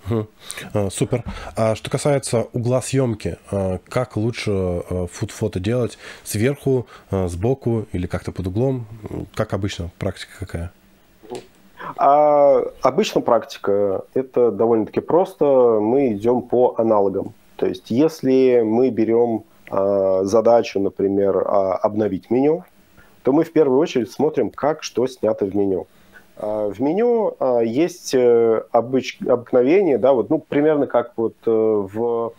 Угу. 0.09 0.89
Супер. 0.89 1.23
А 1.55 1.75
что 1.75 1.89
касается 1.89 2.47
угла 2.53 2.81
съемки, 2.81 3.37
а, 3.51 3.79
как 3.89 4.15
лучше 4.15 4.83
фуд-фото 5.11 5.59
делать? 5.59 5.97
Сверху, 6.23 6.87
сбоку 7.11 7.87
или 7.91 8.07
как-то 8.07 8.31
под 8.31 8.47
углом? 8.47 8.85
Как 9.35 9.53
обычно? 9.53 9.91
Практика 9.99 10.31
какая? 10.39 10.71
А 11.95 12.63
обычно 12.81 13.21
практика 13.21 14.03
это 14.13 14.51
довольно-таки 14.51 14.99
просто. 14.99 15.45
Мы 15.81 16.13
идем 16.13 16.41
по 16.41 16.75
аналогам. 16.77 17.33
То 17.55 17.65
есть, 17.65 17.89
если 17.89 18.61
мы 18.63 18.89
берем 18.89 19.43
а, 19.69 20.23
задачу, 20.23 20.79
например, 20.79 21.37
а, 21.37 21.75
обновить 21.75 22.29
меню, 22.29 22.63
то 23.23 23.31
мы 23.33 23.43
в 23.43 23.51
первую 23.51 23.79
очередь 23.79 24.11
смотрим, 24.11 24.49
как 24.49 24.83
что 24.83 25.07
снято 25.07 25.45
в 25.45 25.55
меню. 25.55 25.87
А, 26.39 26.69
в 26.69 26.79
меню 26.79 27.35
а, 27.39 27.61
есть 27.61 28.13
э, 28.13 28.63
обыч... 28.71 29.19
обыкновение, 29.27 29.97
да, 29.97 30.13
вот, 30.13 30.29
ну, 30.29 30.39
примерно 30.39 30.87
как 30.87 31.13
вот 31.17 31.35
э, 31.45 31.51
в 31.51 32.33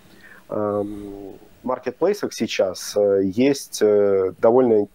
маркетплейсах 1.63 2.33
сейчас 2.33 2.97
э, 2.97 3.21
есть 3.25 3.83
довольно, 3.83 4.87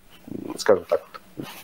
скажем 0.58 0.86
так, 0.90 1.02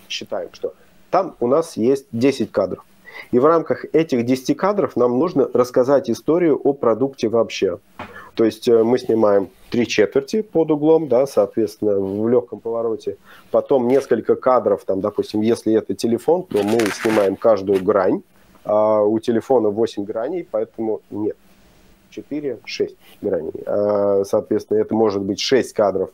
считаем, 0.08 0.50
что 0.52 0.76
там 1.10 1.36
у 1.40 1.48
нас 1.48 1.76
есть 1.76 2.06
10 2.12 2.52
кадров. 2.52 2.86
И 3.32 3.40
в 3.40 3.46
рамках 3.46 3.86
этих 3.94 4.26
10 4.26 4.56
кадров 4.56 4.96
нам 4.96 5.18
нужно 5.18 5.50
рассказать 5.52 6.10
историю 6.10 6.60
о 6.64 6.74
продукте 6.74 7.30
вообще. 7.30 7.80
То 8.40 8.46
есть 8.46 8.70
э, 8.70 8.84
мы 8.86 8.98
снимаем 8.98 9.50
три 9.70 9.86
четверти 9.86 10.42
под 10.42 10.72
углом, 10.72 11.10
да, 11.10 11.28
соответственно, 11.28 12.00
в 12.00 12.30
легком 12.30 12.62
повороте. 12.62 13.18
Потом 13.52 13.90
несколько 13.90 14.38
кадров, 14.38 14.86
там, 14.86 15.02
допустим, 15.02 15.42
если 15.42 15.74
это 15.74 15.94
телефон, 15.94 16.44
то 16.44 16.64
мы 16.64 16.80
снимаем 16.80 17.36
каждую 17.36 17.84
грань. 17.84 18.22
А 18.64 19.02
у 19.02 19.20
телефона 19.20 19.68
8 19.68 20.06
граней, 20.06 20.48
поэтому 20.50 21.02
нет. 21.10 21.36
4, 22.12 22.60
6 22.64 22.96
граней. 23.22 23.52
А, 23.66 24.24
соответственно, 24.24 24.78
это 24.78 24.96
может 24.96 25.22
быть 25.22 25.42
6 25.42 25.74
кадров 25.74 26.12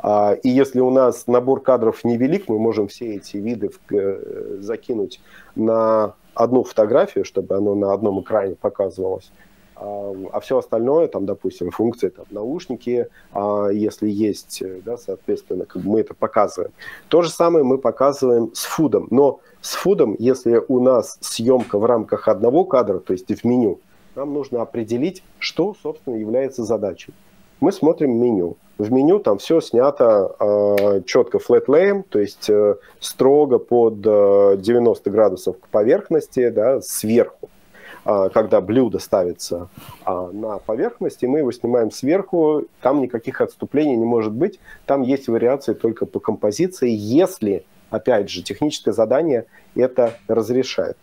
а, 0.00 0.36
и 0.42 0.48
если 0.48 0.80
у 0.80 0.90
нас 0.90 1.26
набор 1.26 1.60
кадров 1.60 2.04
невелик, 2.04 2.48
мы 2.48 2.58
можем 2.58 2.88
все 2.88 3.16
эти 3.16 3.36
виды 3.36 3.70
э, 3.90 4.56
закинуть 4.60 5.20
на 5.56 6.14
одну 6.34 6.62
фотографию, 6.62 7.24
чтобы 7.24 7.56
оно 7.56 7.74
на 7.74 7.92
одном 7.92 8.20
экране 8.20 8.54
показывалось. 8.54 9.30
А, 9.80 10.14
а 10.32 10.40
все 10.40 10.58
остальное, 10.58 11.08
там, 11.08 11.26
допустим, 11.26 11.70
функции, 11.70 12.08
там, 12.08 12.26
наушники, 12.30 13.08
а 13.32 13.68
если 13.68 14.08
есть, 14.08 14.62
э, 14.62 14.80
да, 14.84 14.96
соответственно, 14.96 15.64
как 15.64 15.84
мы 15.84 16.00
это 16.00 16.14
показываем. 16.14 16.72
То 17.08 17.22
же 17.22 17.30
самое 17.30 17.64
мы 17.64 17.78
показываем 17.78 18.54
с 18.54 18.64
фудом. 18.64 19.08
Но 19.10 19.40
с 19.60 19.74
фудом, 19.74 20.16
если 20.18 20.62
у 20.68 20.80
нас 20.80 21.18
съемка 21.20 21.78
в 21.78 21.84
рамках 21.84 22.28
одного 22.28 22.64
кадра, 22.64 22.98
то 22.98 23.12
есть 23.12 23.28
в 23.28 23.44
меню, 23.44 23.80
нам 24.14 24.34
нужно 24.34 24.62
определить, 24.62 25.22
что, 25.38 25.74
собственно, 25.82 26.16
является 26.16 26.64
задачей. 26.64 27.14
Мы 27.60 27.72
смотрим 27.72 28.20
меню 28.20 28.56
в 28.78 28.92
меню 28.92 29.18
там 29.18 29.38
все 29.38 29.60
снято 29.60 30.34
э, 30.38 31.02
четко 31.04 31.38
lay, 31.38 32.02
то 32.08 32.18
есть 32.18 32.48
э, 32.48 32.76
строго 33.00 33.58
под 33.58 34.06
э, 34.06 34.56
90 34.58 35.10
градусов 35.10 35.58
к 35.58 35.68
поверхности, 35.68 36.48
да, 36.48 36.80
сверху. 36.80 37.50
Э, 38.08 38.30
когда 38.32 38.62
блюдо 38.62 39.00
ставится 39.00 39.68
э, 40.06 40.30
на 40.32 40.58
поверхности, 40.58 41.26
мы 41.26 41.40
его 41.40 41.52
снимаем 41.52 41.90
сверху, 41.90 42.64
там 42.80 43.02
никаких 43.02 43.42
отступлений 43.42 43.96
не 43.96 44.06
может 44.06 44.32
быть, 44.32 44.58
там 44.86 45.02
есть 45.02 45.28
вариации 45.28 45.74
только 45.74 46.06
по 46.06 46.18
композиции, 46.18 46.88
если, 46.88 47.66
опять 47.90 48.30
же, 48.30 48.42
техническое 48.42 48.92
задание 48.92 49.44
это 49.74 50.14
разрешает. 50.26 50.96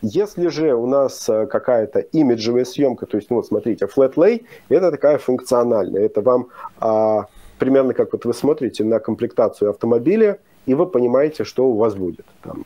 Если 0.00 0.46
же 0.46 0.74
у 0.76 0.86
нас 0.86 1.28
э, 1.28 1.46
какая-то 1.46 1.98
имиджевая 1.98 2.64
съемка, 2.64 3.06
то 3.06 3.16
есть, 3.16 3.30
ну 3.30 3.36
вот 3.36 3.46
смотрите, 3.46 3.86
flat 3.86 4.14
lay, 4.14 4.46
это 4.68 4.92
такая 4.92 5.18
функциональная. 5.18 6.02
Это 6.02 6.20
вам 6.20 6.50
а, 6.78 7.26
примерно 7.58 7.94
как 7.94 8.12
вот 8.12 8.24
вы 8.26 8.32
смотрите 8.32 8.84
на 8.84 9.00
комплектацию 9.00 9.70
автомобиля, 9.70 10.38
и 10.66 10.74
вы 10.74 10.86
понимаете, 10.86 11.42
что 11.42 11.66
у 11.66 11.76
вас 11.76 11.96
будет. 11.96 12.26
Там, 12.42 12.64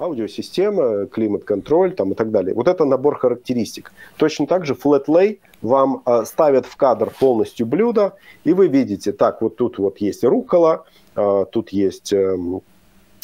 аудиосистема, 0.00 1.06
климат-контроль 1.06 1.94
там, 1.94 2.12
и 2.12 2.14
так 2.14 2.30
далее. 2.30 2.54
Вот 2.54 2.68
это 2.68 2.84
набор 2.84 3.18
характеристик. 3.18 3.92
Точно 4.16 4.46
так 4.46 4.66
же 4.66 4.74
flat 4.74 5.06
lay 5.06 5.38
вам 5.62 6.02
э, 6.06 6.24
ставят 6.24 6.66
в 6.66 6.76
кадр 6.76 7.12
полностью 7.20 7.66
блюдо, 7.66 8.14
и 8.44 8.52
вы 8.52 8.68
видите, 8.68 9.12
так, 9.12 9.42
вот 9.42 9.56
тут 9.56 9.78
вот 9.78 9.98
есть 9.98 10.24
рукола, 10.24 10.84
э, 11.16 11.44
тут 11.52 11.70
есть 11.70 12.12
э, 12.12 12.36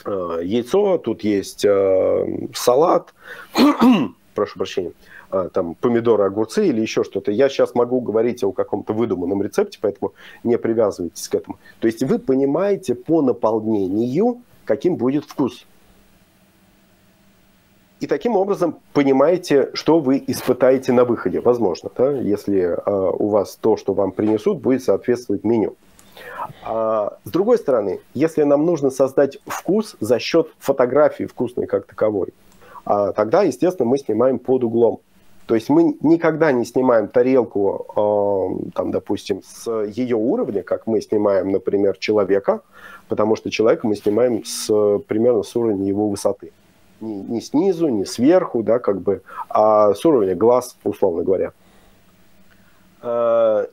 Э, 0.07 0.41
яйцо, 0.43 0.99
тут 0.99 1.25
есть 1.25 1.65
э, 1.65 2.49
салат, 2.55 3.13
прошу 4.35 4.59
прощения, 4.59 4.93
э, 5.33 5.49
там 5.53 5.75
помидоры, 5.75 6.25
огурцы 6.25 6.69
или 6.69 6.81
еще 6.81 7.03
что-то. 7.03 7.33
Я 7.33 7.49
сейчас 7.49 7.75
могу 7.75 8.01
говорить 8.01 8.45
о 8.45 8.53
каком-то 8.53 8.93
выдуманном 8.93 9.43
рецепте, 9.43 9.79
поэтому 9.81 10.13
не 10.45 10.59
привязывайтесь 10.59 11.29
к 11.29 11.35
этому. 11.35 11.59
То 11.81 11.89
есть 11.89 12.05
вы 12.05 12.21
понимаете 12.21 12.95
по 12.95 13.21
наполнению, 13.21 14.43
каким 14.65 14.95
будет 14.95 15.25
вкус. 15.25 15.67
И 18.01 18.07
таким 18.07 18.37
образом 18.37 18.77
понимаете, 18.93 19.71
что 19.73 20.01
вы 20.01 20.23
испытаете 20.27 20.93
на 20.93 21.05
выходе, 21.05 21.41
возможно, 21.41 21.91
да, 21.97 22.13
если 22.13 22.61
э, 22.61 23.11
у 23.19 23.29
вас 23.29 23.57
то, 23.57 23.79
что 23.79 23.95
вам 23.95 24.13
принесут, 24.13 24.61
будет 24.61 24.83
соответствовать 24.85 25.45
меню. 25.45 25.77
А, 26.63 27.17
с 27.25 27.31
другой 27.31 27.59
стороны, 27.59 28.01
если 28.13 28.43
нам 28.43 28.67
нужно 28.67 28.91
создать 28.91 29.39
вкус 29.47 29.97
за 30.01 30.19
счет 30.19 30.49
фотографии 30.59 31.25
вкусной 31.25 31.67
как 31.67 31.87
таковой, 31.87 32.29
а, 32.85 33.13
тогда, 33.13 33.43
естественно, 33.43 33.89
мы 33.89 33.99
снимаем 33.99 34.39
под 34.39 34.65
углом. 34.65 35.01
То 35.47 35.55
есть 35.55 35.69
мы 35.69 35.97
никогда 36.01 36.51
не 36.51 36.65
снимаем 36.65 37.07
тарелку, 37.09 37.87
э, 37.97 38.71
там, 38.75 38.91
допустим, 38.91 39.43
с 39.43 39.71
ее 39.87 40.17
уровня, 40.17 40.63
как 40.65 40.89
мы 40.89 41.01
снимаем, 41.01 41.53
например, 41.53 41.97
человека, 41.99 42.63
потому 43.09 43.37
что 43.37 43.51
человека 43.51 43.87
мы 43.87 43.95
снимаем 43.95 44.45
с, 44.45 44.67
примерно 45.07 45.45
с 45.45 45.55
уровня 45.55 45.87
его 45.87 46.09
высоты. 46.09 46.51
Не, 47.01 47.17
не 47.17 47.41
снизу, 47.41 47.89
не 47.89 48.05
сверху, 48.05 48.63
да, 48.63 48.79
как 48.79 49.01
бы, 49.01 49.23
а 49.49 49.95
с 49.95 50.05
уровня 50.05 50.35
глаз, 50.35 50.77
условно 50.83 51.25
говоря. 51.25 51.53
Э, 53.03 53.67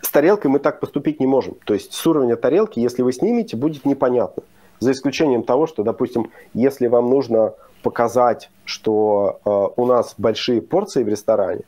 с 0.00 0.10
тарелкой 0.10 0.50
мы 0.50 0.58
так 0.58 0.80
поступить 0.80 1.20
не 1.20 1.26
можем. 1.26 1.56
То 1.64 1.74
есть 1.74 1.92
с 1.92 2.06
уровня 2.06 2.36
тарелки, 2.36 2.80
если 2.80 3.02
вы 3.02 3.12
снимете, 3.12 3.56
будет 3.56 3.84
непонятно. 3.84 4.42
За 4.80 4.92
исключением 4.92 5.42
того, 5.42 5.66
что, 5.66 5.82
допустим, 5.82 6.30
если 6.54 6.86
вам 6.86 7.10
нужно 7.10 7.54
показать, 7.82 8.50
что 8.64 9.40
э, 9.44 9.50
у 9.76 9.86
нас 9.86 10.14
большие 10.18 10.60
порции 10.60 11.02
в 11.02 11.08
ресторане, 11.08 11.62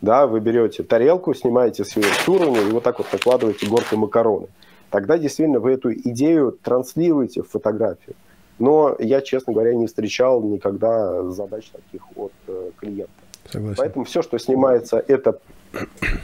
да, 0.00 0.26
вы 0.26 0.40
берете 0.40 0.82
тарелку, 0.82 1.34
снимаете 1.34 1.84
с, 1.84 1.90
с 1.90 2.28
уровня 2.28 2.60
и 2.60 2.70
вот 2.70 2.82
так 2.82 2.98
вот 2.98 3.06
накладываете 3.12 3.66
горку 3.66 3.96
макароны. 3.96 4.48
Тогда 4.90 5.16
действительно 5.16 5.60
вы 5.60 5.72
эту 5.72 5.92
идею 5.92 6.52
транслируете 6.62 7.42
в 7.42 7.48
фотографию. 7.48 8.14
Но 8.62 8.94
я, 9.00 9.22
честно 9.22 9.52
говоря, 9.52 9.74
не 9.74 9.88
встречал 9.88 10.40
никогда 10.40 11.24
задач 11.30 11.68
таких 11.70 12.02
от 12.16 12.32
э, 12.46 12.70
клиента. 12.76 13.10
Согласен. 13.50 13.76
Поэтому 13.76 14.04
все, 14.04 14.22
что 14.22 14.38
снимается, 14.38 15.04
это 15.08 15.40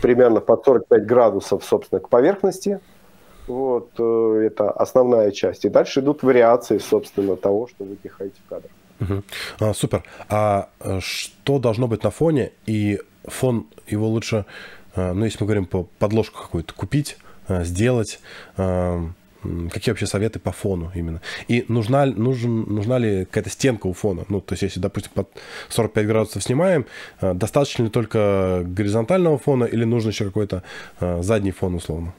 примерно 0.01 0.39
под 0.39 0.65
45 0.65 1.05
градусов, 1.05 1.65
собственно, 1.65 2.01
к 2.01 2.09
поверхности. 2.09 2.79
Вот, 3.49 3.91
э, 3.99 4.43
это 4.47 4.71
основная 4.71 5.33
часть. 5.33 5.65
И 5.65 5.69
дальше 5.69 5.99
идут 5.99 6.23
вариации, 6.23 6.79
собственно, 6.79 7.35
того, 7.35 7.67
что 7.67 7.83
вы 7.83 7.97
пихаете 7.97 8.37
в 8.47 8.49
кадр. 8.49 8.69
Угу. 9.01 9.23
А, 9.59 9.75
супер. 9.75 10.05
А 10.29 10.69
э, 10.79 11.01
что 11.01 11.59
должно 11.59 11.89
быть 11.89 12.05
на 12.05 12.13
фоне? 12.13 12.53
И 12.67 13.01
фон 13.25 13.67
его 13.89 14.07
лучше, 14.07 14.45
ну, 14.95 15.25
если 15.25 15.41
мы 15.41 15.47
говорим 15.47 15.67
по 15.67 15.89
подложку 15.99 16.41
какую-то, 16.41 16.73
купить, 16.73 17.19
сделать, 17.49 18.21
Какие 19.73 19.93
вообще 19.93 20.07
советы 20.07 20.39
по 20.39 20.53
фону 20.53 20.91
именно? 20.95 21.21
И 21.49 21.65
нужна, 21.69 22.07
нужен, 22.07 22.63
нужна 22.63 22.99
ли 22.99 23.25
какая-то 23.25 23.51
стенка 23.51 23.87
у 23.87 23.93
фона? 23.93 24.25
Ну, 24.29 24.41
то 24.41 24.55
есть, 24.55 24.63
если, 24.63 24.81
допустим, 24.81 25.13
под 25.15 25.29
45 25.69 26.07
градусов 26.07 26.43
снимаем, 26.43 26.87
э, 27.21 27.35
достаточно 27.35 27.85
ли 27.85 27.91
только 27.91 28.63
горизонтального 28.65 29.39
фона 29.39 29.65
или 29.65 29.85
нужен 29.85 30.11
еще 30.11 30.25
какой-то 30.25 30.63
э, 31.01 31.23
задний 31.23 31.53
фон 31.53 31.75
условно? 31.75 32.13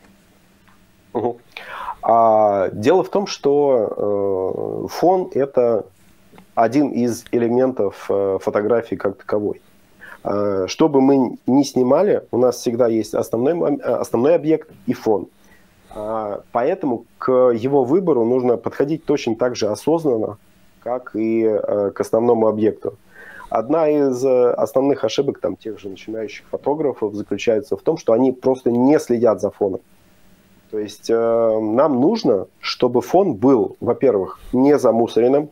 Угу. 1.14 1.40
А, 2.02 2.70
дело 2.70 3.04
в 3.04 3.10
том, 3.10 3.28
что 3.28 4.86
э, 4.86 4.88
фон– 4.90 5.32
это 5.34 5.86
один 6.56 6.90
из 6.90 7.26
элементов 7.32 8.06
э, 8.10 8.38
фотографии 8.42 8.96
как 8.96 9.18
таковой. 9.18 9.62
Э, 10.24 10.66
что 10.68 10.90
бы 10.90 11.02
мы 11.02 11.38
ни 11.48 11.64
снимали, 11.64 12.24
у 12.32 12.38
нас 12.38 12.58
всегда 12.58 12.88
есть 12.88 13.14
основной, 13.14 13.76
основной 13.78 14.36
объект 14.36 14.70
и 14.88 14.94
фон– 14.94 15.28
а, 15.38 15.39
поэтому 15.94 17.06
к 17.18 17.32
его 17.52 17.84
выбору 17.84 18.26
нужно 18.26 18.58
подходить 18.58 19.06
точно 19.06 19.36
так 19.36 19.56
же 19.56 19.68
осознанно, 19.68 20.38
как 20.84 21.16
и 21.16 21.44
э, 21.44 21.92
к 21.92 22.00
основному 22.00 22.48
объекту. 22.48 22.96
Одна 23.50 23.90
из 23.90 24.24
э, 24.24 24.52
основных 24.52 25.04
ошибок 25.04 25.40
там, 25.40 25.56
тех 25.56 25.80
же 25.80 25.90
начинающих 25.90 26.46
фотографов 26.52 27.16
заключается 27.16 27.76
в 27.76 27.82
том, 27.82 27.98
что 27.98 28.14
они 28.14 28.32
просто 28.32 28.70
не 28.70 29.00
следят 29.00 29.42
за 29.42 29.50
фоном. 29.50 29.82
То 30.70 30.78
есть 30.78 31.10
э, 31.10 31.60
нам 31.60 32.00
нужно, 32.00 32.46
чтобы 32.60 33.02
фон 33.02 33.34
был, 33.34 33.76
во-первых, 33.80 34.40
не 34.54 34.78
замусоренным. 34.78 35.50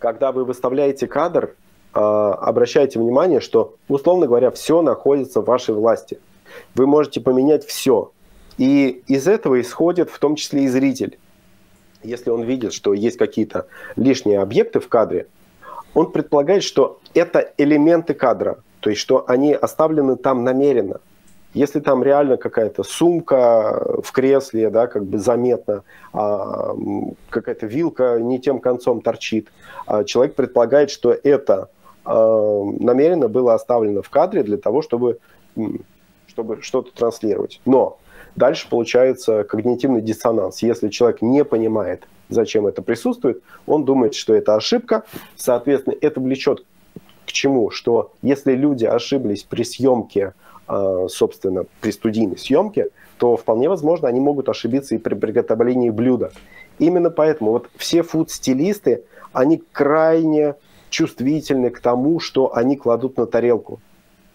Когда 0.00 0.32
вы 0.32 0.44
выставляете 0.44 1.06
кадр, 1.06 1.54
э, 1.94 2.00
обращайте 2.00 2.98
внимание, 2.98 3.38
что, 3.38 3.74
условно 3.88 4.26
говоря, 4.26 4.50
все 4.50 4.82
находится 4.82 5.42
в 5.42 5.44
вашей 5.44 5.76
власти. 5.76 6.18
Вы 6.74 6.88
можете 6.88 7.20
поменять 7.20 7.64
все. 7.64 8.10
И 8.60 9.02
из 9.06 9.26
этого 9.26 9.58
исходит 9.62 10.10
в 10.10 10.18
том 10.18 10.36
числе 10.36 10.64
и 10.64 10.68
зритель. 10.68 11.18
Если 12.02 12.28
он 12.28 12.42
видит, 12.42 12.74
что 12.74 12.92
есть 12.92 13.16
какие-то 13.16 13.66
лишние 13.96 14.38
объекты 14.38 14.80
в 14.80 14.88
кадре, 14.88 15.28
он 15.94 16.12
предполагает, 16.12 16.62
что 16.62 17.00
это 17.14 17.54
элементы 17.56 18.12
кадра, 18.12 18.58
то 18.80 18.90
есть 18.90 19.00
что 19.00 19.24
они 19.26 19.54
оставлены 19.54 20.16
там 20.16 20.44
намеренно. 20.44 21.00
Если 21.54 21.80
там 21.80 22.02
реально 22.02 22.36
какая-то 22.36 22.82
сумка 22.82 24.02
в 24.04 24.12
кресле, 24.12 24.68
да, 24.68 24.88
как 24.88 25.06
бы 25.06 25.16
заметно, 25.16 25.82
а, 26.12 26.76
какая-то 27.30 27.64
вилка 27.64 28.18
не 28.20 28.38
тем 28.40 28.60
концом 28.60 29.00
торчит, 29.00 29.48
а 29.86 30.04
человек 30.04 30.34
предполагает, 30.34 30.90
что 30.90 31.16
это 31.22 31.70
а, 32.04 32.62
намеренно 32.78 33.28
было 33.28 33.54
оставлено 33.54 34.02
в 34.02 34.10
кадре 34.10 34.42
для 34.42 34.58
того, 34.58 34.82
чтобы, 34.82 35.18
чтобы 36.26 36.60
что-то 36.60 36.92
транслировать. 36.94 37.62
Но 37.64 37.99
дальше 38.36 38.68
получается 38.68 39.44
когнитивный 39.44 40.00
диссонанс. 40.00 40.62
Если 40.62 40.88
человек 40.88 41.22
не 41.22 41.44
понимает, 41.44 42.04
зачем 42.28 42.66
это 42.66 42.82
присутствует, 42.82 43.42
он 43.66 43.84
думает, 43.84 44.14
что 44.14 44.34
это 44.34 44.54
ошибка, 44.54 45.04
соответственно, 45.36 45.94
это 46.00 46.20
влечет 46.20 46.64
к 47.26 47.32
чему? 47.32 47.70
Что 47.70 48.12
если 48.22 48.54
люди 48.54 48.84
ошиблись 48.84 49.44
при 49.44 49.62
съемке, 49.62 50.34
а, 50.66 51.06
собственно, 51.08 51.64
при 51.80 51.92
студийной 51.92 52.38
съемке, 52.38 52.88
то 53.18 53.36
вполне 53.36 53.68
возможно 53.68 54.08
они 54.08 54.18
могут 54.18 54.48
ошибиться 54.48 54.94
и 54.94 54.98
при 54.98 55.14
приготовлении 55.14 55.90
блюда. 55.90 56.32
Именно 56.78 57.10
поэтому 57.10 57.50
вот 57.52 57.68
все 57.76 58.02
фуд-стилисты, 58.02 59.04
они 59.32 59.62
крайне 59.72 60.54
чувствительны 60.88 61.70
к 61.70 61.80
тому, 61.80 62.18
что 62.18 62.54
они 62.54 62.76
кладут 62.76 63.16
на 63.16 63.26
тарелку. 63.26 63.80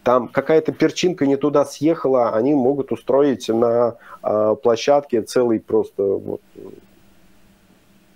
Там 0.05 0.27
какая-то 0.27 0.71
перчинка 0.71 1.25
не 1.25 1.35
туда 1.35 1.65
съехала, 1.65 2.29
они 2.29 2.53
могут 2.53 2.91
устроить 2.91 3.49
на 3.49 3.95
э, 4.21 4.55
площадке 4.61 5.23
целый 5.23 5.59
просто 5.59 6.03
вот, 6.03 6.41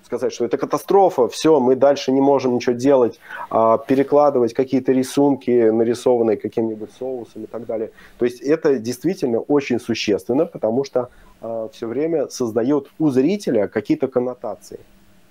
сказать, 0.09 0.31
что 0.31 0.45
это 0.45 0.57
катастрофа, 0.57 1.27
все, 1.27 1.59
мы 1.59 1.75
дальше 1.75 2.11
не 2.11 2.21
можем 2.21 2.53
ничего 2.53 2.75
делать, 2.75 3.19
а, 3.49 3.79
перекладывать 3.79 4.53
какие-то 4.53 4.91
рисунки, 4.91 5.69
нарисованные 5.69 6.37
каким-нибудь 6.37 6.91
соусом 6.99 7.43
и 7.43 7.47
так 7.47 7.65
далее. 7.65 7.89
То 8.19 8.25
есть 8.25 8.39
это 8.41 8.77
действительно 8.77 9.39
очень 9.39 9.79
существенно, 9.79 10.45
потому 10.45 10.83
что 10.83 11.09
а, 11.41 11.69
все 11.73 11.87
время 11.87 12.27
создает 12.29 12.87
у 12.99 13.09
зрителя 13.09 13.67
какие-то 13.67 14.07
коннотации. 14.07 14.79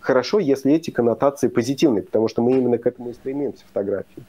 Хорошо, 0.00 0.40
если 0.40 0.72
эти 0.72 0.90
коннотации 0.90 1.46
позитивные, 1.46 2.02
потому 2.02 2.26
что 2.26 2.42
мы 2.42 2.52
именно 2.58 2.78
к 2.78 2.86
этому 2.86 3.10
и 3.10 3.14
стремимся 3.14 3.64
фотографии. 3.66 4.24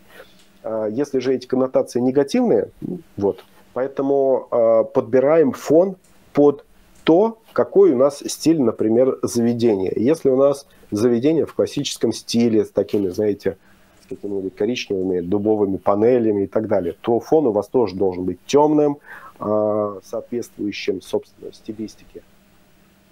А, 0.63 0.87
если 0.87 1.19
же 1.19 1.33
эти 1.33 1.47
коннотации 1.47 1.99
негативные, 1.99 2.69
вот, 3.17 3.43
поэтому 3.73 4.47
а, 4.51 4.83
подбираем 4.83 5.51
фон 5.51 5.95
под 6.33 6.65
то, 7.03 7.39
какой 7.53 7.93
у 7.93 7.97
нас 7.97 8.19
стиль, 8.19 8.61
например, 8.61 9.17
заведения. 9.23 9.91
Если 9.95 10.29
у 10.29 10.35
нас 10.35 10.67
заведение 10.91 11.45
в 11.45 11.53
классическом 11.53 12.13
стиле 12.13 12.65
с 12.65 12.69
такими, 12.69 13.07
знаете, 13.09 13.57
с 14.03 14.07
какими-нибудь 14.07 14.55
коричневыми 14.55 15.21
дубовыми 15.21 15.77
панелями 15.77 16.43
и 16.43 16.47
так 16.47 16.67
далее, 16.67 16.95
то 17.01 17.19
фон 17.19 17.47
у 17.47 17.51
вас 17.51 17.67
тоже 17.67 17.95
должен 17.95 18.25
быть 18.25 18.39
темным, 18.45 18.99
а, 19.39 19.99
соответствующим, 20.03 21.01
собственно, 21.01 21.51
стилистике. 21.53 22.21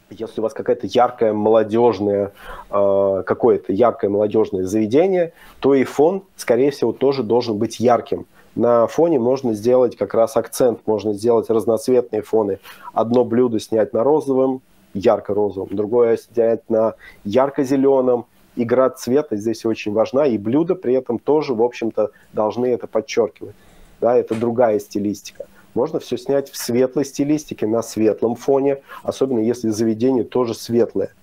Если 0.09 0.39
у 0.39 0.43
вас 0.43 0.53
какая-то 0.53 0.87
яркая 0.87 1.33
молодежная, 1.33 2.31
а, 2.69 3.23
какое-то 3.23 3.73
яркое 3.73 4.09
молодежное 4.09 4.63
заведение, 4.63 5.33
то 5.59 5.73
и 5.73 5.83
фон, 5.83 6.23
скорее 6.35 6.71
всего, 6.71 6.93
тоже 6.93 7.23
должен 7.23 7.57
быть 7.57 7.79
ярким 7.79 8.25
на 8.57 8.87
фоне 8.87 9.19
можно 9.19 9.53
сделать 9.53 9.95
как 9.95 10.13
раз 10.13 10.35
акцент, 10.35 10.79
можно 10.87 11.13
сделать 11.13 11.49
разноцветные 11.49 12.23
фоны. 12.23 12.59
Одно 12.91 13.23
блюдо 13.23 13.59
снять 13.59 13.93
на 13.93 14.03
розовом, 14.03 14.61
ярко-розовом, 14.95 15.69
другое 15.71 16.17
снять 16.17 16.67
на 16.69 16.95
ярко-зеленом. 17.23 18.25
Игра 18.55 18.89
цвета 18.89 19.35
здесь 19.35 19.63
очень 19.65 19.93
важна, 19.93 20.25
и 20.25 20.39
блюда 20.39 20.73
при 20.73 20.95
этом 20.95 21.19
тоже, 21.19 21.53
в 21.53 21.61
общем-то, 21.61 22.09
должны 22.33 22.65
это 22.65 22.87
подчеркивать. 22.87 23.55
Да, 24.01 24.17
это 24.17 24.33
другая 24.33 24.79
стилистика. 24.79 25.45
Можно 25.77 25.99
все 25.99 26.17
снять 26.17 26.49
в 26.49 26.57
светлой 26.57 27.05
стилистике, 27.05 27.67
на 27.67 27.83
светлом 27.83 28.33
фоне, 28.33 28.81
особенно 29.03 29.37
если 29.37 29.69
заведение 29.69 30.23
тоже 30.23 30.55
светлое. 30.55 31.13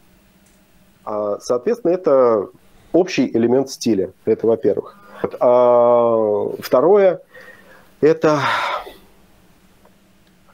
А, 1.05 1.41
соответственно, 1.41 1.91
это 1.91 2.51
общий 2.93 3.29
элемент 3.37 3.69
стиля. 3.69 4.13
Это 4.25 4.47
во-первых. 4.47 4.97
А, 5.41 6.51
второе, 6.61 7.21
это 8.01 8.39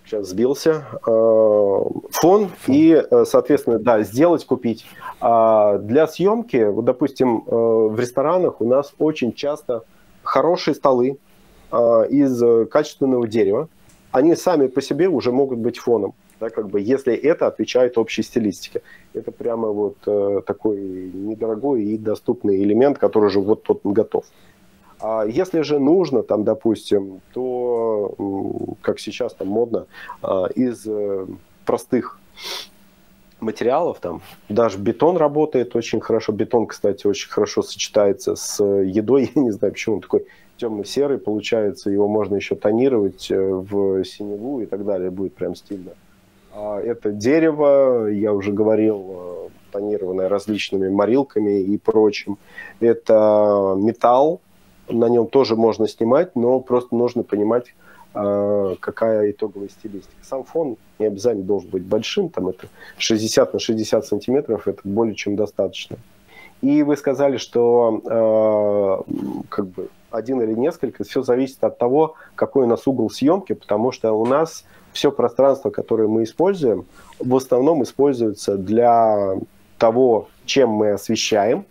сейчас 0.07 0.29
сбился 0.29 0.87
а, 1.07 1.85
фон 2.11 2.49
и, 2.69 3.05
соответственно, 3.27 3.79
да, 3.79 4.01
сделать, 4.03 4.47
купить. 4.47 4.87
А 5.21 5.77
для 5.77 6.07
съемки, 6.07 6.71
вот, 6.71 6.87
допустим, 6.87 7.45
э, 7.47 7.51
в 7.51 8.01
ресторанах 8.01 8.63
у 8.63 8.65
нас 8.67 8.95
очень 8.99 9.35
часто 9.35 9.83
хорошие 10.23 10.75
столы 10.75 11.19
а, 11.71 12.05
из 12.05 12.43
качественного 12.71 13.29
дерева. 13.29 13.69
Они 14.13 14.35
сами 14.35 14.67
по 14.67 14.83
себе 14.83 15.09
уже 15.09 15.31
могут 15.31 15.59
быть 15.59 15.79
фоном, 15.79 16.15
да, 16.41 16.51
как 16.51 16.69
бы, 16.69 16.81
если 16.81 17.15
это 17.15 17.47
отвечает 17.47 17.99
общей 17.99 18.23
стилистике. 18.23 18.83
Это 19.15 19.31
прямо 19.31 19.69
вот 19.69 19.97
э, 20.07 20.41
такой 20.47 20.79
недорогой 20.79 21.85
и 21.85 21.99
доступный 21.99 22.63
элемент, 22.63 22.99
который 22.99 23.27
уже 23.27 23.41
вот 23.41 23.63
тот 23.63 23.81
готов. 23.85 24.25
А 25.01 25.25
если 25.25 25.63
же 25.63 25.79
нужно, 25.79 26.23
там, 26.23 26.45
допустим, 26.45 27.21
то, 27.33 28.77
как 28.83 29.01
сейчас 29.01 29.35
там 29.35 29.49
модно, 29.49 29.87
а, 30.23 30.47
из 30.55 30.87
э, 30.87 31.27
простых 31.65 32.19
материалов, 33.41 33.99
там 34.01 34.21
даже 34.49 34.79
бетон 34.79 35.17
работает 35.17 35.75
очень 35.75 36.01
хорошо. 36.01 36.33
Бетон, 36.33 36.67
кстати, 36.67 37.07
очень 37.07 37.31
хорошо 37.31 37.63
сочетается 37.63 38.37
с 38.37 38.63
едой. 38.63 39.31
Я 39.35 39.43
не 39.43 39.51
знаю, 39.53 39.73
почему 39.73 39.97
он 39.97 40.01
такой 40.03 40.27
темно-серый 40.61 41.19
получается. 41.19 41.91
Его 41.91 42.09
можно 42.09 42.37
еще 42.37 42.55
тонировать 42.55 43.31
э, 43.31 43.41
в 43.41 44.05
синеву 44.05 44.61
и 44.61 44.67
так 44.67 44.85
далее. 44.85 45.11
Будет 45.11 45.35
прям 45.35 45.55
стильно. 45.55 45.93
А 46.53 46.79
это 46.81 47.13
дерево, 47.13 48.07
я 48.09 48.33
уже 48.33 48.53
говорил, 48.53 49.07
э, 49.09 49.49
тонированное 49.73 50.29
различными 50.29 50.89
морилками 50.89 51.61
и 51.61 51.79
прочим. 51.79 52.39
Это 52.81 53.75
металл, 53.77 54.41
на 54.89 55.09
нем 55.09 55.27
тоже 55.27 55.57
можно 55.57 55.89
снимать, 55.89 56.37
но 56.37 56.61
просто 56.61 56.95
нужно 56.95 57.23
понимать, 57.23 57.75
а, 58.13 58.75
какая 58.81 59.31
итоговая 59.31 59.69
стилистика. 59.69 60.17
Сам 60.23 60.45
фон 60.45 60.77
не 60.99 61.07
обязательно 61.07 61.45
должен 61.45 61.71
быть 61.71 61.85
большим, 61.85 62.29
там 62.29 62.49
это 62.49 62.67
60 62.99 63.53
на 63.53 63.59
60 63.59 64.07
сантиметров, 64.07 64.67
это 64.67 64.81
более 64.85 65.15
чем 65.15 65.37
достаточно. 65.37 65.97
И 66.63 66.83
вы 66.83 66.97
сказали, 66.97 67.39
что 67.39 69.05
э, 69.07 69.43
как 69.49 69.67
бы 69.67 69.89
один 70.11 70.41
или 70.43 70.53
несколько, 70.53 71.05
все 71.05 71.23
зависит 71.23 71.63
от 71.65 71.79
того, 71.79 72.15
какой 72.35 72.65
у 72.65 72.67
нас 72.67 72.87
угол 72.87 73.11
съемки, 73.11 73.55
потому 73.55 73.93
что 73.93 74.13
у 74.13 74.27
нас 74.27 74.65
все 74.93 75.11
пространство, 75.13 75.71
которое 75.71 76.09
мы 76.09 76.25
используем, 76.25 76.85
в 77.19 77.35
основном 77.37 77.83
используется 77.83 78.57
для 78.57 79.39
того, 79.79 80.29
чем 80.45 80.71
мы 80.71 80.91
освещаем, 80.91 81.65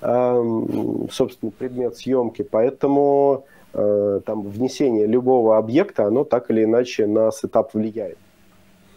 собственно, 0.00 1.52
предмет 1.58 1.96
съемки, 1.96 2.42
поэтому 2.42 3.44
э, 3.74 4.20
там 4.24 4.42
внесение 4.42 5.06
любого 5.06 5.58
объекта, 5.58 6.06
оно 6.06 6.24
так 6.24 6.50
или 6.50 6.64
иначе 6.64 7.06
на 7.06 7.30
сетап 7.30 7.74
влияет. 7.74 8.16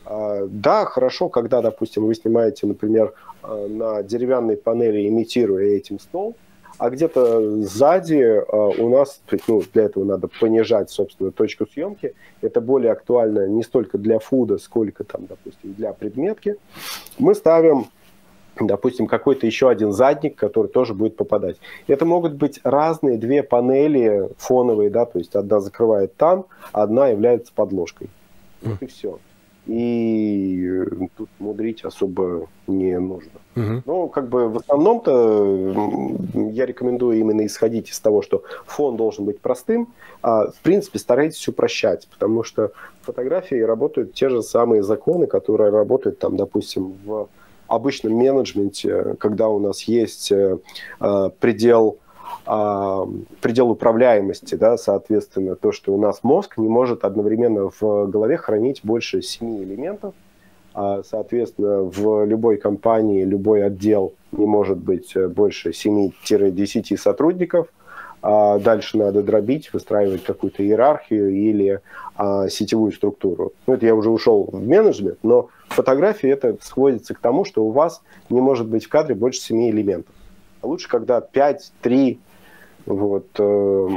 А, 0.06 0.46
да, 0.48 0.86
хорошо, 0.86 1.30
когда, 1.30 1.62
допустим, 1.62 2.06
вы 2.06 2.16
снимаете, 2.16 2.68
например, 2.68 3.14
э, 3.44 3.68
на 3.68 4.04
деревянной 4.04 4.58
панели, 4.58 5.08
имитируя 5.08 5.66
этим 5.66 6.00
стол, 6.00 6.36
а 6.78 6.90
где-то 6.90 7.62
сзади 7.62 8.16
э, 8.16 8.82
у 8.82 8.90
нас, 8.90 9.22
ну, 9.48 9.62
для 9.74 9.84
этого 9.84 10.04
надо 10.04 10.28
понижать, 10.28 10.90
собственно, 10.90 11.32
точку 11.32 11.66
съемки. 11.66 12.16
Это 12.42 12.62
более 12.62 12.92
актуально 12.92 13.48
не 13.48 13.64
столько 13.64 13.98
для 13.98 14.20
фуда, 14.20 14.58
сколько 14.58 15.04
там, 15.04 15.26
допустим, 15.28 15.74
для 15.74 15.94
предметки. 15.94 16.58
Мы 17.18 17.36
ставим 17.36 17.88
допустим, 18.60 19.08
какой-то 19.08 19.48
еще 19.48 19.70
один 19.70 19.92
задник, 19.92 20.36
который 20.36 20.68
тоже 20.68 20.94
будет 20.94 21.16
попадать. 21.16 21.58
Это 21.88 22.06
могут 22.06 22.34
быть 22.34 22.60
разные 22.64 23.18
две 23.18 23.42
панели 23.42 24.30
фоновые, 24.38 24.92
да, 24.92 25.06
то 25.06 25.18
есть 25.18 25.36
одна 25.36 25.60
закрывает 25.60 26.16
там, 26.16 26.46
одна 26.72 27.08
является 27.08 27.52
подложкой. 27.54 28.10
Вот 28.62 28.82
и 28.82 28.86
все. 28.86 29.18
И 29.66 30.68
э, 30.68 31.08
тут 31.16 31.30
мудрить 31.40 31.84
особо 31.84 32.48
не 32.68 33.00
нужно. 33.00 33.32
Угу. 33.56 33.84
Ну, 33.86 34.08
как 34.10 34.28
бы 34.30 34.50
в 34.50 34.58
основном-то 34.58 36.20
я 36.52 36.66
рекомендую 36.66 37.20
именно 37.20 37.46
исходить 37.46 37.90
из 37.90 38.00
того, 38.00 38.22
что 38.22 38.44
фон 38.66 38.98
должен 38.98 39.26
быть 39.26 39.40
простым, 39.40 39.94
а 40.22 40.48
в 40.48 40.62
принципе 40.62 41.00
старайтесь 41.00 41.48
упрощать, 41.48 42.08
потому 42.10 42.44
что 42.44 42.72
в 43.02 43.06
фотографии 43.06 43.62
работают 43.62 44.14
те 44.14 44.30
же 44.30 44.42
самые 44.42 44.84
законы, 44.84 45.28
которые 45.28 45.70
работают 45.70 46.20
там, 46.20 46.36
допустим, 46.36 46.96
в 47.06 47.30
обычном 47.68 48.14
менеджменте, 48.14 49.16
когда 49.20 49.48
у 49.48 49.60
нас 49.60 49.84
есть 49.84 50.32
э, 50.32 50.58
э, 51.00 51.30
предел 51.40 52.00
а, 52.46 53.08
предел 53.42 53.70
управляемости, 53.70 54.56
да, 54.56 54.78
соответственно, 54.78 55.56
то, 55.56 55.72
что 55.72 55.94
у 55.94 56.02
нас 56.02 56.20
мозг 56.24 56.58
не 56.58 56.68
может 56.68 57.04
одновременно 57.06 57.70
в 57.80 58.08
голове 58.08 58.38
хранить 58.38 58.82
больше 58.84 59.22
семи 59.22 59.64
элементов, 59.64 60.14
а, 60.74 61.02
соответственно, 61.04 61.84
в 61.84 62.26
любой 62.26 62.58
компании, 62.58 63.24
любой 63.24 63.64
отдел 63.64 64.14
не 64.32 64.46
может 64.46 64.78
быть 64.78 65.16
больше 65.16 65.72
7-10 65.72 66.98
сотрудников, 66.98 67.68
а 68.22 68.58
дальше 68.58 68.98
надо 68.98 69.22
дробить, 69.22 69.72
выстраивать 69.74 70.24
какую-то 70.24 70.64
иерархию 70.64 71.30
или 71.30 71.82
сетевую 72.48 72.94
структуру. 72.94 73.52
Ну, 73.68 73.74
это 73.74 73.86
я 73.86 73.96
уже 73.96 74.10
ушел 74.10 74.48
в 74.50 74.66
менеджмент, 74.66 75.18
но 75.24 75.50
фотографии 75.68 76.30
это 76.30 76.56
сводится 76.62 77.14
к 77.14 77.20
тому, 77.20 77.44
что 77.44 77.66
у 77.66 77.72
вас 77.72 78.02
не 78.30 78.40
может 78.40 78.68
быть 78.68 78.86
в 78.86 78.90
кадре 78.90 79.14
больше 79.14 79.42
7 79.42 79.70
элементов. 79.72 80.16
А 80.64 80.68
лучше, 80.68 80.88
когда 80.88 81.20
5, 81.20 81.74
3, 81.82 82.20
вот, 82.86 83.28
э, 83.38 83.90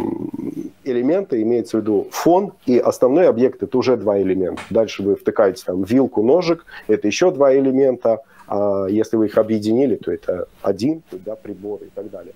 элемента 0.85 1.41
имеется 1.41 1.79
в 1.79 1.81
виду 1.81 2.09
фон 2.11 2.53
и 2.67 2.77
основной 2.79 3.29
объект 3.29 3.63
это 3.63 3.79
уже 3.79 3.97
два 3.97 4.21
элемента. 4.21 4.61
Дальше 4.71 5.05
вы 5.05 5.15
втыкаете 5.15 5.63
там 5.65 5.85
вилку, 5.85 6.23
ножик, 6.25 6.67
это 6.89 7.07
еще 7.07 7.31
два 7.31 7.55
элемента. 7.55 8.21
А 8.49 8.87
если 8.87 9.17
вы 9.17 9.27
их 9.27 9.39
объединили, 9.39 9.95
то 9.95 10.13
это 10.13 10.49
один, 10.63 11.03
да, 11.13 11.37
прибор 11.37 11.81
и 11.83 11.91
так 11.95 12.11
далее. 12.11 12.35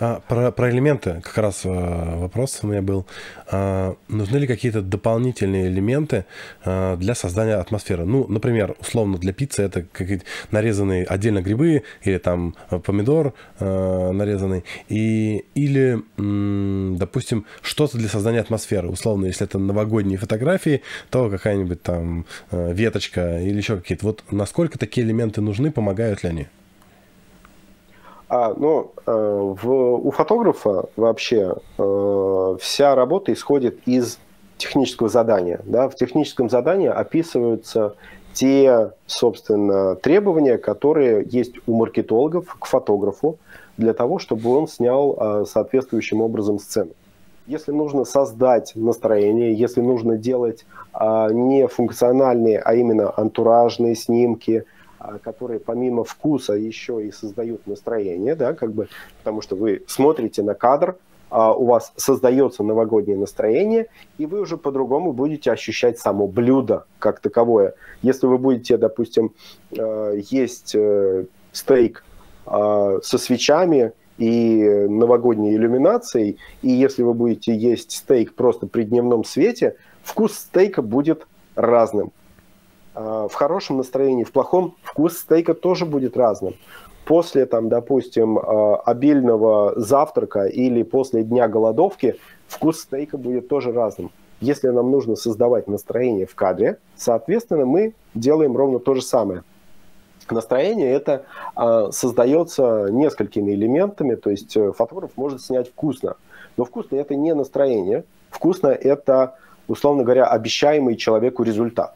А, 0.00 0.20
про, 0.20 0.50
про 0.52 0.70
элементы 0.70 1.20
как 1.24 1.36
раз 1.38 1.62
а, 1.64 2.18
вопрос 2.18 2.60
у 2.62 2.66
меня 2.66 2.82
был. 2.82 3.06
А, 3.50 3.96
нужны 4.08 4.38
ли 4.38 4.46
какие-то 4.46 4.82
дополнительные 4.82 5.68
элементы 5.68 6.24
а, 6.64 6.96
для 6.96 7.14
создания 7.14 7.54
атмосферы? 7.54 8.04
Ну, 8.04 8.26
например, 8.28 8.76
условно 8.80 9.18
для 9.18 9.32
пиццы 9.32 9.62
это 9.62 9.82
какие-то 9.82 10.24
нарезанные 10.50 11.04
отдельно 11.04 11.42
грибы 11.42 11.82
или 12.02 12.18
там 12.18 12.54
помидор 12.84 13.34
а, 13.58 14.12
нарезанный. 14.12 14.64
И, 14.88 15.44
или, 15.54 15.98
допустим, 16.96 17.46
что-то 17.62 17.98
для 17.98 18.08
создания 18.08 18.40
атмосферы. 18.40 18.88
Условно, 18.88 19.26
если 19.26 19.46
это 19.46 19.58
новогодние 19.58 20.18
фотографии, 20.18 20.82
то 21.10 21.30
какая-нибудь 21.30 21.82
там 21.82 22.26
веточка 22.50 23.40
или 23.40 23.56
еще 23.56 23.76
какие-то. 23.76 24.06
Вот 24.06 24.24
насколько 24.30 24.78
такие 24.78 25.06
элементы 25.06 25.40
нужны, 25.40 25.70
помогают 25.70 26.22
ли 26.22 26.30
они? 26.30 26.46
А, 28.28 28.52
ну, 28.54 28.92
э, 29.06 29.10
в, 29.62 29.70
у 29.70 30.10
фотографа 30.10 30.84
вообще 30.96 31.54
э, 31.78 32.56
вся 32.60 32.94
работа 32.94 33.32
исходит 33.32 33.78
из 33.86 34.18
технического 34.58 35.08
задания. 35.08 35.60
Да? 35.64 35.88
В 35.88 35.94
техническом 35.94 36.50
задании 36.50 36.88
описываются 36.88 37.94
те, 38.34 38.92
собственно, 39.06 39.94
требования, 39.96 40.58
которые 40.58 41.26
есть 41.26 41.54
у 41.66 41.74
маркетологов 41.74 42.54
к 42.58 42.66
фотографу 42.66 43.38
для 43.78 43.94
того, 43.94 44.18
чтобы 44.18 44.54
он 44.54 44.68
снял 44.68 45.16
э, 45.18 45.44
соответствующим 45.46 46.20
образом 46.20 46.58
сцену. 46.58 46.90
Если 47.46 47.72
нужно 47.72 48.04
создать 48.04 48.72
настроение, 48.74 49.54
если 49.54 49.80
нужно 49.80 50.18
делать 50.18 50.66
не 50.92 51.66
функциональные, 51.66 52.58
а 52.58 52.74
именно 52.74 53.10
антуражные 53.16 53.94
снимки– 53.94 54.64
которые 55.22 55.60
помимо 55.60 56.04
вкуса 56.04 56.54
еще 56.54 57.04
и 57.06 57.12
создают 57.12 57.66
настроение, 57.66 58.34
да, 58.34 58.52
как 58.54 58.72
бы, 58.72 58.88
потому 59.18 59.40
что 59.42 59.56
вы 59.56 59.82
смотрите 59.86 60.42
на 60.42 60.54
кадр, 60.54 60.96
а 61.30 61.52
у 61.52 61.66
вас 61.66 61.92
создается 61.96 62.62
новогоднее 62.62 63.18
настроение, 63.18 63.88
и 64.16 64.26
вы 64.26 64.40
уже 64.40 64.56
по-другому 64.56 65.12
будете 65.12 65.52
ощущать 65.52 65.98
само 65.98 66.26
блюдо 66.26 66.86
как 66.98 67.20
таковое. 67.20 67.74
Если 68.02 68.26
вы 68.26 68.38
будете, 68.38 68.76
допустим, 68.78 69.32
э, 69.70 70.20
есть 70.30 70.74
э, 70.74 71.26
стейк 71.52 72.04
э, 72.46 73.00
со 73.02 73.18
свечами 73.18 73.92
и 74.16 74.86
новогодней 74.88 75.54
иллюминацией, 75.54 76.38
и 76.62 76.70
если 76.70 77.02
вы 77.02 77.12
будете 77.12 77.54
есть 77.54 77.92
стейк 77.92 78.34
просто 78.34 78.66
при 78.66 78.84
дневном 78.84 79.24
свете, 79.24 79.76
вкус 80.02 80.32
стейка 80.32 80.80
будет 80.80 81.26
разным. 81.54 82.12
А, 82.98 83.28
в 83.28 83.34
хорошем 83.34 83.76
настроении, 83.76 84.24
в 84.24 84.32
плохом 84.32 84.74
вкус 84.82 85.18
стейка 85.18 85.54
тоже 85.54 85.86
будет 85.86 86.16
разным. 86.16 86.54
После, 87.04 87.46
там, 87.46 87.68
допустим, 87.68 88.38
а, 88.38 88.76
обильного 88.76 89.74
завтрака 89.76 90.46
или 90.46 90.82
после 90.82 91.22
дня 91.22 91.46
голодовки 91.46 92.16
вкус 92.48 92.80
стейка 92.80 93.16
будет 93.16 93.48
тоже 93.48 93.70
разным. 93.72 94.10
Если 94.40 94.68
нам 94.68 94.90
нужно 94.90 95.14
создавать 95.14 95.68
настроение 95.68 96.26
в 96.26 96.34
кадре, 96.34 96.78
соответственно, 96.96 97.66
мы 97.66 97.94
делаем 98.14 98.56
ровно 98.56 98.80
то 98.80 98.94
же 98.94 99.02
самое. 99.02 99.44
Настроение 100.28 100.92
это 100.92 101.24
э, 101.56 101.88
создается 101.92 102.88
несколькими 102.90 103.52
элементами, 103.52 104.14
то 104.16 104.28
есть 104.28 104.56
э, 104.56 104.72
фотограф 104.72 105.12
может 105.16 105.40
снять 105.40 105.70
вкусно, 105.70 106.16
но 106.56 106.64
вкусно 106.64 106.96
это 106.96 107.14
не 107.14 107.34
настроение, 107.34 108.04
вкусно 108.28 108.68
это, 108.68 109.36
условно 109.68 110.02
говоря, 110.02 110.26
обещаемый 110.26 110.96
человеку 110.96 111.44
результат. 111.44 111.94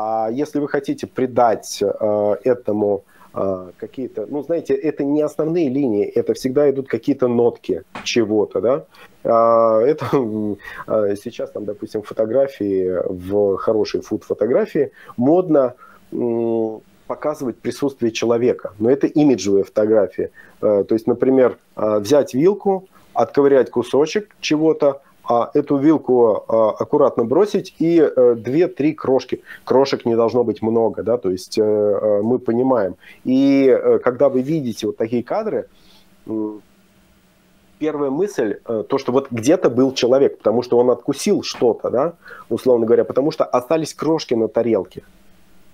А 0.00 0.28
если 0.30 0.60
вы 0.60 0.68
хотите 0.68 1.08
придать 1.08 1.82
э, 1.82 2.36
этому 2.44 3.02
э, 3.34 3.70
какие-то, 3.78 4.26
ну, 4.28 4.44
знаете, 4.44 4.74
это 4.74 5.02
не 5.02 5.22
основные 5.22 5.68
линии, 5.68 6.04
это 6.06 6.34
всегда 6.34 6.70
идут 6.70 6.86
какие-то 6.86 7.26
нотки 7.26 7.82
чего-то, 8.04 8.60
да. 8.60 8.84
А, 9.24 9.80
это 9.80 10.06
э, 10.86 11.16
сейчас 11.20 11.50
там, 11.50 11.64
допустим, 11.64 12.02
фотографии, 12.02 12.96
в 13.08 13.56
хорошей 13.56 14.02
фуд-фотографии 14.02 14.92
модно 15.16 15.74
показывать 17.08 17.58
присутствие 17.58 18.12
человека, 18.12 18.74
но 18.78 18.90
это 18.90 19.08
имиджевые 19.08 19.64
фотографии. 19.64 20.30
То 20.60 20.86
есть, 20.90 21.06
например, 21.06 21.58
взять 21.76 22.32
вилку, 22.32 22.88
отковырять 23.12 23.70
кусочек 23.70 24.34
чего-то, 24.40 25.02
эту 25.54 25.76
вилку 25.76 26.44
а, 26.48 26.70
аккуратно 26.70 27.24
бросить 27.24 27.74
и 27.78 28.00
э, 28.00 28.34
две-три 28.34 28.94
крошки. 28.94 29.42
Крошек 29.64 30.06
не 30.06 30.16
должно 30.16 30.42
быть 30.42 30.62
много, 30.62 31.02
да, 31.02 31.18
то 31.18 31.30
есть 31.30 31.58
э, 31.58 31.62
э, 31.62 32.22
мы 32.22 32.38
понимаем. 32.38 32.96
И 33.24 33.78
когда 34.02 34.28
вы 34.28 34.40
видите 34.40 34.86
вот 34.86 34.96
такие 34.96 35.22
кадры, 35.22 35.68
первая 37.78 38.10
мысль, 38.10 38.58
то, 38.64 38.98
что 38.98 39.12
вот 39.12 39.30
где-то 39.30 39.70
был 39.70 39.92
человек, 39.92 40.38
потому 40.38 40.62
что 40.62 40.78
он 40.78 40.90
откусил 40.90 41.42
что-то, 41.42 41.90
да, 41.90 42.12
условно 42.48 42.86
говоря, 42.86 43.04
потому 43.04 43.30
что 43.30 43.44
остались 43.44 43.94
крошки 43.94 44.34
на 44.34 44.48
тарелке. 44.48 45.02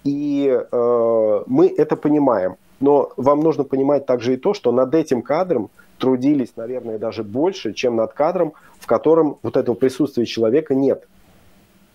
И 0.04 0.46
э, 0.50 1.42
мы 1.46 1.66
это 1.66 1.96
понимаем. 1.96 2.56
Но 2.84 3.12
вам 3.16 3.40
нужно 3.40 3.64
понимать 3.64 4.04
также 4.04 4.34
и 4.34 4.36
то, 4.36 4.52
что 4.52 4.70
над 4.70 4.94
этим 4.94 5.22
кадром 5.22 5.70
трудились, 5.96 6.52
наверное, 6.56 6.98
даже 6.98 7.24
больше, 7.24 7.72
чем 7.72 7.96
над 7.96 8.12
кадром, 8.12 8.52
в 8.78 8.86
котором 8.86 9.38
вот 9.42 9.56
этого 9.56 9.74
присутствия 9.74 10.26
человека 10.26 10.74
нет. 10.74 11.08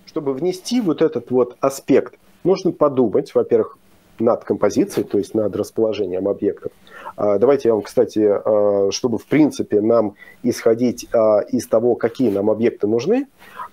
Чтобы 0.08 0.34
внести 0.34 0.82
вот 0.82 1.04
этот 1.04 1.30
вот 1.30 1.58
аспект, 1.60 2.16
нужно 2.44 2.72
подумать, 2.72 3.36
во-первых, 3.36 3.78
над 4.18 4.44
композицией, 4.44 5.06
то 5.08 5.20
есть 5.20 5.36
над 5.36 5.56
расположением 5.56 6.28
объектов. 6.28 6.72
А, 7.16 7.38
давайте 7.38 7.70
я 7.70 7.76
вам, 7.76 7.84
кстати, 7.84 8.28
а, 8.28 8.90
чтобы 8.92 9.20
в 9.20 9.28
принципе 9.28 9.82
нам 9.82 10.16
исходить 10.42 11.08
а, 11.14 11.42
из 11.42 11.68
того, 11.68 11.94
какие 11.94 12.32
нам 12.32 12.50
объекты 12.50 12.88
нужны, 12.88 13.28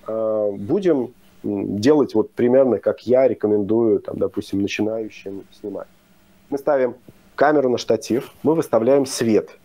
будем 0.07 1.15
делать 1.43 2.15
вот 2.15 2.31
примерно, 2.33 2.79
как 2.79 3.01
я 3.07 3.27
рекомендую, 3.27 4.01
там, 4.01 4.19
допустим, 4.19 4.61
начинающим 4.61 5.45
снимать. 5.59 5.89
Мы 6.51 6.59
ставим 6.59 6.95
камеру 7.35 7.69
на 7.69 7.79
штатив, 7.79 8.33
мы 8.43 8.55
выставляем 8.55 9.07
свет– 9.07 9.51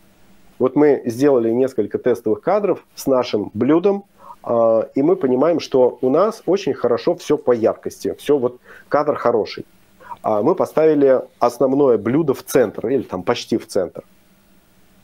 вот 0.62 0.76
мы 0.76 1.02
сделали 1.06 1.50
несколько 1.50 1.98
тестовых 1.98 2.42
кадров 2.42 2.86
с 2.94 3.08
нашим 3.08 3.50
блюдом, 3.56 4.04
а, 4.44 4.88
и 4.94 5.02
мы 5.02 5.16
понимаем, 5.16 5.60
что 5.60 5.98
у 6.02 6.12
нас 6.12 6.44
очень 6.46 6.76
хорошо 6.76 7.16
все 7.16 7.36
по 7.36 7.52
яркости, 7.52 8.14
все 8.20 8.38
вот 8.38 8.60
кадр 8.88 9.16
хороший. 9.16 9.66
А 10.22 10.44
мы 10.44 10.54
поставили 10.54 11.20
основное 11.40 11.98
блюдо 11.98 12.36
в 12.36 12.44
центр, 12.44 12.90
или 12.90 13.02
там 13.02 13.24
почти 13.24 13.58
в 13.58 13.66
центр. 13.66 14.04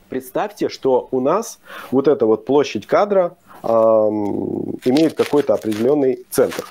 Представьте, 0.08 0.68
что 0.68 1.08
у 1.10 1.18
нас 1.18 1.58
вот 1.90 2.06
эта 2.06 2.24
вот 2.24 2.46
площадь 2.46 2.86
кадра 2.86 3.34
э, 3.64 3.68
имеет 3.68 5.14
какой-то 5.14 5.54
определенный 5.54 6.24
центр. 6.30 6.64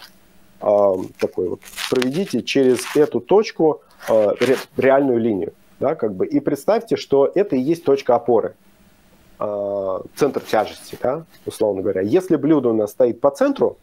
Такой 0.60 1.50
вот. 1.50 1.60
Проведите 1.92 2.42
через 2.42 2.96
эту 2.96 3.20
точку 3.20 3.82
э, 4.08 4.32
ре, 4.40 4.56
реальную 4.78 5.20
линию. 5.20 5.54
Да, 5.80 5.96
как 5.96 6.14
бы, 6.14 6.26
и 6.26 6.40
представьте, 6.40 6.96
что 6.96 7.32
это 7.34 7.56
и 7.56 7.60
есть 7.60 7.84
точка 7.84 8.16
опоры. 8.16 8.56
Э, 9.40 10.00
центр 10.16 10.42
тяжести, 10.42 10.98
да, 11.02 11.26
условно 11.46 11.82
говоря. 11.82 12.02
Если 12.02 12.36
блюдо 12.36 12.70
у 12.70 12.74
нас 12.74 12.92
стоит 12.92 13.22
по 13.22 13.30
центру, 13.30 13.78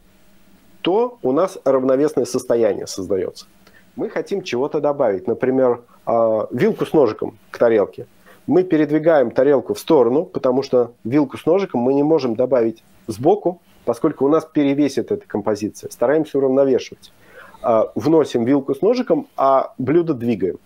то 0.81 1.17
у 1.23 1.31
нас 1.31 1.57
равновесное 1.63 2.25
состояние 2.25 2.85
создается. 2.85 3.47
Мы 3.95 4.09
хотим 4.09 4.43
чего-то 4.43 4.81
добавить, 4.81 5.25
например, 5.25 5.81
а, 6.05 6.47
вилку 6.51 6.85
с 6.85 6.93
ножиком 6.93 7.39
к 7.49 7.57
тарелке. 7.57 8.07
Мы 8.45 8.63
передвигаем 8.63 9.31
тарелку 9.31 9.73
в 9.73 9.79
сторону, 9.79 10.25
потому 10.25 10.61
что 10.61 10.91
вилку 11.03 11.37
с 11.37 11.45
ножиком 11.45 11.81
мы 11.81 11.93
не 11.93 12.03
можем 12.03 12.35
добавить 12.35 12.83
сбоку, 13.07 13.61
поскольку 13.85 14.25
у 14.25 14.27
нас 14.27 14.45
перевесит 14.45 15.11
эта 15.11 15.25
композиция. 15.25 15.89
Стараемся 15.89 16.37
уравновешивать. 16.37 17.11
А, 17.65 17.91
вносим 17.95 18.45
вилку 18.45 18.75
с 18.75 18.81
ножиком, 18.83 19.27
а 19.35 19.73
блюдо 19.79 20.13
двигаем 20.13 20.57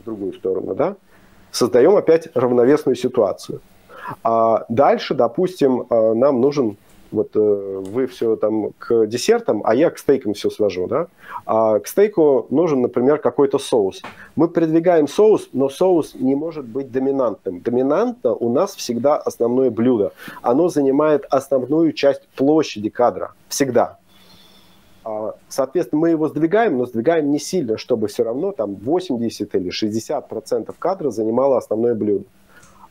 в 0.00 0.04
другую 0.04 0.34
сторону. 0.34 0.74
Да? 0.74 0.96
Создаем 1.50 1.96
опять 1.96 2.28
равновесную 2.34 2.94
ситуацию. 2.94 3.62
А 4.22 4.66
дальше, 4.68 5.14
допустим, 5.14 5.86
нам 5.90 6.42
нужен 6.42 6.76
вот 7.10 7.30
э, 7.34 7.82
вы 7.86 8.06
все 8.06 8.36
там 8.36 8.72
к 8.78 9.06
десертам, 9.06 9.62
а 9.64 9.74
я 9.74 9.90
к 9.90 9.98
стейкам 9.98 10.34
все 10.34 10.50
свожу, 10.50 10.86
да? 10.86 11.06
А 11.46 11.78
к 11.78 11.86
стейку 11.86 12.46
нужен, 12.50 12.82
например, 12.82 13.18
какой-то 13.18 13.58
соус. 13.58 14.02
Мы 14.34 14.48
продвигаем 14.48 15.08
соус, 15.08 15.48
но 15.52 15.68
соус 15.68 16.14
не 16.14 16.34
может 16.34 16.66
быть 16.66 16.90
доминантным. 16.90 17.60
Доминантно 17.60 18.34
у 18.34 18.52
нас 18.52 18.74
всегда 18.74 19.16
основное 19.16 19.70
блюдо. 19.70 20.12
Оно 20.42 20.68
занимает 20.68 21.24
основную 21.30 21.92
часть 21.92 22.28
площади 22.36 22.90
кадра. 22.90 23.32
Всегда. 23.48 23.98
А, 25.06 25.36
соответственно, 25.48 26.00
мы 26.00 26.10
его 26.10 26.26
сдвигаем, 26.26 26.78
но 26.78 26.86
сдвигаем 26.86 27.30
не 27.30 27.38
сильно, 27.38 27.78
чтобы 27.78 28.08
все 28.08 28.24
равно 28.24 28.50
там 28.50 28.74
80 28.74 29.54
или 29.54 29.70
60 29.70 30.28
процентов 30.28 30.76
кадра 30.80 31.10
занимало 31.10 31.58
основное 31.58 31.94
блюдо. 31.94 32.24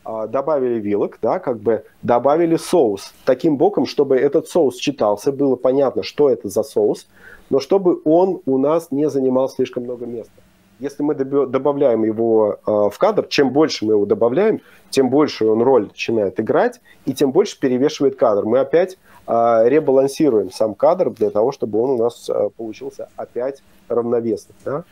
А, 0.02 0.26
добавили 0.26 0.80
вилок, 0.80 1.18
да, 1.20 1.38
как 1.40 1.58
бы 1.58 1.84
добавили 2.00 2.56
соус 2.56 3.12
таким 3.26 3.58
боком, 3.58 3.84
чтобы 3.84 4.16
этот 4.16 4.48
соус 4.48 4.76
читался, 4.76 5.30
было 5.30 5.56
понятно, 5.56 6.02
что 6.02 6.30
это 6.30 6.48
за 6.48 6.62
соус, 6.62 7.06
но 7.50 7.60
чтобы 7.60 8.00
он 8.06 8.40
у 8.46 8.56
нас 8.56 8.90
не 8.90 9.10
занимал 9.10 9.50
слишком 9.50 9.82
много 9.82 10.06
места. 10.06 10.32
Если 10.78 11.02
мы 11.02 11.14
добавляем 11.14 12.04
его 12.04 12.58
э, 12.66 12.70
в 12.70 12.96
кадр, 12.98 13.26
чем 13.28 13.50
больше 13.50 13.84
мы 13.84 13.94
его 13.94 14.06
добавляем, 14.06 14.60
тем 14.88 15.10
больше 15.10 15.46
он 15.46 15.62
роль 15.62 15.88
начинает 15.88 16.40
играть, 16.40 16.80
и 17.04 17.12
тем 17.12 17.32
больше 17.32 17.58
перевешивает 17.58 18.16
кадр. 18.16 18.44
Мы 18.44 18.58
опять 18.58 18.98
ребалансируем 19.26 20.50
сам 20.50 20.74
кадр 20.74 21.10
для 21.10 21.30
того, 21.30 21.52
чтобы 21.52 21.80
он 21.80 21.90
у 21.90 21.98
нас 21.98 22.28
э, 22.28 22.50
получился 22.56 23.08
опять 23.16 23.62
равновесный. 23.88 24.54
Да? 24.64 24.84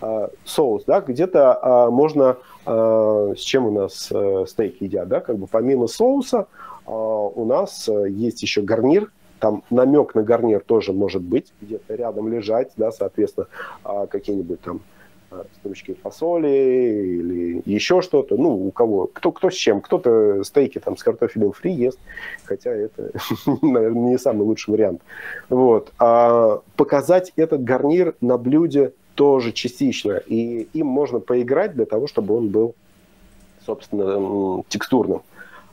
Э, 0.00 0.28
соус, 0.44 0.84
да, 0.84 1.00
где-то 1.00 1.88
можно 1.90 2.36
а, 2.70 3.32
с 3.34 3.40
чем 3.40 3.66
у 3.66 3.70
нас 3.70 4.10
э, 4.12 4.44
стейки 4.46 4.84
едят, 4.84 5.08
да, 5.08 5.20
как 5.20 5.38
бы 5.38 5.46
помимо 5.46 5.86
соуса 5.86 6.48
а, 6.84 6.92
у 6.92 7.46
нас 7.46 7.88
э, 7.88 8.10
есть 8.10 8.42
еще 8.42 8.60
гарнир, 8.60 9.10
там 9.40 9.62
намек 9.70 10.14
на 10.14 10.22
гарнир 10.22 10.60
тоже 10.60 10.92
может 10.92 11.22
быть, 11.22 11.50
где-то 11.62 11.94
рядом 11.94 12.30
лежать, 12.30 12.72
да, 12.76 12.92
соответственно, 12.92 13.46
а, 13.84 14.06
какие-нибудь 14.06 14.60
там 14.60 14.82
стручки 15.56 15.94
фасоли 16.02 16.48
или 16.48 17.62
еще 17.66 18.00
что-то, 18.00 18.36
ну, 18.36 18.66
у 18.66 18.70
кого, 18.70 19.06
кто, 19.06 19.30
кто 19.32 19.50
с 19.50 19.54
чем, 19.54 19.80
кто-то 19.80 20.42
стейки 20.44 20.78
там 20.78 20.96
с 20.96 21.02
картофелем 21.02 21.52
фри 21.52 21.72
ест, 21.72 21.98
хотя 22.44 22.70
это, 22.70 23.10
наверное, 23.62 24.10
не 24.10 24.18
самый 24.18 24.42
лучший 24.42 24.72
вариант. 24.72 25.02
Вот. 25.48 25.92
А 25.98 26.60
показать 26.76 27.32
этот 27.36 27.62
гарнир 27.62 28.14
на 28.20 28.38
блюде 28.38 28.92
тоже 29.14 29.52
частично. 29.52 30.22
И 30.26 30.68
им 30.72 30.86
можно 30.86 31.18
поиграть 31.18 31.74
для 31.74 31.84
того, 31.84 32.06
чтобы 32.06 32.36
он 32.36 32.48
был, 32.48 32.74
собственно, 33.66 34.62
текстурным. 34.68 35.22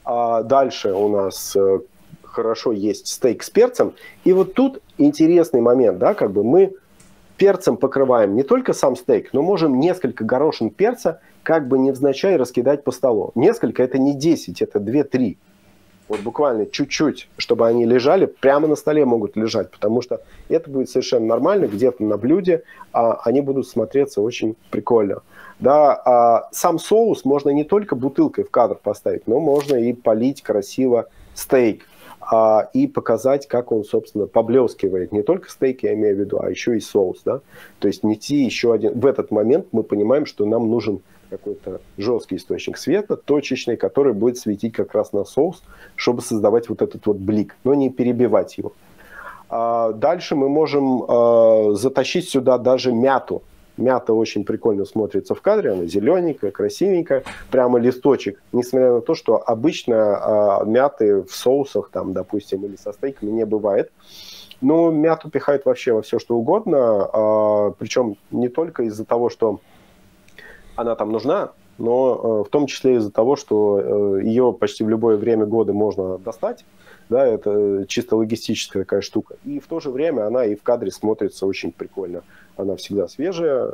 А 0.04 0.44
дальше 0.44 0.92
у 0.92 1.10
нас 1.10 1.56
э, 1.56 1.80
хорошо 2.24 2.72
есть 2.72 3.08
стейк 3.08 3.44
с 3.44 3.50
перцем. 3.50 3.94
И 4.24 4.34
вот 4.34 4.54
тут 4.54 4.82
интересный 4.98 5.62
момент, 5.62 5.98
да, 6.00 6.14
как 6.14 6.32
бы 6.32 6.44
мы 6.44 6.74
перцем 7.38 7.78
покрываем 7.78 8.36
не 8.36 8.44
только 8.44 8.74
сам 8.74 8.96
стейк, 8.96 9.30
но 9.34 9.42
можем 9.42 9.80
несколько 9.80 10.24
горошин 10.24 10.70
перца 10.70 11.20
как 11.44 11.68
бы 11.68 11.78
невзначай 11.78 12.38
раскидать 12.38 12.84
по 12.84 12.92
столу. 12.92 13.32
Несколько– 13.36 13.84
это 13.84 13.98
не 13.98 14.14
10, 14.14 14.62
это 14.62 14.80
2-3 14.80 15.38
вот 16.08 16.20
буквально 16.20 16.66
чуть-чуть, 16.66 17.30
чтобы 17.38 17.68
они 17.68 17.86
лежали, 17.86 18.26
прямо 18.26 18.68
на 18.68 18.76
столе 18.76 19.06
могут 19.06 19.36
лежать, 19.36 19.72
потому 19.72 20.02
что 20.02 20.22
это 20.50 20.70
будет 20.70 20.90
совершенно 20.90 21.26
нормально, 21.26 21.66
где-то 21.66 22.04
на 22.04 22.18
блюде 22.18 22.64
а, 22.94 23.20
они 23.24 23.42
будут 23.42 23.68
смотреться 23.68 24.22
очень 24.22 24.56
прикольно. 24.70 25.22
Да, 25.60 25.94
а 25.94 26.50
сам 26.52 26.80
соус 26.80 27.24
можно 27.26 27.50
не 27.50 27.64
только 27.64 27.96
бутылкой 27.96 28.44
в 28.44 28.52
кадр 28.52 28.76
поставить, 28.76 29.26
но 29.26 29.40
можно 29.40 29.76
и 29.76 29.94
полить 29.94 30.42
красиво 30.42 31.08
стейк 31.34 31.88
а, 32.32 32.70
и 32.74 32.88
показать, 32.88 33.48
как 33.48 33.72
он, 33.72 33.84
собственно, 33.84 34.26
поблескивает. 34.28 35.12
Не 35.12 35.22
только 35.22 35.50
стейк, 35.50 35.84
я 35.84 35.94
имею 35.94 36.16
в 36.16 36.20
виду, 36.20 36.40
а 36.42 36.50
еще 36.50 36.78
и 36.78 36.80
соус. 36.80 37.22
Да? 37.24 37.42
То 37.80 37.88
есть 37.88 38.04
нести 38.04 38.44
еще 38.44 38.74
один... 38.74 39.00
В 39.00 39.06
этот 39.06 39.32
момент 39.32 39.68
мы 39.72 39.84
понимаем, 39.84 40.26
что 40.26 40.46
нам 40.46 40.70
нужен 40.70 41.02
какой-то 41.30 41.82
жесткий 41.98 42.38
источник 42.38 42.78
света, 42.78 43.16
точечный, 43.16 43.78
который 43.78 44.14
будет 44.14 44.38
светить 44.38 44.74
как 44.74 44.94
раз 44.94 45.12
на 45.14 45.24
соус, 45.26 45.64
чтобы 45.96 46.22
создавать 46.22 46.70
вот 46.70 46.82
этот 46.82 47.06
вот 47.06 47.18
блик, 47.18 47.56
но 47.64 47.74
не 47.74 47.90
перебивать 47.90 48.58
его. 48.58 48.74
А 49.50 49.92
дальше 49.94 50.36
мы 50.36 50.50
можем 50.50 51.04
а, 51.08 51.74
затащить 51.74 52.30
сюда 52.30 52.58
даже 52.58 52.92
мяту. 52.92 53.44
Мята 53.78 54.14
очень 54.14 54.46
прикольно 54.46 54.86
смотрится 54.86 55.36
в 55.36 55.42
кадре, 55.42 55.72
она 55.72 55.86
зелененькая, 55.86 56.52
красивенькая, 56.52 57.24
прямо 57.52 57.80
листочек. 57.80 58.42
Несмотря 58.54 58.94
на 58.94 59.02
то, 59.02 59.16
что 59.16 59.42
обычно 59.46 60.60
а, 60.62 60.64
мяты 60.64 61.24
в 61.24 61.32
соусах, 61.32 61.90
там, 61.92 62.14
допустим, 62.14 62.64
или 62.66 62.78
со 62.78 62.94
стейками 62.94 63.32
не 63.32 63.46
бывает. 63.46 63.92
Но 64.62 64.92
мяту 64.92 65.30
пихают 65.30 65.66
вообще 65.66 65.92
во 65.92 66.02
все, 66.02 66.20
что 66.20 66.36
угодно, 66.36 67.10
а, 67.12 67.72
причем 67.72 68.16
не 68.32 68.48
только 68.48 68.84
из-за 68.84 69.04
того, 69.04 69.30
что 69.30 69.60
она 70.76 70.96
там 70.96 71.12
нужна, 71.12 71.52
но 71.78 72.42
э, 72.44 72.48
в 72.48 72.50
том 72.50 72.68
числе 72.68 72.96
из-за 72.96 73.12
того, 73.12 73.36
что 73.36 74.18
э, 74.20 74.24
ее 74.24 74.54
почти 74.54 74.84
в 74.84 74.90
любое 74.90 75.18
время 75.18 75.46
года 75.46 75.74
можно 75.74 76.18
достать, 76.18 76.66
да, 77.10 77.26
это 77.26 77.86
чисто 77.88 78.16
логистическая 78.16 78.84
такая 78.84 79.02
штука. 79.02 79.36
И 79.44 79.60
в 79.60 79.68
то 79.68 79.80
же 79.80 79.90
время 79.90 80.26
она 80.26 80.46
и 80.46 80.56
в 80.56 80.64
кадре 80.64 80.92
смотрится 80.92 81.46
очень 81.46 81.72
прикольно. 81.72 82.24
Она 82.58 82.76
всегда 82.76 83.08
свежая, 83.08 83.74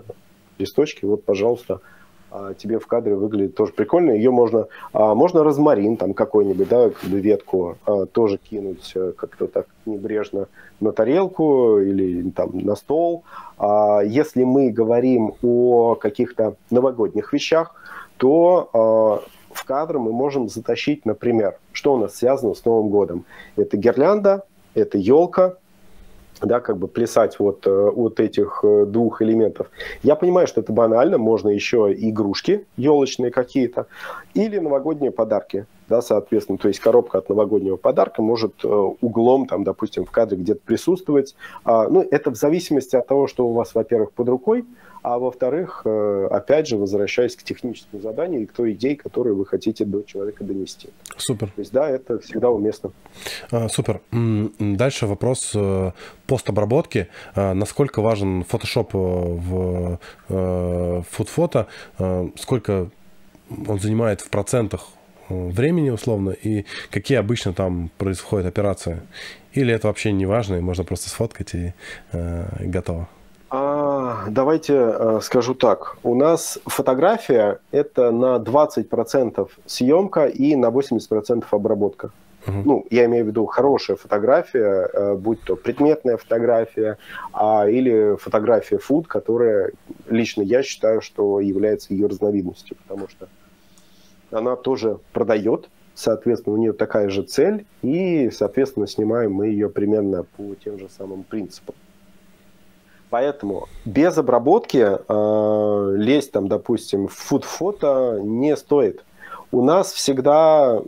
листочки, 0.57 1.05
вот, 1.05 1.23
пожалуйста, 1.23 1.81
а 2.31 2.53
тебе 2.53 2.79
в 2.79 2.87
кадре 2.87 3.15
выглядит 3.15 3.55
тоже 3.55 3.73
прикольно. 3.73 4.11
Ее 4.11 4.31
можно, 4.31 4.67
а, 4.93 5.13
можно 5.15 5.43
розмарин 5.43 5.97
там 5.97 6.13
какой-нибудь, 6.13 6.69
да, 6.69 6.89
ветку 7.03 7.77
а, 7.85 8.05
тоже 8.05 8.37
кинуть 8.37 8.93
э, 8.95 9.11
как-то 9.17 9.47
так 9.47 9.67
небрежно 9.85 10.47
на 10.79 10.93
тарелку 10.93 11.79
или 11.79 12.29
там 12.31 12.57
на 12.59 12.75
стол. 12.75 13.23
Если 13.59 14.43
мы 14.43 14.71
говорим 14.71 15.33
о 15.43 15.95
каких-то 15.95 16.55
новогодних 16.71 17.33
вещах, 17.33 17.75
то 18.17 19.21
в 19.53 19.65
кадр 19.65 19.99
мы 19.99 20.11
можем 20.11 20.49
затащить, 20.49 21.05
например, 21.05 21.59
что 21.71 21.93
у 21.93 21.97
нас 21.97 22.15
связано 22.15 22.55
с 22.55 22.65
Новым 22.65 22.89
годом. 22.89 23.25
Это 23.57 23.77
гирлянда, 23.77 24.43
это 24.73 24.97
елка, 24.97 25.57
да, 26.41 26.59
как 26.59 26.77
бы 26.77 26.87
плясать 26.87 27.39
вот 27.39 27.65
э, 27.67 27.69
от 27.69 28.19
этих 28.19 28.61
э, 28.63 28.85
двух 28.85 29.21
элементов. 29.21 29.69
Я 30.03 30.15
понимаю, 30.15 30.47
что 30.47 30.61
это 30.61 30.71
банально, 30.73 31.17
можно 31.17 31.49
еще 31.49 31.93
игрушки 31.95 32.65
елочные 32.77 33.31
какие-то 33.31 33.87
или 34.33 34.59
новогодние 34.59 35.11
подарки, 35.11 35.65
да, 35.91 36.01
соответственно, 36.01 36.57
то 36.57 36.69
есть 36.69 36.79
коробка 36.79 37.17
от 37.17 37.27
новогоднего 37.27 37.75
подарка 37.75 38.21
может 38.21 38.63
э, 38.63 38.67
углом, 38.67 39.45
там, 39.45 39.65
допустим, 39.65 40.05
в 40.05 40.11
кадре 40.11 40.37
где-то 40.37 40.61
присутствовать. 40.63 41.35
А, 41.65 41.89
ну, 41.89 42.07
это 42.09 42.31
в 42.31 42.35
зависимости 42.35 42.95
от 42.95 43.07
того, 43.07 43.27
что 43.27 43.45
у 43.45 43.51
вас, 43.51 43.75
во-первых, 43.75 44.13
под 44.13 44.29
рукой, 44.29 44.63
а 45.03 45.19
во-вторых, 45.19 45.81
э, 45.83 46.27
опять 46.31 46.67
же, 46.67 46.77
возвращаясь 46.77 47.35
к 47.35 47.43
техническому 47.43 48.01
заданию 48.01 48.43
и 48.43 48.45
к 48.45 48.53
той 48.53 48.71
идее, 48.71 48.95
которую 48.95 49.35
вы 49.35 49.45
хотите 49.45 49.83
до 49.83 50.01
человека 50.03 50.45
донести. 50.45 50.87
Супер. 51.17 51.47
То 51.47 51.59
есть, 51.59 51.73
да, 51.73 51.89
это 51.89 52.19
всегда 52.19 52.49
уместно. 52.49 52.91
А, 53.51 53.67
супер. 53.67 53.99
Дальше 54.11 55.07
вопрос 55.07 55.51
э, 55.53 55.91
постобработки. 56.25 57.09
А, 57.35 57.53
насколько 57.53 58.01
важен 58.01 58.45
Photoshop 58.49 58.87
в 60.29 61.03
фудфото? 61.09 61.67
Сколько 62.37 62.89
он 63.67 63.79
занимает 63.79 64.21
в 64.21 64.29
процентах 64.29 64.87
времени 65.31 65.89
условно 65.89 66.31
и 66.31 66.65
какие 66.89 67.17
обычно 67.17 67.53
там 67.53 67.89
происходят 67.97 68.47
операции? 68.47 68.99
Или 69.53 69.73
это 69.73 69.87
вообще 69.87 70.11
не 70.11 70.25
важно, 70.25 70.55
и 70.55 70.61
можно 70.61 70.83
просто 70.83 71.09
сфоткать 71.09 71.53
и 71.53 71.73
э, 72.13 72.45
готово? 72.61 73.07
А, 73.53 74.27
давайте 74.29 74.73
а, 74.77 75.19
скажу 75.21 75.53
так. 75.55 75.97
У 76.03 76.15
нас 76.15 76.57
фотография– 76.65 77.59
это 77.71 78.11
на 78.11 78.37
20% 78.37 79.49
съемка 79.65 80.25
и 80.25 80.55
на 80.55 80.67
80% 80.67 81.43
обработка. 81.51 82.11
Uh-huh. 82.45 82.61
Ну, 82.65 82.85
я 82.89 83.05
имею 83.05 83.25
в 83.25 83.27
виду 83.27 83.45
хорошая 83.45 83.97
фотография, 83.97 84.89
э, 84.93 85.15
будь 85.15 85.41
то 85.41 85.55
предметная 85.55 86.17
фотография 86.17 86.97
а, 87.33 87.67
или 87.67 88.15
фотография 88.15 88.77
food, 88.77 89.03
которая 89.03 89.71
лично 90.09 90.41
я 90.41 90.63
считаю, 90.63 91.01
что 91.01 91.41
является 91.41 91.93
ее 91.93 92.07
разновидностью, 92.07 92.77
потому 92.77 93.09
что 93.09 93.27
она 94.31 94.55
тоже 94.55 94.99
продает, 95.13 95.69
соответственно, 95.93 96.55
у 96.55 96.59
нее 96.59 96.73
такая 96.73 97.09
же 97.09 97.23
цель, 97.23 97.65
и, 97.81 98.29
соответственно, 98.31 98.87
снимаем 98.87 99.33
мы 99.33 99.47
ее 99.47 99.69
примерно 99.69 100.23
по 100.23 100.55
тем 100.55 100.79
же 100.79 100.89
самым 100.89 101.23
принципам. 101.23 101.75
Поэтому 103.09 103.67
без 103.83 104.17
обработки 104.17 104.77
э, 104.87 105.95
лезть 105.97 106.31
там, 106.31 106.47
допустим, 106.47 107.07
в 107.09 107.13
фуд-фото 107.13 108.21
не 108.23 108.55
стоит. 108.55 109.03
У 109.51 109.61
нас 109.61 109.91
всегда 109.91 110.79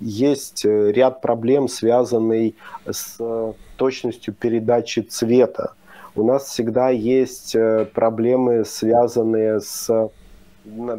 есть 0.00 0.64
ряд 0.64 1.20
проблем, 1.20 1.68
связанный 1.68 2.56
с 2.90 3.18
точностью 3.76 4.32
передачи 4.32 5.00
цвета. 5.00 5.74
У 6.14 6.24
нас 6.24 6.44
всегда 6.44 6.88
есть 6.88 7.54
э, 7.54 7.84
проблемы, 7.92 8.64
связанные 8.64 9.60
с 9.60 10.10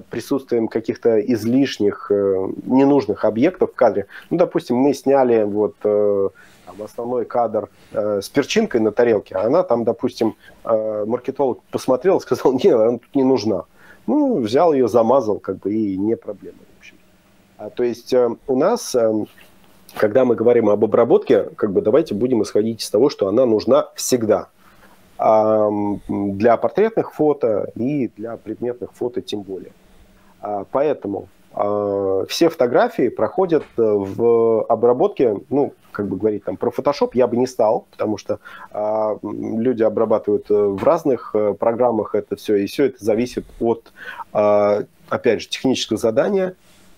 присутствием 0.09 0.67
каких-то 0.67 1.19
излишних, 1.19 2.11
э, 2.11 2.47
ненужных 2.65 3.25
объектов 3.25 3.71
в 3.71 3.75
кадре. 3.75 4.07
Ну, 4.29 4.37
допустим, 4.37 4.77
мы 4.77 4.93
сняли 4.93 5.43
вот 5.43 5.75
э, 5.83 6.29
там, 6.65 6.81
основной 6.81 7.25
кадр 7.25 7.69
э, 7.91 8.21
с 8.21 8.29
перчинкой 8.29 8.81
на 8.81 8.91
тарелке, 8.91 9.35
а 9.35 9.45
она 9.45 9.63
там, 9.63 9.83
допустим, 9.83 10.35
э, 10.63 11.05
маркетолог 11.05 11.61
посмотрел, 11.71 12.19
сказал, 12.21 12.53
нет, 12.63 12.73
она 12.73 12.91
тут 12.91 13.15
не 13.15 13.23
нужна. 13.23 13.63
Ну, 14.05 14.39
взял 14.39 14.73
ее, 14.73 14.87
замазал, 14.87 15.39
как 15.39 15.59
бы, 15.59 15.73
и 15.73 15.97
не 15.97 16.15
проблема, 16.15 16.57
в 16.75 16.79
общем. 16.79 16.95
А, 17.57 17.69
то 17.69 17.83
есть 17.83 18.13
э, 18.13 18.29
у 18.47 18.55
нас, 18.55 18.95
э, 18.95 19.25
когда 19.95 20.25
мы 20.25 20.35
говорим 20.35 20.69
об 20.69 20.83
обработке, 20.83 21.43
как 21.55 21.71
бы 21.71 21.81
давайте 21.81 22.13
будем 22.13 22.43
исходить 22.43 22.81
из 22.81 22.89
того, 22.89 23.09
что 23.09 23.27
она 23.27 23.45
нужна 23.45 23.89
всегда. 23.95 24.49
А, 25.17 25.69
для 26.07 26.57
портретных 26.57 27.13
фото 27.13 27.71
и 27.75 28.09
для 28.15 28.37
предметных 28.37 28.93
фото 28.93 29.21
тем 29.21 29.41
более. 29.41 29.71
А, 30.41 30.65
поэтому 30.71 31.27
а, 31.53 32.25
все 32.27 32.49
фотографии 32.49 33.09
проходят 33.09 33.63
э, 33.77 33.81
в 33.81 34.63
обработке, 34.65 35.37
ну, 35.49 35.73
как 35.97 36.07
бы 36.07 36.15
говорить 36.15 36.43
там 36.43 36.57
про 36.57 36.69
Photoshop 36.69 37.11
я 37.15 37.25
бы 37.25 37.37
не 37.37 37.47
стал, 37.47 37.87
потому 37.89 38.17
что 38.17 38.39
э, 38.71 39.17
люди 39.23 39.81
обрабатывают 39.81 40.45
э, 40.51 40.53
в 40.53 40.83
разных 40.83 41.31
э, 41.33 41.55
программах 41.55 42.13
это 42.13 42.35
все, 42.35 42.57
и 42.57 42.67
все 42.67 42.85
это 42.85 43.03
зависит 43.03 43.45
от, 43.59 43.91
опять 44.31 45.41
же, 45.41 45.49
технического 45.49 45.97
задания. 45.97 46.55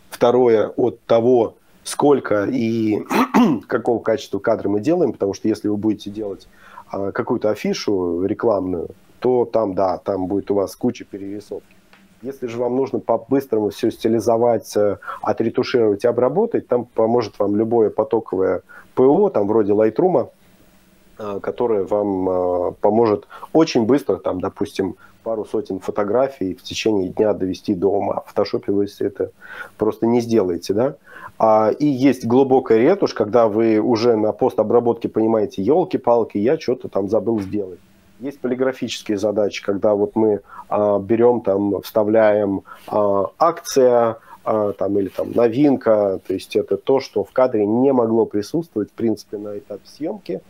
Второе, 0.10 0.68
от 0.68 1.00
того, 1.06 1.56
сколько 1.86 2.44
и 2.44 3.00
какого 3.68 4.00
качества 4.00 4.40
кадра 4.40 4.68
мы 4.68 4.82
делаем, 4.82 5.14
потому 5.14 5.34
что 5.34 5.48
если 5.48 5.70
вы 5.70 5.78
будете 5.78 6.10
делать 6.10 6.50
какую-то 6.92 7.50
афишу 7.50 8.26
рекламную, 8.26 8.90
то 9.20 9.46
там, 9.46 9.76
да, 9.76 9.98
там 9.98 10.28
будет 10.28 10.50
у 10.52 10.56
вас 10.56 10.76
куча 10.76 11.06
перерисовки. 11.06 11.76
Если 12.22 12.48
же 12.48 12.58
вам 12.58 12.76
нужно 12.76 13.00
по-быстрому 13.00 13.70
все 13.70 13.92
стилизовать, 13.92 14.76
э, 14.76 14.98
отретушировать 15.22 16.04
и 16.04 16.08
обработать, 16.08 16.68
там 16.68 16.86
поможет 16.86 17.40
вам 17.40 17.56
любое 17.56 17.90
потоковое 17.90 18.62
ПО, 18.94 19.30
там 19.30 19.48
вроде 19.48 19.72
Lightroom, 19.72 20.30
э, 21.18 21.40
которое 21.42 21.86
вам 21.86 22.30
э, 22.30 22.72
поможет 22.82 23.28
очень 23.54 23.86
быстро, 23.86 24.18
там, 24.18 24.42
допустим, 24.42 24.98
пару 25.24 25.46
сотен 25.46 25.80
фотографий 25.80 26.56
в 26.56 26.62
течение 26.62 27.10
дня 27.10 27.34
довести 27.34 27.74
до 27.74 27.88
ума. 27.88 28.22
В 28.26 28.30
фотошопе 28.30 28.74
вы 28.74 28.88
это 29.00 29.32
просто 29.78 30.06
не 30.06 30.20
сделаете, 30.20 30.74
да? 30.74 30.96
А, 31.40 31.70
и 31.72 31.86
есть 31.86 32.26
глубокая 32.26 32.80
ретушь, 32.80 33.14
когда 33.14 33.48
вы 33.48 33.80
уже 33.80 34.18
на 34.18 34.34
постобработке 34.34 35.08
понимаете, 35.08 35.64
елки-палки, 35.64 36.38
я 36.38 36.60
что-то 36.60 36.90
там 36.90 37.08
забыл 37.08 37.40
сделать. 37.40 37.80
Есть 38.20 38.42
полиграфические 38.42 39.18
задачи, 39.18 39.64
когда 39.64 39.96
вот 39.96 40.18
мы 40.18 40.42
а, 40.68 41.00
берем, 41.00 41.40
там, 41.40 41.82
вставляем 41.82 42.64
а, 42.88 43.28
акция, 43.40 44.18
там, 44.44 44.98
или 44.98 45.10
там 45.10 45.32
новинка, 45.34 46.20
то 46.26 46.34
есть 46.34 46.56
это 46.56 46.78
то, 46.78 47.02
что 47.02 47.24
в 47.24 47.32
кадре 47.32 47.68
не 47.68 47.94
могло 47.94 48.26
присутствовать, 48.26 48.90
в 48.90 48.94
принципе, 48.94 49.38
на 49.38 49.60
этапе 49.60 49.84
съемки. 49.86 50.42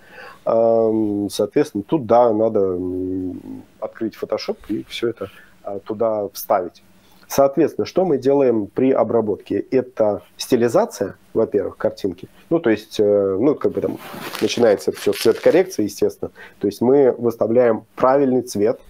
Соответственно, 0.46 1.84
тут, 1.84 2.06
да, 2.06 2.32
надо 2.32 2.80
открыть 3.82 4.16
Photoshop 4.16 4.58
и 4.70 4.86
все 4.88 5.10
это 5.10 5.30
туда 5.86 6.30
вставить. 6.32 6.82
Соответственно, 7.30 7.86
что 7.86 8.06
мы 8.06 8.18
делаем 8.18 8.66
при 8.66 8.92
обработке? 8.92 9.60
Это 9.70 10.24
стилизация, 10.36 11.16
во-первых, 11.36 11.78
картинки. 11.78 12.28
Ну, 12.50 12.60
то 12.60 12.72
есть, 12.72 13.00
э, 13.00 13.38
ну, 13.40 13.54
как 13.54 13.72
бы 13.74 13.82
там 13.82 13.98
начинается 14.42 14.92
все 14.92 15.14
цветокоррекция, 15.14 15.84
естественно. 15.84 16.32
То 16.60 16.66
есть 16.66 16.82
мы 16.82 17.12
выставляем 17.12 17.86
правильный 17.96 18.42
цвет, 18.42 18.82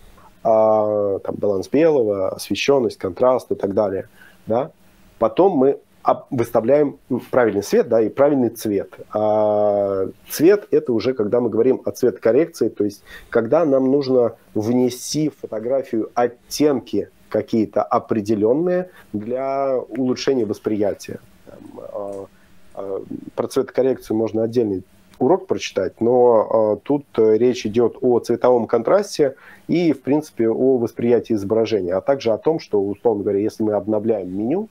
а, 0.41 1.19
там, 1.19 1.35
баланс 1.35 1.67
белого, 1.67 2.29
освещенность, 2.29 2.97
контраст 2.97 3.51
и 3.51 3.55
так 3.55 3.73
далее. 3.73 4.07
Да? 4.47 4.71
Потом 5.17 5.57
мы 5.57 5.81
выставляем 6.29 6.97
правильный 7.29 7.61
цвет, 7.61 7.89
да, 7.89 8.01
и 8.01 8.07
правильный 8.07 8.49
цвет. 8.49 8.93
А 9.13 10.07
цвет 10.29 10.65
это 10.71 10.93
уже 10.93 11.13
когда 11.13 11.41
мы 11.41 11.49
говорим 11.49 11.81
о 11.83 11.91
цветокоррекции, 11.91 12.69
то 12.69 12.85
есть 12.85 13.03
когда 13.29 13.65
нам 13.65 13.91
нужно 13.91 14.35
внести 14.55 15.27
в 15.29 15.37
фотографию 15.41 16.09
оттенки 16.13 17.09
какие-то 17.29 17.83
определенные 17.83 18.89
для 19.13 19.77
улучшения 19.77 20.45
восприятия. 20.45 21.19
А, 21.47 22.25
а, 22.73 23.03
про 23.35 23.47
цветокоррекцию 23.47 24.17
можно 24.17 24.43
отдельный 24.43 24.83
урок 25.19 25.47
прочитать, 25.47 25.99
но 26.01 26.47
а, 26.49 26.75
тут 26.77 27.05
речь 27.17 27.65
идет 27.65 27.97
о 28.01 28.19
цветовом 28.19 28.67
контрасте 28.67 29.35
и, 29.67 29.93
в 29.93 30.01
принципе, 30.01 30.49
о 30.49 30.77
восприятии 30.77 31.33
изображения, 31.33 31.93
а 31.93 32.01
также 32.01 32.31
о 32.31 32.37
том, 32.37 32.59
что, 32.59 32.81
условно 32.81 33.23
говоря, 33.23 33.39
если 33.39 33.63
мы 33.63 33.73
обновляем 33.73 34.35
меню, 34.35 34.69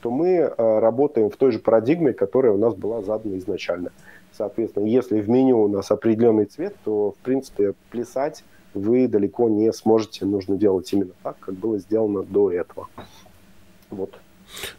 то 0.00 0.10
мы 0.10 0.52
работаем 0.56 1.30
в 1.30 1.36
той 1.36 1.50
же 1.50 1.58
парадигме, 1.58 2.12
которая 2.12 2.52
у 2.52 2.58
нас 2.58 2.74
была 2.74 3.02
задана 3.02 3.38
изначально. 3.38 3.90
Соответственно, 4.36 4.84
если 4.84 5.20
в 5.20 5.28
меню 5.28 5.62
у 5.62 5.68
нас 5.68 5.90
определенный 5.90 6.44
цвет, 6.44 6.76
то, 6.84 7.12
в 7.12 7.16
принципе, 7.24 7.72
плясать 7.90 8.44
вы 8.76 9.08
далеко 9.08 9.48
не 9.48 9.72
сможете. 9.72 10.24
Нужно 10.24 10.56
делать 10.56 10.92
именно 10.92 11.12
так, 11.22 11.38
как 11.40 11.54
было 11.54 11.78
сделано 11.78 12.22
до 12.22 12.52
этого. 12.52 12.88
Вот. 13.90 14.14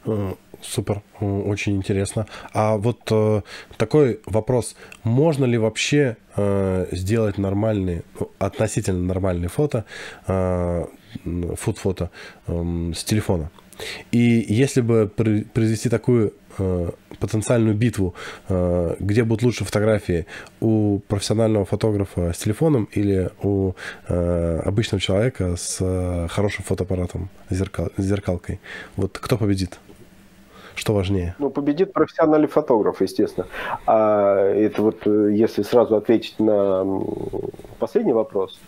Э, 0.05 0.33
супер, 0.61 1.01
э, 1.19 1.25
очень 1.25 1.75
интересно. 1.75 2.27
А 2.53 2.77
вот 2.77 2.99
э, 3.11 3.41
такой 3.77 4.19
вопрос: 4.25 4.75
можно 5.03 5.45
ли 5.45 5.57
вообще 5.57 6.17
э, 6.35 6.87
сделать 6.91 7.37
нормальные, 7.37 8.03
относительно 8.39 9.01
нормальные 9.01 9.49
фото, 9.49 9.85
э, 10.27 10.85
фуд-фото 11.55 12.09
э, 12.47 12.91
с 12.95 13.03
телефона? 13.03 13.49
И 14.11 14.45
если 14.47 14.81
бы 14.81 15.07
произвести 15.07 15.89
такую 15.89 16.33
Э, 16.59 16.89
потенциальную 17.19 17.75
битву, 17.75 18.13
э, 18.47 18.95
где 18.99 19.23
будут 19.23 19.43
лучше 19.43 19.65
фотографии 19.65 20.27
у 20.61 20.99
профессионального 21.07 21.65
фотографа 21.65 22.31
с 22.31 22.37
телефоном 22.37 22.87
или 22.91 23.31
у 23.41 23.73
э, 24.07 24.59
обычного 24.65 25.01
человека 25.01 25.55
с 25.55 25.77
хорошим 26.29 26.63
фотоаппаратом, 26.63 27.29
зеркал, 27.49 27.89
с 27.97 28.03
зеркалкой. 28.03 28.59
Вот 28.95 29.17
кто 29.17 29.37
победит? 29.37 29.79
Что 30.75 30.93
важнее? 30.93 31.33
Ну, 31.39 31.49
победит 31.49 31.91
профессиональный 31.93 32.47
фотограф, 32.47 33.01
естественно. 33.01 33.47
А 33.87 34.37
это 34.53 34.83
вот, 34.83 35.07
если 35.07 35.63
сразу 35.63 35.95
ответить 35.95 36.39
на 36.39 36.85
последний 37.79 38.13
вопрос, 38.13 38.59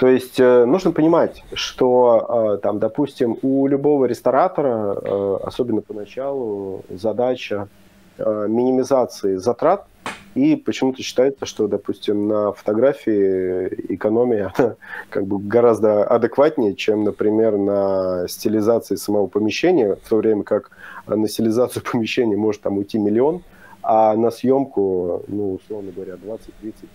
то 0.00 0.08
есть 0.08 0.40
э, 0.40 0.64
нужно 0.64 0.92
понимать, 0.92 1.44
что 1.52 2.54
э, 2.56 2.62
там, 2.62 2.78
допустим, 2.78 3.36
у 3.42 3.66
любого 3.66 4.06
ресторатора, 4.06 4.96
э, 4.96 5.38
особенно 5.44 5.82
поначалу, 5.82 6.82
задача 6.88 7.68
минимизации 8.16 9.36
затрат, 9.36 9.86
и 10.34 10.56
почему-то 10.56 11.02
считается, 11.02 11.44
что, 11.44 11.68
допустим, 11.68 12.28
на 12.28 12.52
фотографии 12.52 13.94
экономия 13.94 14.54
как 15.10 15.26
бы 15.26 15.38
гораздо 15.38 16.04
адекватнее, 16.04 16.74
чем, 16.74 17.04
например, 17.04 17.58
на 17.58 18.26
стилизации 18.26 18.96
самого 18.96 19.26
помещения, 19.26 19.96
в 19.96 20.08
то 20.08 20.16
время 20.16 20.44
как 20.44 20.70
на 21.06 21.28
стилизацию 21.28 21.82
помещения 21.92 22.38
может 22.38 22.62
там 22.62 22.78
уйти 22.78 22.98
миллион, 22.98 23.42
а 23.82 24.16
на 24.16 24.30
съемку, 24.30 25.24
ну, 25.28 25.54
условно 25.54 25.92
говоря, 25.92 26.16
20, 26.16 26.54
30, 26.62 26.88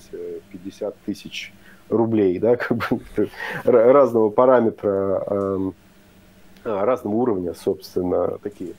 50 0.52 0.96
тысяч 1.06 1.54
рублей, 1.90 2.40
да, 2.40 2.56
как 2.56 2.78
бы 2.78 3.00
разного 3.64 4.30
параметра, 4.30 5.24
эм, 5.28 5.74
а, 6.64 6.86
разного 6.86 7.16
уровня, 7.16 7.54
собственно, 7.54 8.38
такие 8.42 8.74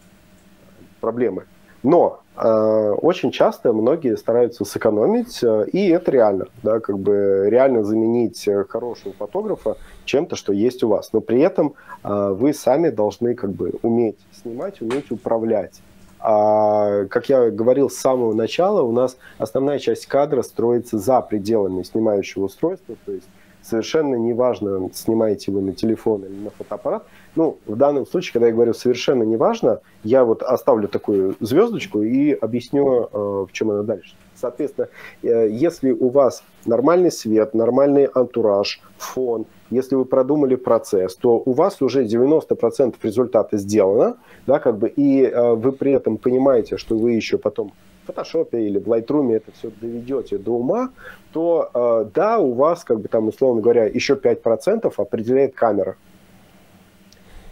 проблемы. 1.01 1.45
Но 1.83 2.21
э, 2.37 2.95
очень 3.01 3.31
часто 3.31 3.73
многие 3.73 4.17
стараются 4.17 4.65
сэкономить, 4.65 5.41
э, 5.45 5.67
и 5.73 5.89
это 5.89 6.11
реально, 6.11 6.47
да, 6.65 6.81
как 6.81 6.99
бы 6.99 7.47
реально 7.49 7.85
заменить 7.85 8.49
хорошего 8.69 9.15
фотографа 9.17 9.77
чем-то, 10.05 10.35
что 10.35 10.53
есть 10.53 10.83
у 10.83 10.89
вас. 10.89 11.13
Но 11.13 11.21
при 11.21 11.41
этом 11.41 11.75
э, 12.03 12.35
вы 12.37 12.53
сами 12.55 12.89
должны 12.89 13.35
как 13.37 13.53
бы 13.53 13.75
уметь 13.83 14.19
снимать, 14.43 14.81
уметь 14.81 15.13
управлять. 15.13 15.81
А, 16.19 17.05
как 17.07 17.29
я 17.29 17.51
говорил 17.51 17.91
с 17.91 17.97
самого 17.97 18.35
начала, 18.35 18.83
у 18.83 18.93
нас 18.93 19.17
основная 19.39 19.79
часть 19.79 20.07
кадра 20.07 20.43
строится 20.43 20.99
за 20.99 21.21
пределами 21.21 21.83
снимающего 21.83 22.45
устройства, 22.45 22.97
то 23.05 23.12
есть 23.12 23.27
Совершенно 23.69 24.14
неважно, 24.14 24.91
снимаете 24.95 25.51
вы 25.51 25.61
на 25.61 25.73
телефон 25.73 26.25
или 26.25 26.37
на 26.37 26.51
фотоаппарат. 26.51 27.05
Ну, 27.35 27.59
в 27.67 27.75
данном 27.75 28.07
случае, 28.07 28.35
когда 28.35 28.47
я 28.47 28.53
говорю 28.53 28.75
совершенно 28.75 29.25
неважно, 29.25 29.81
я 30.05 30.25
вот 30.25 30.45
оставлю 30.45 30.87
такую 30.87 31.35
звездочку 31.41 32.01
и 32.03 32.31
объясню, 32.31 33.09
э, 33.12 33.47
в 33.49 33.49
чем 33.51 33.73
она 33.73 33.83
дальше. 33.83 34.14
Соответственно, 34.37 34.89
э, 35.22 35.49
если 35.51 35.91
у 35.91 36.09
вас 36.09 36.43
нормальный 36.64 37.11
свет, 37.11 37.55
нормальный 37.55 38.05
антураж, 38.05 38.80
фон, 38.99 39.47
если 39.70 39.95
вы 39.95 40.05
продумали 40.05 40.57
процесс, 40.57 41.16
то 41.16 41.43
у 41.45 41.53
вас 41.53 41.82
уже 41.82 42.05
90% 42.05 42.95
результата 43.03 43.57
сделано, 43.57 44.16
да, 44.47 44.59
как 44.59 44.78
бы, 44.78 44.89
и 44.89 45.22
э, 45.22 45.55
вы 45.55 45.72
при 45.72 45.93
этом 45.93 46.18
понимаете, 46.18 46.76
что 46.76 46.97
вы 46.97 47.12
еще 47.12 47.39
потом 47.39 47.72
в 48.07 48.11
Photoshop 48.11 48.51
или 48.53 48.78
в 48.78 48.87
Lightroom 48.87 49.34
это 49.34 49.51
все 49.53 49.70
доведете 49.80 50.39
до 50.39 50.53
ума, 50.53 50.91
то 51.32 51.70
э, 51.72 52.11
да, 52.14 52.39
у 52.39 52.53
вас, 52.53 52.84
как 52.84 53.01
бы 53.01 53.09
там, 53.09 53.28
условно 53.28 53.61
говоря, 53.61 53.84
еще 53.84 54.14
5% 54.14 54.93
определяет 54.97 55.55
камера. 55.55 55.97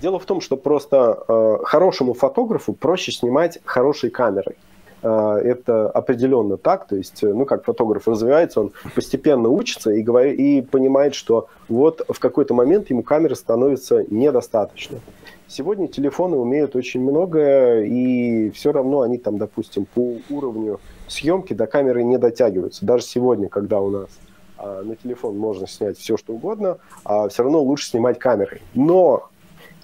Дело 0.00 0.18
в 0.18 0.26
том, 0.26 0.40
что 0.40 0.56
просто 0.56 1.24
э, 1.26 1.58
хорошему 1.64 2.14
фотографу 2.14 2.74
проще 2.74 3.10
снимать 3.10 3.58
хорошей 3.64 4.10
камерой. 4.10 4.56
Э, 5.04 5.38
это 5.44 5.90
определенно 5.90 6.56
так, 6.56 6.86
то 6.86 6.96
есть, 6.96 7.22
ну, 7.22 7.44
как 7.44 7.64
фотограф 7.64 8.08
развивается, 8.08 8.60
он 8.60 8.72
постепенно 8.94 9.50
учится 9.50 9.90
и, 9.90 10.00
говорит, 10.00 10.38
и 10.38 10.62
понимает, 10.62 11.14
что 11.14 11.48
вот 11.68 12.02
в 12.08 12.18
какой-то 12.18 12.54
момент 12.54 12.88
ему 12.88 13.02
камеры 13.02 13.36
становится 13.36 14.02
недостаточно. 14.10 15.00
Сегодня 15.46 15.88
телефоны 15.88 16.38
умеют 16.38 16.74
очень 16.74 17.02
многое, 17.02 17.84
и 17.84 18.50
все 18.52 18.72
равно 18.72 19.02
они 19.02 19.18
там, 19.18 19.36
допустим, 19.36 19.86
по 19.94 20.16
уровню 20.30 20.80
съемки 21.06 21.52
до 21.52 21.66
камеры 21.66 22.02
не 22.02 22.16
дотягиваются. 22.16 22.86
Даже 22.86 23.04
сегодня, 23.04 23.50
когда 23.50 23.82
у 23.82 23.90
нас 23.90 24.08
а, 24.56 24.82
на 24.82 24.96
телефон 24.96 25.36
можно 25.36 25.66
снять 25.66 25.98
все, 25.98 26.16
что 26.16 26.32
угодно, 26.32 26.78
а 27.04 27.28
все 27.28 27.42
равно 27.42 27.60
лучше 27.60 27.90
снимать 27.90 28.18
камерой. 28.18 28.62
Но 28.74 29.28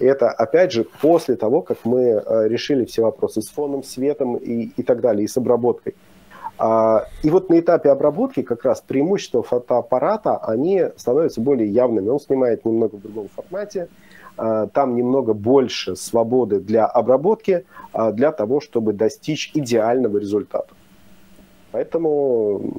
это, 0.05 0.29
опять 0.29 0.71
же, 0.71 0.85
после 1.01 1.35
того, 1.35 1.61
как 1.61 1.77
мы 1.83 2.13
а, 2.13 2.47
решили 2.47 2.85
все 2.85 3.03
вопросы 3.03 3.41
с 3.41 3.49
фоном, 3.49 3.83
светом 3.83 4.35
и, 4.35 4.71
и 4.75 4.83
так 4.83 5.01
далее, 5.01 5.25
и 5.25 5.27
с 5.27 5.37
обработкой. 5.37 5.95
А, 6.57 7.07
и 7.23 7.29
вот 7.29 7.49
на 7.49 7.59
этапе 7.59 7.89
обработки 7.89 8.43
как 8.43 8.63
раз 8.65 8.81
преимущества 8.81 9.41
фотоаппарата, 9.41 10.37
они 10.37 10.83
становятся 10.95 11.41
более 11.41 11.67
явными. 11.67 12.09
Он 12.09 12.19
снимает 12.19 12.65
немного 12.65 12.97
в 12.97 13.01
другом 13.01 13.29
формате, 13.35 13.87
а, 14.37 14.67
там 14.67 14.95
немного 14.95 15.33
больше 15.33 15.95
свободы 15.95 16.59
для 16.59 16.85
обработки, 16.85 17.65
а, 17.93 18.11
для 18.11 18.31
того, 18.31 18.61
чтобы 18.61 18.93
достичь 18.93 19.51
идеального 19.53 20.17
результата. 20.17 20.73
Поэтому 21.71 22.73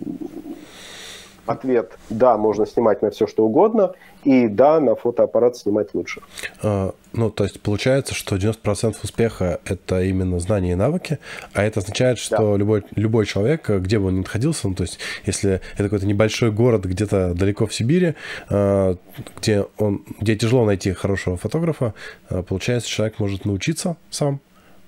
ответ– 1.47 1.93
да, 2.11 2.37
можно 2.37 2.67
снимать 2.67 3.03
на 3.03 3.11
все, 3.11 3.27
что 3.27 3.45
угодно, 3.45 3.95
и 4.25 4.49
да, 4.49 4.81
на 4.81 4.95
фотоаппарат 4.95 5.57
снимать 5.57 5.95
лучше. 5.95 6.21
А, 6.63 6.95
ну, 7.13 7.31
то 7.31 7.45
есть 7.45 7.61
получается, 7.61 8.15
что 8.15 8.37
90% 8.37 8.97
успеха– 9.03 9.61
это 9.65 10.03
именно 10.03 10.39
знания 10.39 10.73
и 10.73 10.77
навыки, 10.77 11.19
а 11.53 11.63
это 11.63 11.81
означает, 11.81 12.19
что 12.19 12.53
да. 12.53 12.57
любой, 12.57 12.85
любой 12.95 13.27
человек, 13.27 13.69
где 13.69 13.99
бы 13.99 14.07
он 14.09 14.17
ни 14.17 14.19
находился, 14.19 14.69
ну, 14.69 14.75
то 14.75 14.83
есть 14.85 14.99
если 15.25 15.61
это 15.75 15.85
какой-то 15.85 16.07
небольшой 16.07 16.53
город 16.53 16.85
где-то 16.85 17.35
далеко 17.35 17.67
в 17.67 17.75
Сибири, 17.75 18.15
а, 18.49 18.97
где, 19.39 19.67
он, 19.79 20.05
где 20.21 20.37
тяжело 20.37 20.65
найти 20.65 20.93
хорошего 20.93 21.37
фотографа, 21.37 21.95
а, 22.29 22.43
получается, 22.43 22.89
человек 22.89 23.19
может 23.19 23.45
научиться 23.45 23.97
сам 24.11 24.41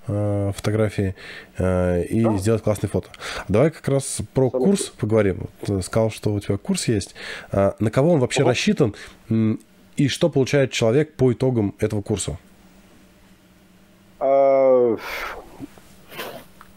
Э, 0.07 0.51
фотографии 0.55 1.15
э, 1.57 2.03
и 2.03 2.23
да. 2.23 2.37
сделать 2.37 2.61
классные 2.61 2.89
фото. 2.91 3.09
Давай 3.47 3.71
как 3.71 3.87
раз 3.87 4.21
про 4.35 4.51
Самый 4.51 4.65
курс 4.65 4.89
поговорим. 4.89 5.47
Ты 5.65 5.81
сказал, 5.81 6.11
что 6.11 6.31
у 6.31 6.39
тебя 6.39 6.57
курс 6.57 6.87
есть. 6.87 7.15
А 7.51 7.75
на 7.79 7.89
кого 7.89 8.11
он 8.11 8.19
вообще 8.19 8.43
Ого. 8.43 8.51
рассчитан 8.51 8.95
и 9.29 10.07
что 10.07 10.29
получает 10.29 10.71
человек 10.71 11.15
по 11.15 11.33
итогам 11.33 11.73
этого 11.79 12.03
курса? 12.03 12.37
А, 14.19 14.95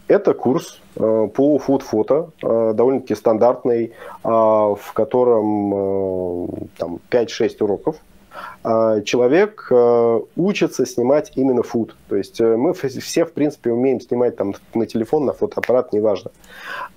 это 0.07 0.33
курс 0.33 0.79
э, 0.95 1.27
по 1.31 1.59
фуд-фото, 1.59 2.31
довольно-таки 2.41 3.13
стандартный, 3.13 3.93
а, 4.23 4.73
в 4.73 4.93
котором 4.93 6.67
там 6.77 6.99
5-6 7.11 7.63
уроков 7.63 7.97
человек 9.05 9.67
э, 9.71 10.19
учится 10.35 10.85
снимать 10.85 11.31
именно 11.35 11.63
фуд. 11.63 11.95
То 12.09 12.17
есть 12.17 12.41
э, 12.41 12.57
мы 12.57 12.73
все, 12.73 13.25
в 13.25 13.31
принципе, 13.31 13.71
умеем 13.71 14.01
снимать 14.01 14.35
там 14.35 14.53
на 14.73 14.85
телефон, 14.85 15.25
на 15.25 15.33
фотоаппарат, 15.33 15.93
неважно. 15.93 16.31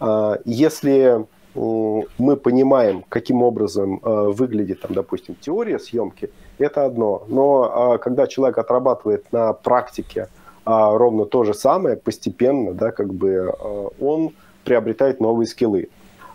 А, 0.01 0.39
если 0.45 1.27
мы 1.55 2.37
понимаем, 2.37 3.05
каким 3.11 3.43
образом 3.43 4.01
э, 4.03 4.31
выглядит, 4.31 4.81
там, 4.81 4.95
допустим, 4.95 5.37
теория 5.39 5.79
съемки, 5.79 6.31
это 6.59 6.87
одно. 6.87 7.25
Но 7.29 7.71
а, 7.95 7.99
когда 7.99 8.27
человек 8.27 8.59
отрабатывает 8.59 9.31
на 9.33 9.53
практике 9.53 10.29
ровно 10.65 11.25
то 11.25 11.43
же 11.43 11.55
самое, 11.55 11.97
постепенно, 11.97 12.73
да, 12.73 12.93
как 12.93 13.13
бы 13.13 13.53
он 14.01 14.33
приобретает 14.63 15.19
новые 15.19 15.49
скиллы. 15.49 15.89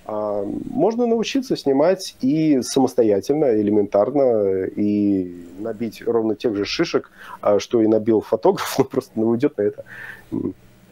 А, 0.07 0.45
можно 0.69 1.05
научиться 1.05 1.57
снимать 1.57 2.15
и 2.21 2.61
самостоятельно, 2.61 3.59
элементарно, 3.59 4.63
и 4.63 5.45
набить 5.59 6.01
ровно 6.05 6.35
тех 6.35 6.55
же 6.55 6.63
шишек, 6.63 7.11
а, 7.41 7.59
что 7.59 7.81
и 7.81 7.87
набил 7.87 8.21
фотограф, 8.21 8.75
но 8.77 8.85
просто 8.85 9.19
уйдет 9.19 9.57
на 9.57 9.63
это 9.63 9.83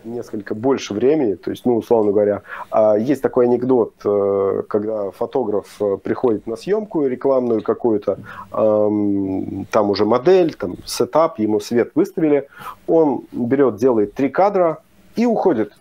несколько 0.04 0.54
больше 0.54 0.94
времени. 0.94 1.36
То 1.36 1.50
есть, 1.50 1.66
ну, 1.66 1.78
условно 1.78 2.12
говоря, 2.12 2.42
а, 2.70 2.96
есть 2.96 3.22
такой 3.22 3.46
анекдот, 3.46 3.94
э, 4.04 4.64
когда 4.68 5.10
фотограф 5.12 5.82
э, 5.82 5.98
приходит 5.98 6.46
на 6.46 6.58
съемку 6.58 7.08
рекламную 7.08 7.64
какую-то, 7.64 8.20
там 8.52 9.90
уже 9.90 10.06
модель, 10.06 10.54
там 10.54 10.76
сетап, 10.86 11.40
ему 11.40 11.60
свет 11.60 11.92
выставили, 11.96 12.48
он 12.86 13.24
берет, 13.32 13.78
делает 13.78 14.14
три 14.14 14.30
кадра 14.30 14.80
и 15.16 15.26
уходит, 15.26 15.74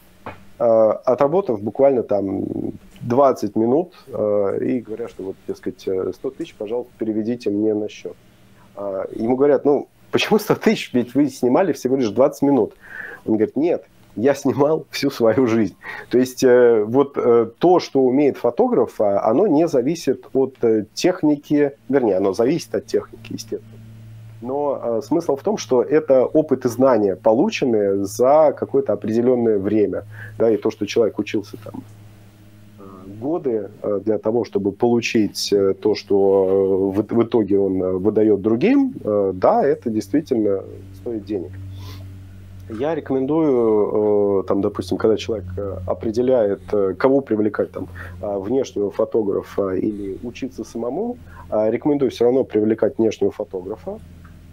отработав 0.56 1.60
буквально 1.60 2.02
там 2.02 2.44
20 3.06 3.56
минут 3.56 3.92
э, 4.08 4.58
и 4.62 4.80
говорят, 4.80 5.10
что 5.10 5.22
вот, 5.22 5.36
дескать, 5.46 5.80
100 5.80 5.92
э, 5.92 6.30
тысяч, 6.36 6.54
пожалуйста, 6.54 6.92
переведите 6.98 7.50
мне 7.50 7.74
на 7.74 7.88
счет. 7.88 8.16
Э, 8.76 9.04
ему 9.14 9.36
говорят, 9.36 9.64
ну, 9.64 9.88
почему 10.10 10.38
100 10.38 10.54
тысяч, 10.56 10.90
ведь 10.92 11.14
вы 11.14 11.28
снимали 11.28 11.72
всего 11.72 11.96
лишь 11.96 12.08
20 12.08 12.42
минут. 12.42 12.74
Он 13.26 13.34
говорит, 13.34 13.56
нет, 13.56 13.84
я 14.16 14.34
снимал 14.34 14.86
всю 14.90 15.10
свою 15.10 15.46
жизнь. 15.46 15.76
То 16.08 16.18
есть 16.18 16.44
вот 16.44 17.14
то, 17.58 17.80
что 17.80 18.00
умеет 18.00 18.36
фотограф, 18.36 19.00
а, 19.00 19.24
оно 19.28 19.48
не 19.48 19.66
зависит 19.66 20.26
от 20.32 20.56
техники, 20.94 21.72
вернее, 21.88 22.18
оно 22.18 22.32
зависит 22.32 22.74
от 22.74 22.86
техники, 22.86 23.32
естественно. 23.32 23.80
Но 24.40 25.00
смысл 25.02 25.36
в 25.36 25.42
том, 25.42 25.56
что 25.56 25.82
это 25.82 26.26
опыт 26.26 26.64
и 26.64 26.68
знания, 26.68 27.16
полученные 27.16 28.04
за 28.04 28.54
какое-то 28.56 28.92
определенное 28.92 29.58
время. 29.58 30.04
Да, 30.38 30.50
и 30.50 30.58
то, 30.58 30.70
что 30.70 30.86
человек 30.86 31.18
учился 31.18 31.56
там 31.64 31.82
годы 33.24 33.70
э, 33.82 34.00
для 34.04 34.18
того, 34.18 34.44
чтобы 34.44 34.72
получить 34.72 35.52
э, 35.52 35.74
то, 35.74 35.94
что 35.94 36.92
э, 36.96 37.14
в 37.14 37.22
итоге 37.22 37.58
он 37.58 37.78
выдает 38.04 38.40
другим, 38.40 38.94
да, 39.34 39.64
это 39.64 39.90
действительно 39.90 40.60
стоит 40.94 41.24
денег. 41.24 41.50
Я 42.80 42.94
рекомендую, 42.94 44.42
там, 44.44 44.60
допустим, 44.60 44.96
когда 44.96 45.16
человек 45.16 45.44
определяет, 45.86 46.62
кого 46.98 47.20
привлекать, 47.20 47.70
там, 47.72 47.88
внешнего 48.20 48.90
фотографа 48.90 49.74
или 49.74 50.16
учиться 50.22 50.64
самому, 50.64 51.16
рекомендую 51.50 52.10
все 52.10 52.24
равно 52.24 52.44
привлекать 52.44 52.98
внешнего 52.98 53.30
фотографа, 53.30 53.98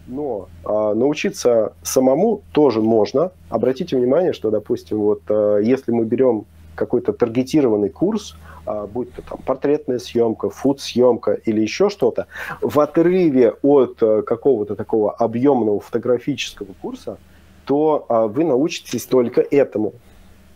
но 0.08 0.48
научиться 0.66 1.72
самому 1.84 2.42
тоже 2.52 2.82
можно. 2.82 3.32
Обратите 3.50 3.98
внимание, 3.98 4.34
что, 4.34 4.52
допустим, 4.52 4.98
вот 4.98 5.22
если 5.62 5.94
мы 5.94 6.04
берем 6.04 6.44
какой-то 6.76 7.14
таргетированный 7.14 7.90
курс, 7.90 8.36
будь 8.66 9.14
то 9.14 9.22
там 9.22 9.40
портретная 9.46 10.00
съемка, 10.00 10.50
фуд-съемка 10.50 11.34
или 11.34 11.62
еще 11.62 11.90
что-то, 11.90 12.28
в 12.62 12.80
отрыве 12.80 13.56
от 13.62 14.02
э, 14.02 14.22
какого-то 14.22 14.76
такого 14.76 15.12
объемного 15.12 15.80
фотографического 15.80 16.74
курса, 16.82 17.18
то 17.66 18.06
а, 18.10 18.28
вы 18.28 18.44
научитесь 18.44 19.06
только 19.06 19.42
этому. 19.42 19.94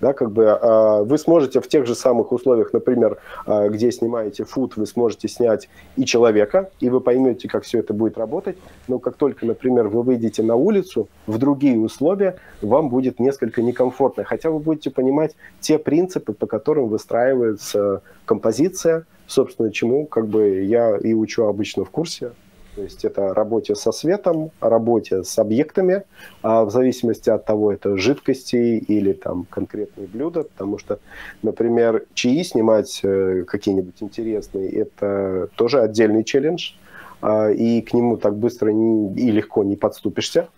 Да, 0.06 0.14
как 0.14 0.32
бы 0.32 0.44
э, 0.44 1.03
вы 1.03 1.18
сможете 1.18 1.60
в 1.61 1.68
тех 1.68 1.88
же 1.88 1.95
самых 1.95 2.32
условиях, 2.32 2.73
например, 2.73 3.18
э, 3.48 3.69
где 3.69 3.91
снимаете 3.91 4.44
фуд, 4.44 4.77
вы 4.77 4.86
сможете 4.86 5.27
снять 5.27 5.68
и 5.95 6.06
человека, 6.06 6.69
и 6.80 6.91
вы 6.91 7.02
поймете, 7.02 7.48
как 7.48 7.64
все 7.64 7.80
это 7.80 7.91
будет 7.91 8.15
работать. 8.15 8.56
Но 8.88 8.99
как 8.99 9.15
только, 9.15 9.48
например, 9.48 9.88
вы 9.88 10.03
выйдете 10.03 10.44
на 10.44 10.57
улицу 10.57 11.07
в 11.26 11.40
другие 11.40 11.80
условия, 11.80 12.36
вам 12.61 12.90
будет 12.90 13.19
несколько 13.19 13.64
некомфортно. 13.64 14.23
Хотя 14.26 14.52
вы 14.52 14.60
будете 14.60 14.91
понимать 14.91 15.36
те 15.60 15.80
принципы, 15.80 16.34
по 16.34 16.45
которым 16.45 16.88
выстраивается 16.88 18.03
композиция, 18.26 19.07
собственно, 19.26 19.72
чему 19.72 20.06
как 20.06 20.27
бы 20.27 20.61
я 20.65 20.98
и 20.98 21.15
учу 21.15 21.45
обычно 21.45 21.84
в 21.84 21.90
курсе. 21.90 22.34
То 22.76 22.81
есть 22.81 23.06
это 23.06 23.34
работе 23.34 23.73
со 23.73 23.91
светом, 23.93 24.52
работе 24.60 25.23
с 25.23 25.39
объектами, 25.39 26.03
а 26.41 26.65
в 26.65 26.72
зависимости 26.72 27.30
от 27.30 27.45
того, 27.45 27.72
это 27.72 27.97
жидкости 27.97 28.56
или 28.56 29.14
там 29.14 29.45
конкретные 29.49 30.07
блюда, 30.07 30.43
потому 30.43 30.77
что, 30.77 30.99
например, 31.41 32.06
чаи 32.14 32.43
снимать 32.43 32.99
э, 33.03 33.43
какие-нибудь 33.47 33.95
интересные, 34.02 34.69
это 34.72 35.49
тоже 35.56 35.80
отдельный 35.80 36.26
челлендж, 36.26 36.73
а, 37.22 37.49
и 37.49 37.81
к 37.81 37.93
нему 37.93 38.18
так 38.18 38.35
быстро 38.38 38.72
и 38.72 39.31
легко 39.31 39.64
не 39.64 39.77
подступишься. 39.77 40.49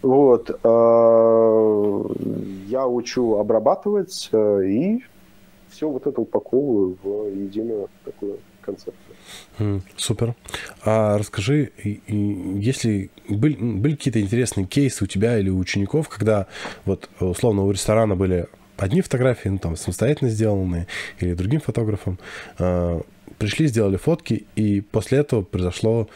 Вот. 0.00 0.50
А, 0.62 2.04
я 2.66 2.86
учу 2.86 3.36
обрабатывать 3.36 4.30
э, 4.32 4.64
и 4.64 5.04
все 5.68 5.88
вот 5.88 6.06
это 6.06 6.20
упаковываю 6.20 6.96
в 7.02 7.26
единую 7.26 7.88
такую 8.04 8.38
концепцию. 8.68 9.82
Супер. 9.96 10.34
А 10.84 11.18
расскажи, 11.18 11.72
если 12.06 13.10
были, 13.28 13.56
были 13.56 13.96
какие-то 13.96 14.20
интересные 14.20 14.66
кейсы 14.66 15.04
у 15.04 15.06
тебя 15.06 15.38
или 15.38 15.50
у 15.50 15.58
учеников, 15.58 16.08
когда 16.08 16.46
вот 16.84 17.08
условно 17.20 17.64
у 17.64 17.70
ресторана 17.70 18.14
были 18.16 18.46
одни 18.76 19.00
фотографии, 19.00 19.48
ну 19.48 19.58
там 19.58 19.76
самостоятельно 19.76 20.30
сделанные, 20.30 20.86
или 21.18 21.34
другим 21.34 21.60
фотографом, 21.60 22.18
э, 22.58 23.00
пришли, 23.38 23.66
сделали 23.66 23.96
фотки, 23.96 24.46
и 24.56 24.80
после 24.80 25.18
этого 25.18 25.42
произошло 25.42 26.08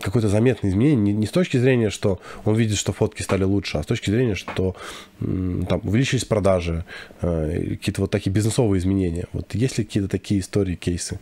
какое-то 0.00 0.28
заметное 0.28 0.70
изменение, 0.70 0.96
не, 0.96 1.12
не 1.12 1.26
с 1.26 1.30
точки 1.30 1.58
зрения, 1.58 1.90
что 1.90 2.20
он 2.44 2.54
видит, 2.54 2.78
что 2.78 2.92
фотки 2.92 3.22
стали 3.22 3.44
лучше, 3.44 3.78
а 3.78 3.82
с 3.82 3.86
точки 3.86 4.10
зрения, 4.10 4.34
что 4.34 4.74
там 5.18 5.80
увеличились 5.82 6.24
продажи, 6.24 6.84
э, 7.20 7.70
какие-то 7.70 8.02
вот 8.02 8.10
такие 8.10 8.32
бизнесовые 8.32 8.78
изменения. 8.78 9.26
Вот 9.32 9.54
есть 9.54 9.78
ли 9.78 9.84
какие-то 9.84 10.08
такие 10.08 10.40
истории, 10.40 10.76
кейсы? 10.76 11.18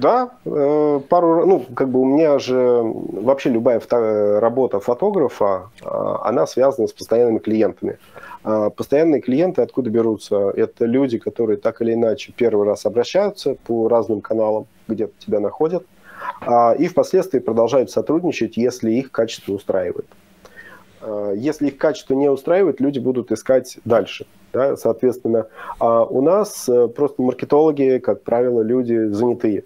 Да, 0.00 0.30
э, 0.46 1.00
пару, 1.10 1.44
ну, 1.44 1.66
как 1.74 1.90
бы 1.90 2.00
у 2.00 2.04
меня 2.06 2.38
же 2.38 2.80
вообще 2.82 3.50
любая 3.50 3.82
работа 4.40 4.80
фотографа, 4.80 5.68
а, 5.84 6.26
она 6.26 6.46
связана 6.46 6.88
с 6.88 6.92
постоянными 6.92 7.38
клиентами. 7.38 7.98
А 8.42 8.70
постоянные 8.70 9.20
клиенты 9.20 9.60
откуда 9.60 9.90
берутся? 9.90 10.52
Это 10.56 10.86
люди, 10.86 11.18
которые 11.18 11.58
так 11.58 11.82
или 11.82 11.92
иначе 11.92 12.32
первый 12.34 12.66
раз 12.66 12.86
обращаются 12.86 13.56
по 13.66 13.88
разным 13.88 14.22
каналам, 14.22 14.66
где-то 14.88 15.12
тебя 15.18 15.38
находят, 15.38 15.84
а, 16.40 16.72
и 16.72 16.88
впоследствии 16.88 17.38
продолжают 17.38 17.90
сотрудничать, 17.90 18.56
если 18.56 18.92
их 18.92 19.10
качество 19.10 19.52
устраивает. 19.52 20.06
Если 21.34 21.68
их 21.68 21.78
качество 21.78 22.12
не 22.12 22.28
устраивает, 22.28 22.78
люди 22.78 22.98
будут 22.98 23.32
искать 23.32 23.78
дальше. 23.86 24.26
Да? 24.52 24.76
Соответственно, 24.76 25.46
у 25.78 26.20
нас 26.20 26.68
э, 26.68 26.88
просто 26.88 27.22
маркетологи, 27.22 28.02
как 28.04 28.22
правило, 28.22 28.60
люди 28.60 29.06
занятые 29.06 29.64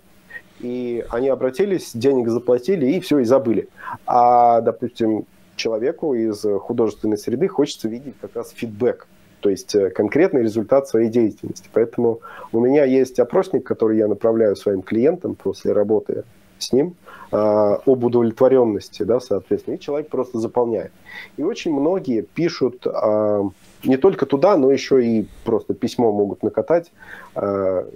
и 0.64 1.04
они 1.10 1.28
обратились, 1.28 1.90
денег 1.92 2.28
заплатили, 2.28 2.86
и 2.86 3.00
все, 3.00 3.18
и 3.18 3.24
забыли. 3.24 3.68
А, 4.06 4.62
допустим, 4.62 5.26
человеку 5.56 6.14
из 6.14 6.42
художественной 6.60 7.18
среды 7.18 7.48
хочется 7.48 7.86
видеть 7.86 8.14
как 8.18 8.34
раз 8.34 8.50
фидбэк, 8.50 9.06
то 9.40 9.50
есть 9.50 9.74
э, 9.74 9.90
конкретный 9.90 10.42
результат 10.42 10.88
своей 10.88 11.10
деятельности. 11.10 11.68
Поэтому 11.70 12.20
у 12.50 12.60
меня 12.60 12.84
есть 12.84 13.20
опросник, 13.20 13.64
который 13.64 13.98
я 13.98 14.08
направляю 14.08 14.56
своим 14.56 14.80
клиентам 14.80 15.34
после 15.34 15.72
работы 15.72 16.24
с 16.58 16.72
ним 16.72 16.94
а, 17.30 17.80
об 17.84 18.04
удовлетворенности, 18.04 19.02
да, 19.02 19.20
соответственно, 19.20 19.74
и 19.74 19.80
человек 19.80 20.08
просто 20.08 20.38
заполняет. 20.38 20.92
И 21.36 21.42
очень 21.42 21.74
многие 21.74 22.22
пишут 22.22 22.86
а, 22.86 23.42
не 23.84 23.96
только 23.96 24.26
туда, 24.26 24.56
но 24.56 24.70
еще 24.70 25.04
и 25.04 25.26
просто 25.44 25.74
письмо 25.74 26.12
могут 26.12 26.42
накатать. 26.42 26.92
А, 27.34 27.86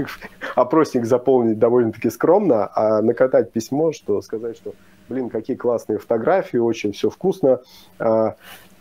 опросник 0.54 1.04
заполнить 1.04 1.58
довольно-таки 1.58 2.10
скромно, 2.10 2.70
а 2.74 3.02
накатать 3.02 3.52
письмо, 3.52 3.92
что 3.92 4.20
сказать, 4.22 4.56
что, 4.56 4.74
блин, 5.08 5.28
какие 5.28 5.56
классные 5.56 5.98
фотографии, 5.98 6.58
очень 6.58 6.92
все 6.92 7.10
вкусно. 7.10 7.60
А, 7.98 8.36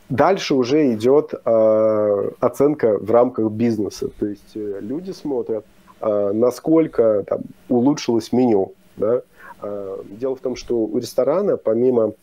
дальше 0.09 0.55
уже 0.55 0.93
идет 0.93 1.33
э, 1.33 2.31
оценка 2.39 2.97
в 2.97 3.09
рамках 3.11 3.51
бизнеса. 3.51 4.09
То 4.19 4.27
есть 4.27 4.55
э, 4.55 4.79
люди 4.81 5.11
смотрят, 5.11 5.65
э, 6.01 6.31
насколько 6.33 7.23
там, 7.27 7.41
улучшилось 7.69 8.31
меню. 8.31 8.73
Да? 8.97 9.21
Э, 9.61 9.97
дело 10.05 10.35
в 10.35 10.39
том, 10.39 10.55
что 10.55 10.77
у 10.77 10.97
ресторана, 10.97 11.57
помимо 11.57 12.13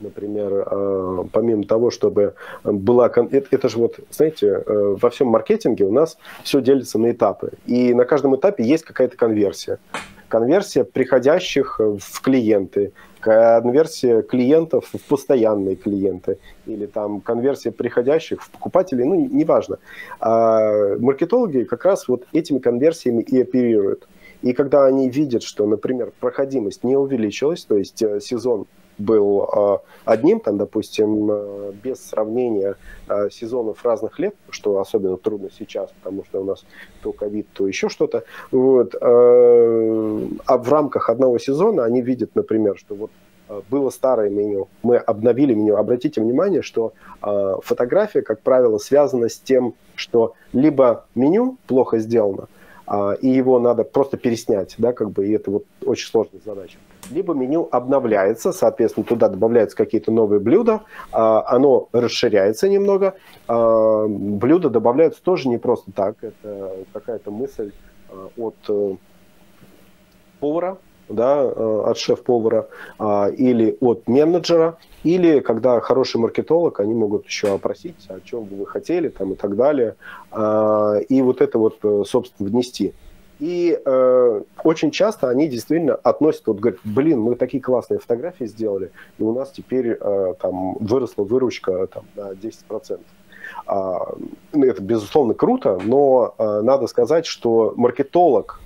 например, 0.00 0.66
э, 0.70 1.24
помимо 1.32 1.64
того, 1.64 1.90
чтобы 1.90 2.34
была... 2.64 3.10
Это, 3.30 3.68
же 3.68 3.78
вот, 3.78 3.98
знаете, 4.10 4.62
э, 4.66 4.96
во 5.00 5.10
всем 5.10 5.28
маркетинге 5.28 5.84
у 5.84 5.92
нас 5.92 6.18
все 6.42 6.60
делится 6.60 6.98
на 6.98 7.12
этапы. 7.12 7.52
И 7.66 7.94
на 7.94 8.04
каждом 8.04 8.36
этапе 8.36 8.64
есть 8.64 8.84
какая-то 8.84 9.16
конверсия. 9.16 9.78
Конверсия 10.28 10.84
приходящих 10.84 11.78
в 11.78 12.20
клиенты, 12.20 12.92
конверсия 13.20 14.22
клиентов 14.22 14.88
в 14.92 15.08
постоянные 15.08 15.76
клиенты 15.76 16.38
или 16.66 16.86
там 16.86 17.20
конверсия 17.20 17.70
приходящих 17.70 18.42
в 18.42 18.50
покупателей, 18.50 19.04
ну, 19.04 19.14
неважно. 19.14 19.78
А 20.20 20.96
маркетологи 20.98 21.62
как 21.62 21.84
раз 21.84 22.08
вот 22.08 22.24
этими 22.32 22.58
конверсиями 22.58 23.22
и 23.22 23.40
оперируют. 23.40 24.08
И 24.42 24.52
когда 24.52 24.84
они 24.84 25.08
видят, 25.08 25.42
что, 25.42 25.66
например, 25.66 26.12
проходимость 26.20 26.84
не 26.84 26.96
увеличилась, 26.96 27.64
то 27.64 27.76
есть 27.76 28.02
э, 28.02 28.20
сезон 28.20 28.66
был 28.98 29.44
э, 29.44 29.78
одним, 30.04 30.40
там, 30.40 30.58
допустим, 30.58 31.30
э, 31.30 31.72
без 31.82 32.04
сравнения 32.04 32.76
сезонов 33.30 33.84
разных 33.84 34.18
лет, 34.18 34.34
что 34.50 34.80
особенно 34.80 35.16
трудно 35.16 35.48
сейчас, 35.56 35.90
потому 36.02 36.24
что 36.24 36.40
у 36.40 36.44
нас 36.44 36.64
то 37.02 37.12
ковид, 37.12 37.46
то 37.52 37.68
еще 37.68 37.88
что-то. 37.88 38.24
Вот. 38.50 38.96
А 39.00 40.58
в 40.58 40.68
рамках 40.68 41.08
одного 41.08 41.38
сезона 41.38 41.84
они 41.84 42.02
видят, 42.02 42.34
например, 42.34 42.76
что 42.76 42.96
вот 42.96 43.10
было 43.70 43.90
старое 43.90 44.28
меню, 44.28 44.66
мы 44.82 44.96
обновили 44.96 45.54
меню. 45.54 45.76
Обратите 45.76 46.20
внимание, 46.20 46.62
что 46.62 46.94
фотография, 47.20 48.22
как 48.22 48.40
правило, 48.40 48.78
связана 48.78 49.28
с 49.28 49.38
тем, 49.38 49.74
что 49.94 50.34
либо 50.52 51.06
меню 51.14 51.56
плохо 51.68 51.98
сделано, 51.98 52.44
а, 52.44 52.55
и 53.20 53.28
его 53.28 53.58
надо 53.58 53.84
просто 53.84 54.16
переснять, 54.16 54.74
да, 54.78 54.92
как 54.92 55.10
бы, 55.10 55.26
и 55.26 55.32
это 55.32 55.50
вот 55.50 55.64
очень 55.84 56.08
сложная 56.08 56.40
задача. 56.44 56.78
Либо 57.10 57.34
меню 57.34 57.68
обновляется, 57.70 58.52
соответственно, 58.52 59.04
туда 59.04 59.28
добавляются 59.28 59.76
какие-то 59.76 60.10
новые 60.10 60.40
блюда, 60.40 60.82
а, 61.12 61.44
оно 61.46 61.88
расширяется 61.92 62.68
немного, 62.68 63.14
а, 63.48 64.06
блюда 64.06 64.70
добавляются 64.70 65.22
тоже 65.22 65.48
не 65.48 65.58
просто 65.58 65.92
так, 65.92 66.16
это 66.22 66.76
какая-то 66.92 67.30
мысль 67.30 67.72
от 68.36 68.54
э, 68.68 68.96
повара, 70.40 70.78
да, 71.08 71.42
э, 71.42 71.82
от 71.86 71.98
шеф-повара 71.98 72.68
а, 72.98 73.28
или 73.28 73.76
от 73.80 74.08
менеджера, 74.08 74.78
или 75.04 75.40
когда 75.40 75.80
хороший 75.80 76.18
маркетолог, 76.18 76.80
они 76.80 76.94
могут 76.94 77.26
еще 77.26 77.54
опросить, 77.54 78.06
о 78.08 78.20
чем 78.20 78.44
бы 78.44 78.56
вы 78.56 78.66
хотели 78.66 79.08
там, 79.08 79.32
и 79.32 79.36
так 79.36 79.56
далее, 79.56 79.96
а, 80.30 80.96
и 80.96 81.22
вот 81.22 81.40
это 81.40 81.58
вот, 81.58 81.78
э, 81.82 82.02
собственно, 82.06 82.48
внести. 82.48 82.94
И 83.38 83.78
э, 83.84 84.42
очень 84.64 84.90
часто 84.90 85.28
они 85.28 85.46
действительно 85.48 85.94
относят, 85.94 86.46
вот 86.46 86.58
говорят, 86.58 86.80
блин, 86.84 87.20
мы 87.20 87.34
такие 87.34 87.62
классные 87.62 87.98
фотографии 87.98 88.46
сделали, 88.46 88.92
и 89.18 89.22
у 89.22 89.32
нас 89.34 89.50
теперь 89.50 89.98
э, 90.00 90.34
там 90.40 90.74
выросла 90.80 91.24
выручка 91.24 91.86
там, 91.88 92.04
на 92.14 92.32
10%. 92.32 93.00
А, 93.66 94.14
ну, 94.52 94.64
это, 94.64 94.82
безусловно, 94.82 95.34
круто, 95.34 95.78
но 95.84 96.34
э, 96.38 96.60
надо 96.62 96.86
сказать, 96.86 97.26
что 97.26 97.74
маркетолог, 97.76 98.60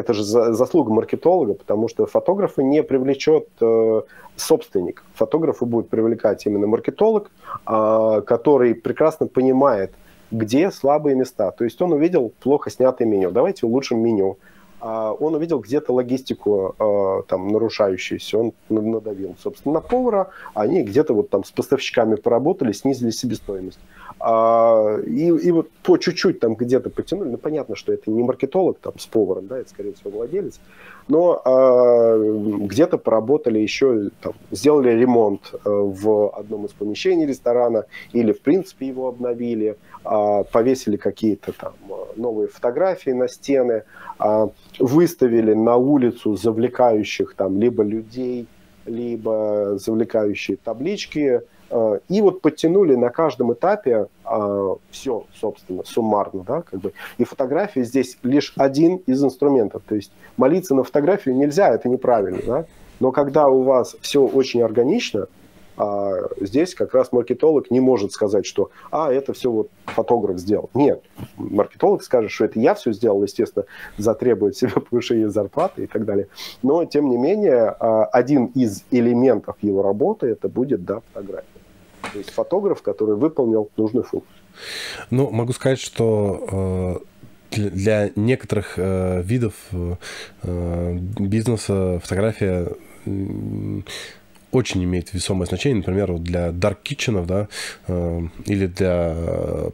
это 0.00 0.14
же 0.14 0.22
заслуга 0.22 0.92
маркетолога, 0.92 1.54
потому 1.54 1.88
что 1.88 2.06
фотографа 2.06 2.62
не 2.62 2.82
привлечет 2.82 3.48
э, 3.60 4.02
собственник. 4.36 5.04
Фотографа 5.14 5.64
будет 5.64 5.88
привлекать 5.88 6.46
именно 6.46 6.66
маркетолог, 6.66 7.30
э, 7.66 8.22
который 8.26 8.74
прекрасно 8.74 9.26
понимает, 9.26 9.92
где 10.30 10.70
слабые 10.70 11.14
места. 11.14 11.50
То 11.50 11.64
есть 11.64 11.80
он 11.82 11.92
увидел 11.92 12.32
плохо 12.40 12.70
снятое 12.70 13.06
меню. 13.06 13.30
Давайте 13.30 13.66
улучшим 13.66 14.00
меню. 14.00 14.38
А 14.84 15.12
он 15.12 15.36
увидел 15.36 15.60
где-то 15.60 15.92
логистику 15.92 16.74
э, 16.76 17.22
там 17.28 17.46
нарушающуюся, 17.52 18.36
он 18.36 18.52
надавил, 18.68 19.36
собственно, 19.40 19.74
на 19.74 19.80
повара, 19.80 20.30
они 20.54 20.82
где-то 20.82 21.14
вот 21.14 21.30
там 21.30 21.44
с 21.44 21.52
поставщиками 21.52 22.16
поработали, 22.16 22.72
снизили 22.72 23.10
себестоимость. 23.10 23.78
А, 24.18 24.98
и, 25.06 25.26
и 25.28 25.50
вот 25.52 25.70
по 25.84 25.98
чуть-чуть 25.98 26.40
там 26.40 26.54
где-то 26.54 26.90
потянули. 26.90 27.28
Ну, 27.28 27.38
понятно, 27.38 27.76
что 27.76 27.92
это 27.92 28.10
не 28.10 28.24
маркетолог 28.24 28.78
там 28.80 28.98
с 28.98 29.06
поваром, 29.06 29.46
да, 29.46 29.58
это, 29.58 29.70
скорее 29.70 29.92
всего, 29.92 30.10
владелец. 30.10 30.58
Но 31.06 31.40
а, 31.44 32.16
где-то 32.16 32.98
поработали 32.98 33.60
еще, 33.60 34.10
там, 34.20 34.34
сделали 34.50 34.90
ремонт 34.90 35.54
а, 35.64 35.70
в 35.70 36.36
одном 36.36 36.66
из 36.66 36.72
помещений 36.72 37.26
ресторана 37.26 37.86
или, 38.12 38.32
в 38.32 38.40
принципе, 38.40 38.88
его 38.88 39.06
обновили, 39.06 39.76
а, 40.04 40.42
повесили 40.42 40.96
какие-то 40.96 41.52
там 41.52 41.74
новые 42.16 42.48
фотографии 42.48 43.10
на 43.10 43.28
стены, 43.28 43.84
а, 44.18 44.50
выставили 44.78 45.54
на 45.54 45.76
улицу 45.76 46.36
завлекающих 46.36 47.34
там 47.34 47.58
либо 47.58 47.82
людей, 47.82 48.46
либо 48.86 49.78
завлекающие 49.78 50.56
таблички, 50.56 51.42
Э, 51.72 52.00
и 52.08 52.20
вот 52.20 52.42
подтянули 52.42 52.94
на 52.94 53.08
каждом 53.08 53.54
этапе 53.54 54.06
э, 54.24 54.74
все, 54.90 55.24
собственно, 55.34 55.82
суммарно, 55.84 56.44
да, 56.46 56.62
как 56.62 56.80
бы. 56.80 56.92
И 57.16 57.24
фотография 57.24 57.82
здесь 57.82 58.18
лишь 58.22 58.52
один 58.56 58.96
из 59.06 59.24
инструментов. 59.24 59.82
То 59.88 59.94
есть 59.94 60.12
молиться 60.36 60.74
на 60.74 60.84
фотографию 60.84 61.34
нельзя, 61.34 61.74
это 61.74 61.88
неправильно, 61.88 62.40
да. 62.46 62.64
Но 63.00 63.10
когда 63.10 63.48
у 63.48 63.62
вас 63.62 63.96
все 64.02 64.20
очень 64.22 64.62
органично, 64.62 65.28
а 65.76 66.28
здесь 66.40 66.74
как 66.74 66.94
раз 66.94 67.12
маркетолог 67.12 67.70
не 67.70 67.80
может 67.80 68.12
сказать, 68.12 68.46
что 68.46 68.70
а, 68.90 69.12
это 69.12 69.32
все 69.32 69.50
вот 69.50 69.70
фотограф 69.86 70.38
сделал. 70.38 70.70
Нет, 70.74 71.02
маркетолог 71.36 72.02
скажет, 72.02 72.30
что 72.30 72.44
это 72.44 72.60
я 72.60 72.74
все 72.74 72.92
сделал, 72.92 73.22
естественно, 73.22 73.64
затребует 73.96 74.56
себе 74.56 74.72
повышение 74.72 75.30
зарплаты 75.30 75.84
и 75.84 75.86
так 75.86 76.04
далее. 76.04 76.28
Но, 76.62 76.84
тем 76.84 77.08
не 77.08 77.16
менее, 77.16 77.74
а, 77.78 78.04
один 78.04 78.46
из 78.46 78.84
элементов 78.90 79.56
его 79.62 79.82
работы 79.82 80.26
это 80.28 80.48
будет, 80.48 80.84
да, 80.84 81.00
фотография. 81.12 81.46
То 82.12 82.18
есть 82.18 82.30
фотограф, 82.30 82.82
который 82.82 83.16
выполнил 83.16 83.70
нужную 83.76 84.04
функцию. 84.04 84.36
Ну, 85.10 85.30
могу 85.30 85.52
сказать, 85.52 85.78
что 85.78 87.00
э, 87.52 87.58
для 87.70 88.10
некоторых 88.16 88.74
э, 88.76 89.22
видов 89.22 89.54
э, 90.42 90.98
бизнеса 91.18 92.00
фотография 92.02 92.68
очень 94.52 94.84
имеет 94.84 95.12
весомое 95.12 95.46
значение, 95.46 95.78
например, 95.78 96.12
вот 96.12 96.22
для 96.22 96.48
dark 96.50 96.78
kitchen, 96.84 97.24
да, 97.26 97.48
э, 97.88 98.20
или 98.44 98.66
для 98.66 99.16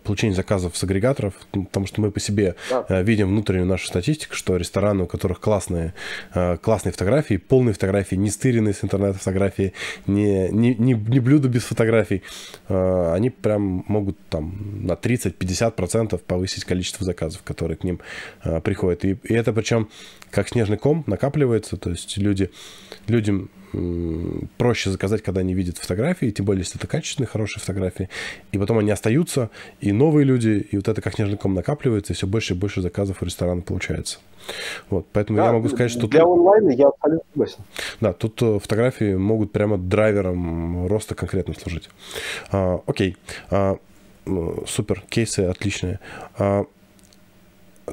получения 0.05 0.35
заказов 0.35 0.77
с 0.77 0.85
агрегаторов, 0.85 1.35
потому 1.53 1.87
что 1.87 2.01
мы 2.01 2.11
по 2.11 2.21
себе 2.21 2.55
э, 2.89 3.03
видим 3.03 3.29
внутреннюю 3.29 3.67
нашу 3.67 3.87
статистику, 3.89 4.35
что 4.35 4.57
рестораны, 4.57 5.05
у 5.05 5.07
которых 5.07 5.41
классные, 5.41 5.95
э, 6.35 6.57
классные 6.59 6.93
фотографии, 6.93 7.37
полные 7.37 7.73
фотографии, 7.73 8.17
не 8.17 8.31
стыренные 8.31 8.73
с 8.73 8.85
интернета 8.85 9.19
фотографии, 9.19 9.73
не, 10.07 10.49
не, 10.51 10.75
не, 10.75 10.95
не 10.95 11.21
блюда 11.21 11.49
без 11.49 11.65
фотографий, 11.65 12.23
э, 12.69 13.13
они 13.15 13.31
прям 13.31 13.85
могут 13.89 14.17
там 14.31 14.87
на 14.87 14.93
30-50% 14.93 16.19
повысить 16.19 16.65
количество 16.65 17.05
заказов, 17.05 17.43
которые 17.43 17.77
к 17.77 17.85
ним 17.85 18.01
э, 18.45 18.61
приходят. 18.61 19.05
И, 19.05 19.19
и 19.25 19.35
это 19.35 19.53
причем 19.53 19.89
как 20.31 20.49
снежный 20.49 20.79
ком 20.79 21.05
накапливается, 21.07 21.77
то 21.77 21.91
есть 21.91 22.17
люди, 22.19 22.51
людям 23.07 23.51
проще 24.57 24.91
заказать, 24.91 25.23
когда 25.23 25.41
они 25.41 25.55
видят 25.55 25.79
фотографии, 25.79 26.31
тем 26.31 26.47
более, 26.47 26.63
если 26.63 26.79
это 26.79 26.87
качественные, 26.87 27.29
хорошие 27.29 27.61
фотографии. 27.61 28.09
И 28.53 28.59
потом 28.59 28.79
они 28.79 28.91
остаются, 28.91 29.51
и 29.81 29.93
новые 29.93 30.25
люди, 30.25 30.67
и 30.71 30.77
вот 30.77 30.89
это 30.89 31.01
как 31.03 31.15
снежный 31.15 31.37
ком 31.37 31.55
накапливается, 31.55 32.13
и 32.13 32.17
все 32.17 32.27
больше 32.27 32.55
и 32.55 32.57
больше 32.57 32.81
заказов 32.81 33.21
у 33.21 33.25
ресторана 33.25 33.63
получается. 33.63 34.19
Вот, 34.89 35.07
поэтому 35.13 35.39
да, 35.39 35.47
я 35.47 35.53
могу 35.53 35.69
сказать, 35.69 35.91
что... 35.91 36.07
Для 36.07 36.21
тут... 36.21 36.29
онлайна 36.29 36.71
я 36.71 36.89
абсолютно 36.89 37.25
согласен. 37.33 37.59
Да, 38.01 38.13
тут 38.13 38.41
э, 38.41 38.59
фотографии 38.59 39.15
могут 39.15 39.53
прямо 39.53 39.77
драйвером 39.77 40.87
роста 40.87 41.15
конкретно 41.15 41.55
служить. 41.55 41.91
А, 42.51 42.81
окей. 42.87 43.17
А, 43.51 43.77
супер, 44.67 45.03
кейсы 45.11 45.41
отличные. 45.41 46.01
А, 46.39 46.65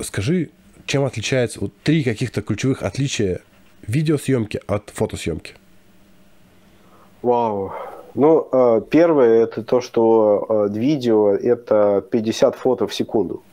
скажи, 0.03 0.51
чем 0.85 1.03
отличается... 1.05 1.59
Вот 1.59 1.71
три 1.83 2.03
каких-то 2.03 2.41
ключевых 2.41 2.83
отличия 2.83 3.41
видеосъемки 3.87 4.59
от 4.67 4.89
фотосъемки? 4.89 5.53
Вау. 7.21 7.71
Ну, 8.13 8.47
э, 8.51 8.81
первое 8.89 9.43
это 9.43 9.63
то, 9.63 9.81
что 9.81 10.67
э, 10.69 10.73
видео 10.73 11.31
это 11.31 12.03
50 12.11 12.55
фото 12.55 12.87
в 12.87 12.93
секунду. 12.93 13.43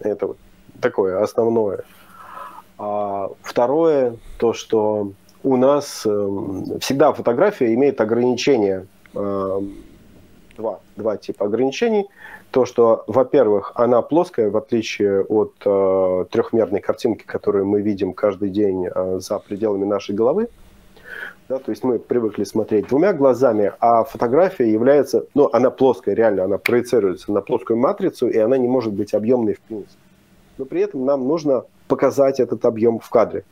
Это 0.00 0.26
вот 0.28 0.38
такое 0.80 1.22
основное. 1.22 1.84
А 2.76 3.30
второе, 3.42 4.16
то, 4.38 4.52
что 4.52 5.12
у 5.42 5.56
нас 5.56 6.04
эм, 6.04 6.80
всегда 6.80 7.12
фотография 7.12 7.72
имеет 7.74 8.00
ограничения. 8.00 8.86
Эм, 9.14 9.74
два, 10.56 10.80
два 10.96 11.16
типа 11.16 11.46
ограничений. 11.46 12.06
То, 12.54 12.66
что, 12.66 13.02
во-первых, 13.08 13.72
она 13.74 14.00
плоская, 14.00 14.48
в 14.48 14.56
отличие 14.56 15.24
от 15.24 15.54
э, 15.66 16.24
трехмерной 16.30 16.80
картинки, 16.80 17.24
которую 17.24 17.66
мы 17.66 17.80
видим 17.80 18.12
каждый 18.12 18.48
день 18.48 18.86
э, 18.86 19.18
за 19.18 19.40
пределами 19.40 19.84
нашей 19.84 20.14
головы. 20.14 20.48
Да, 21.48 21.58
то 21.58 21.72
есть 21.72 21.82
мы 21.82 21.98
привыкли 21.98 22.44
смотреть 22.44 22.86
двумя 22.86 23.12
глазами, 23.12 23.72
а 23.80 24.04
фотография 24.04 24.70
является, 24.70 25.26
ну, 25.34 25.50
она 25.52 25.70
плоская, 25.70 26.14
реально, 26.14 26.44
она 26.44 26.58
проецируется 26.58 27.32
на 27.32 27.40
плоскую 27.40 27.76
матрицу, 27.76 28.28
и 28.28 28.38
она 28.38 28.56
не 28.56 28.68
может 28.68 28.92
быть 28.92 29.14
объемной 29.14 29.54
в 29.54 29.60
принципе. 29.60 29.98
Но 30.56 30.64
при 30.64 30.82
этом 30.82 31.04
нам 31.04 31.26
нужно 31.26 31.64
показать 31.88 32.38
этот 32.38 32.64
объем 32.66 33.00
в 33.00 33.10
кадре. 33.10 33.42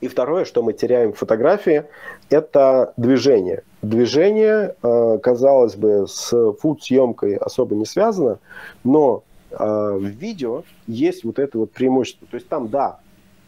И 0.00 0.06
второе, 0.06 0.44
что 0.44 0.62
мы 0.62 0.74
теряем 0.74 1.12
в 1.12 1.18
фотографии, 1.18 1.86
это 2.30 2.92
движение. 2.96 3.64
Движение, 3.86 4.74
э, 4.82 5.18
казалось 5.22 5.76
бы, 5.76 6.06
с 6.08 6.32
фуд-съемкой 6.60 7.36
особо 7.36 7.76
не 7.76 7.86
связано, 7.86 8.40
но 8.82 9.22
э, 9.52 9.56
в 9.56 10.04
видео 10.04 10.64
есть 10.88 11.22
вот 11.22 11.38
это 11.38 11.56
вот 11.58 11.70
преимущество. 11.70 12.26
То 12.28 12.34
есть 12.34 12.48
там, 12.48 12.66
да, 12.68 12.98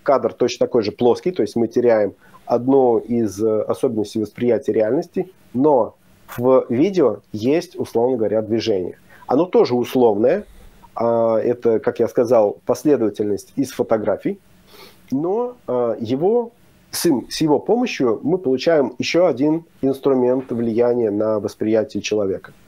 кадр 0.05 0.33
точно 0.33 0.67
такой 0.67 0.85
же 0.85 0.93
плоский, 0.93 1.33
то 1.33 1.43
есть 1.43 1.57
мы 1.57 1.67
теряем 1.67 2.15
одно 2.47 2.99
из 2.99 3.43
э, 3.43 3.63
особенностей 3.63 4.21
восприятия 4.21 4.73
реальности, 4.73 5.33
но 5.55 5.97
в 6.37 6.67
видео 6.69 7.19
есть, 7.33 7.75
условно 7.75 8.17
говоря, 8.17 8.41
движение. 8.41 8.97
Оно 9.27 9.45
тоже 9.45 9.75
условное, 9.75 10.45
а, 10.95 11.39
это, 11.39 11.81
как 11.81 11.99
я 11.99 12.07
сказал, 12.07 12.59
последовательность 12.65 13.53
из 13.57 13.73
фотографий, 13.73 14.39
но 15.11 15.57
его, 15.67 16.53
с, 16.91 17.07
им, 17.07 17.27
с 17.31 17.41
его 17.41 17.59
помощью 17.59 18.21
мы 18.23 18.39
получаем 18.39 18.95
еще 18.99 19.27
один 19.27 19.65
инструмент 19.83 20.51
влияния 20.51 21.11
на 21.11 21.39
восприятие 21.41 22.03
человека– 22.03 22.53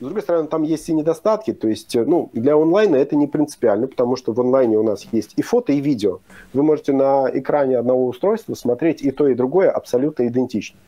с 0.00 0.02
другой 0.02 0.22
стороны, 0.22 0.48
там 0.48 0.62
есть 0.62 0.88
и 0.88 0.94
недостатки, 0.94 1.52
то 1.52 1.68
есть 1.68 1.94
э, 1.94 2.06
ну, 2.06 2.30
для 2.32 2.56
онлайна 2.56 2.96
это 2.96 3.16
не 3.16 3.26
принципиально, 3.26 3.86
потому 3.86 4.16
что 4.16 4.32
в 4.32 4.40
онлайне 4.40 4.78
у 4.78 4.82
нас 4.82 5.06
есть 5.12 5.34
и 5.36 5.42
фото, 5.42 5.74
и 5.74 5.80
видео. 5.80 6.20
Вы 6.54 6.62
можете 6.62 6.94
на 6.94 7.30
экране 7.30 7.76
одного 7.76 8.06
устройства 8.06 8.54
смотреть 8.54 9.02
и 9.02 9.10
то, 9.10 9.28
и 9.28 9.34
другое 9.34 9.70
абсолютно 9.70 10.26
идентично. 10.26 10.78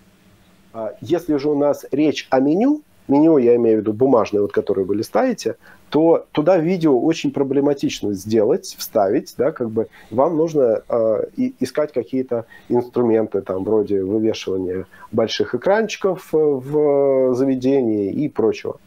А 0.72 0.94
если 1.02 1.36
же 1.36 1.50
у 1.50 1.54
нас 1.54 1.84
речь 1.92 2.26
о 2.30 2.40
меню, 2.40 2.80
меню 3.08 3.38
я 3.38 3.56
имею 3.56 3.78
в 3.78 3.80
виду 3.80 3.92
бумажное, 3.92 4.42
вот, 4.42 4.52
которое 4.52 4.84
вы 4.84 4.96
листаете, 4.96 5.56
то 5.90 6.26
туда 6.32 6.56
видео 6.56 6.98
очень 6.98 7.32
проблематично 7.32 8.12
сделать, 8.14 8.74
вставить, 8.78 9.34
да, 9.36 9.52
как 9.52 9.70
бы 9.70 9.88
вам 10.10 10.36
нужно 10.36 10.82
э, 10.88 11.24
искать 11.60 11.92
какие-то 11.92 12.46
инструменты, 12.68 13.42
там, 13.42 13.64
вроде 13.64 14.02
вывешивания 14.02 14.86
больших 15.10 15.54
экранчиков 15.54 16.34
э, 16.34 16.38
в 16.38 17.34
заведении 17.34 18.10
и 18.10 18.28
прочего. 18.28 18.78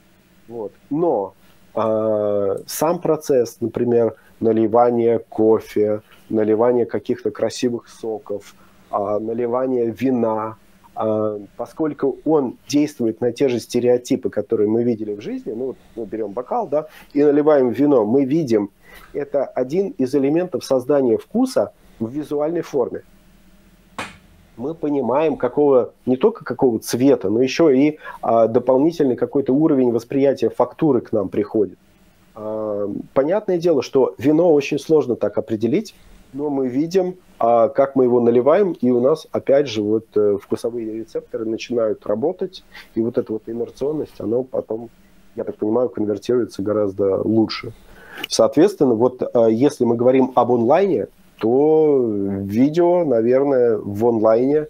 Вот. 0.47 0.71
Но 0.89 1.33
э, 1.75 2.57
сам 2.65 2.99
процесс, 2.99 3.57
например, 3.59 4.15
наливания 4.39 5.19
кофе, 5.19 6.01
наливания 6.29 6.85
каких-то 6.85 7.31
красивых 7.31 7.87
соков, 7.87 8.55
э, 8.91 9.19
наливания 9.19 9.93
вина, 9.95 10.57
поскольку 11.57 12.17
он 12.25 12.57
действует 12.67 13.21
на 13.21 13.31
те 13.31 13.49
же 13.49 13.59
стереотипы, 13.59 14.29
которые 14.29 14.69
мы 14.69 14.83
видели 14.83 15.13
в 15.13 15.21
жизни, 15.21 15.51
ну 15.51 15.65
вот 15.67 15.77
мы 15.95 16.05
берем 16.05 16.31
бокал, 16.31 16.67
да, 16.67 16.87
и 17.13 17.23
наливаем 17.23 17.69
вино, 17.69 18.05
мы 18.05 18.25
видим, 18.25 18.69
это 19.13 19.45
один 19.45 19.89
из 19.89 20.15
элементов 20.15 20.63
создания 20.63 21.17
вкуса 21.17 21.73
в 21.99 22.09
визуальной 22.09 22.61
форме 22.61 23.03
мы 24.57 24.73
понимаем, 24.73 25.37
какого, 25.37 25.93
не 26.05 26.17
только 26.17 26.45
какого 26.45 26.79
цвета, 26.79 27.29
но 27.29 27.41
еще 27.41 27.77
и 27.77 27.99
а, 28.21 28.47
дополнительный 28.47 29.15
какой-то 29.15 29.53
уровень 29.53 29.91
восприятия 29.91 30.49
фактуры 30.49 31.01
к 31.01 31.11
нам 31.11 31.29
приходит. 31.29 31.77
А, 32.35 32.89
понятное 33.13 33.57
дело, 33.57 33.81
что 33.81 34.15
вино 34.17 34.53
очень 34.53 34.79
сложно 34.79 35.15
так 35.15 35.37
определить, 35.37 35.95
но 36.35 36.49
мы 36.49 36.67
видим, 36.67 37.15
а, 37.39 37.69
как 37.69 37.95
мы 37.95 38.03
его 38.03 38.19
наливаем, 38.19 38.73
и 38.73 38.91
у 38.91 38.99
нас 38.99 39.25
опять 39.31 39.67
же 39.67 39.81
вот 39.81 40.05
э, 40.15 40.37
вкусовые 40.41 40.99
рецепторы 40.99 41.45
начинают 41.45 42.05
работать, 42.05 42.63
и 42.93 43.01
вот 43.01 43.17
эта 43.17 43.31
вот 43.31 43.43
инерционность, 43.47 44.19
она 44.19 44.43
потом, 44.43 44.89
я 45.35 45.45
так 45.45 45.55
понимаю, 45.55 45.89
конвертируется 45.89 46.61
гораздо 46.61 47.21
лучше. 47.21 47.73
Соответственно, 48.27 48.95
вот 48.95 49.23
а, 49.33 49.47
если 49.47 49.85
мы 49.85 49.95
говорим 49.95 50.33
об 50.35 50.51
онлайне, 50.51 51.07
то 51.39 52.05
видео, 52.05 53.05
наверное, 53.05 53.77
в 53.77 54.05
онлайне 54.05 54.67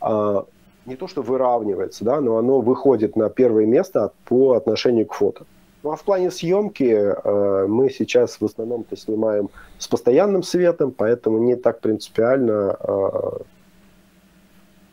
а, 0.00 0.46
не 0.84 0.96
то 0.96 1.06
что 1.06 1.22
выравнивается, 1.22 2.04
да, 2.04 2.20
но 2.20 2.38
оно 2.38 2.60
выходит 2.60 3.14
на 3.14 3.30
первое 3.30 3.66
место 3.66 4.12
по 4.24 4.52
отношению 4.52 5.06
к 5.06 5.14
фото. 5.14 5.46
Ну 5.84 5.92
а 5.92 5.96
в 5.96 6.02
плане 6.02 6.30
съемки 6.30 6.84
э, 6.84 7.66
мы 7.66 7.90
сейчас 7.90 8.40
в 8.40 8.44
основном-то 8.46 8.96
снимаем 8.96 9.50
с 9.78 9.86
постоянным 9.86 10.42
светом, 10.42 10.92
поэтому 10.92 11.38
не 11.38 11.56
так 11.56 11.80
принципиально, 11.80 12.74
э, 12.80 13.10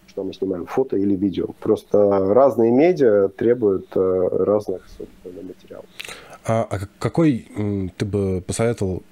что 0.08 0.24
мы 0.26 0.34
снимаем, 0.34 0.66
фото 0.66 0.98
или 0.98 1.16
видео. 1.16 1.48
Просто 1.62 2.34
разные 2.34 2.72
медиа 2.72 3.30
требуют 3.30 3.88
э, 3.96 4.28
разных 4.32 4.82
материалов. 5.24 5.86
А, 6.46 6.68
а 6.70 6.80
какой 7.00 7.48
ты 7.98 8.06
бы 8.06 8.44
посоветовал 8.46 9.04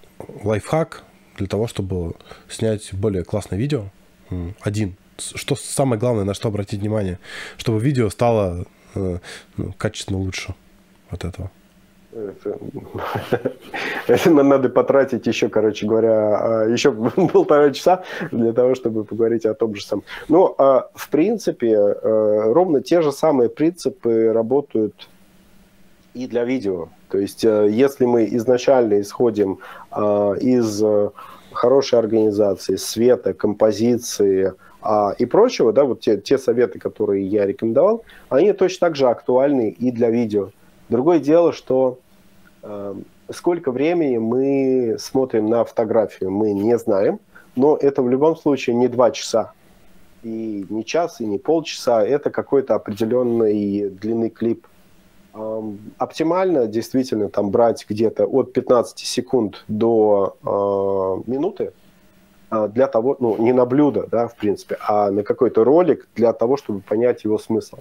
лайфхак 0.43 1.03
для 1.37 1.47
того, 1.47 1.67
чтобы 1.67 2.15
снять 2.49 2.93
более 2.93 3.23
классное 3.23 3.57
видео. 3.57 3.85
Один. 4.59 4.97
Что 5.17 5.55
самое 5.55 5.97
главное, 5.97 6.25
на 6.25 6.33
что 6.33 6.49
обратить 6.49 6.81
внимание, 6.81 7.19
чтобы 7.55 7.79
видео 7.79 8.09
стало 8.09 8.65
э, 8.95 9.19
ну, 9.55 9.73
качественно 9.77 10.19
лучше 10.19 10.55
от 11.09 11.23
этого? 11.23 11.49
Это 14.07 14.31
надо 14.31 14.69
потратить 14.69 15.27
еще, 15.27 15.49
короче 15.49 15.85
говоря, 15.85 16.63
а, 16.63 16.65
еще 16.65 16.91
полтора 17.33 17.71
часа 17.71 18.03
для 18.31 18.51
того, 18.53 18.75
чтобы 18.75 19.03
поговорить 19.03 19.45
о 19.45 19.53
том 19.53 19.75
же 19.75 19.83
самом. 19.83 20.03
Но, 20.27 20.55
а, 20.57 20.89
в 20.95 21.09
принципе, 21.09 21.71
э, 21.71 22.51
ровно 22.51 22.81
те 22.81 23.01
же 23.01 23.11
самые 23.11 23.49
принципы 23.49 24.31
работают 24.33 25.09
и 26.15 26.27
для 26.27 26.45
видео. 26.45 26.89
То 27.09 27.19
есть, 27.19 27.45
э, 27.45 27.67
если 27.69 28.05
мы 28.05 28.25
изначально 28.25 29.01
исходим 29.01 29.59
а, 29.91 30.33
из 30.33 30.83
хорошей 31.51 31.99
организации, 31.99 32.75
света, 32.75 33.33
композиции 33.33 34.53
и 35.17 35.25
прочего, 35.25 35.73
да, 35.73 35.83
вот 35.83 35.99
те, 35.99 36.17
те 36.17 36.37
советы, 36.37 36.79
которые 36.79 37.27
я 37.27 37.45
рекомендовал, 37.45 38.05
они 38.29 38.53
точно 38.53 38.87
так 38.87 38.95
же 38.95 39.09
актуальны 39.09 39.69
и 39.71 39.91
для 39.91 40.09
видео. 40.09 40.51
Другое 40.89 41.19
дело, 41.19 41.53
что 41.53 41.99
э, 42.63 42.95
сколько 43.31 43.71
времени 43.71 44.17
мы 44.17 44.97
смотрим 44.99 45.47
на 45.47 45.63
фотографию, 45.63 46.31
мы 46.31 46.51
не 46.53 46.77
знаем, 46.79 47.19
но 47.55 47.77
это 47.77 48.01
в 48.01 48.09
любом 48.09 48.35
случае 48.35 48.75
не 48.75 48.87
два 48.87 49.11
часа, 49.11 49.53
и 50.23 50.65
не 50.69 50.83
час, 50.83 51.21
и 51.21 51.25
не 51.25 51.37
полчаса, 51.37 52.03
это 52.03 52.31
какой-то 52.31 52.73
определенный 52.75 53.89
длины 53.89 54.29
клип. 54.29 54.65
Э, 55.35 55.61
оптимально 55.99 56.65
действительно 56.65 57.29
там 57.29 57.51
брать 57.51 57.85
где-то 57.87 58.25
от 58.25 58.51
15 58.53 58.97
секунд 58.99 59.63
до 59.67 60.37
э, 60.43 61.29
минуты, 61.29 61.73
э, 62.49 62.67
для 62.73 62.87
того, 62.87 63.15
ну, 63.19 63.37
не 63.37 63.53
на 63.53 63.65
блюдо, 63.65 64.07
да, 64.09 64.27
в 64.27 64.35
принципе, 64.35 64.77
а 64.81 65.11
на 65.11 65.21
какой-то 65.21 65.63
ролик 65.63 66.07
для 66.15 66.33
того, 66.33 66.57
чтобы 66.57 66.81
понять 66.81 67.25
его 67.25 67.37
смысл. 67.37 67.77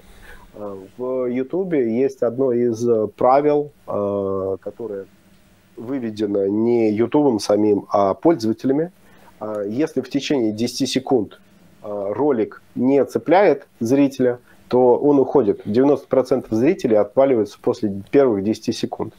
В 0.59 1.27
Ютубе 1.27 2.01
есть 2.01 2.23
одно 2.23 2.51
из 2.51 2.87
э, 2.87 3.07
правил, 3.17 3.71
э, 3.87 4.57
которое 4.61 5.07
выведено 5.77 6.47
не 6.49 6.91
Ютубом 6.91 7.39
самим, 7.39 7.87
а 7.91 8.15
пользователями. 8.15 8.91
А 9.39 9.63
если 9.63 10.01
в 10.01 10.11
течение 10.11 10.51
10 10.51 10.89
секунд 10.89 11.41
э, 11.85 12.13
ролик 12.13 12.61
не 12.75 13.05
цепляет 13.05 13.69
зрителя, 13.79 14.41
то 14.67 14.97
он 14.97 15.21
уходит. 15.21 15.65
90% 15.65 16.47
зрителей 16.51 16.97
отваливаются 16.97 17.57
после 17.63 18.03
первых 18.11 18.43
10 18.43 18.77
секунд. 18.77 19.15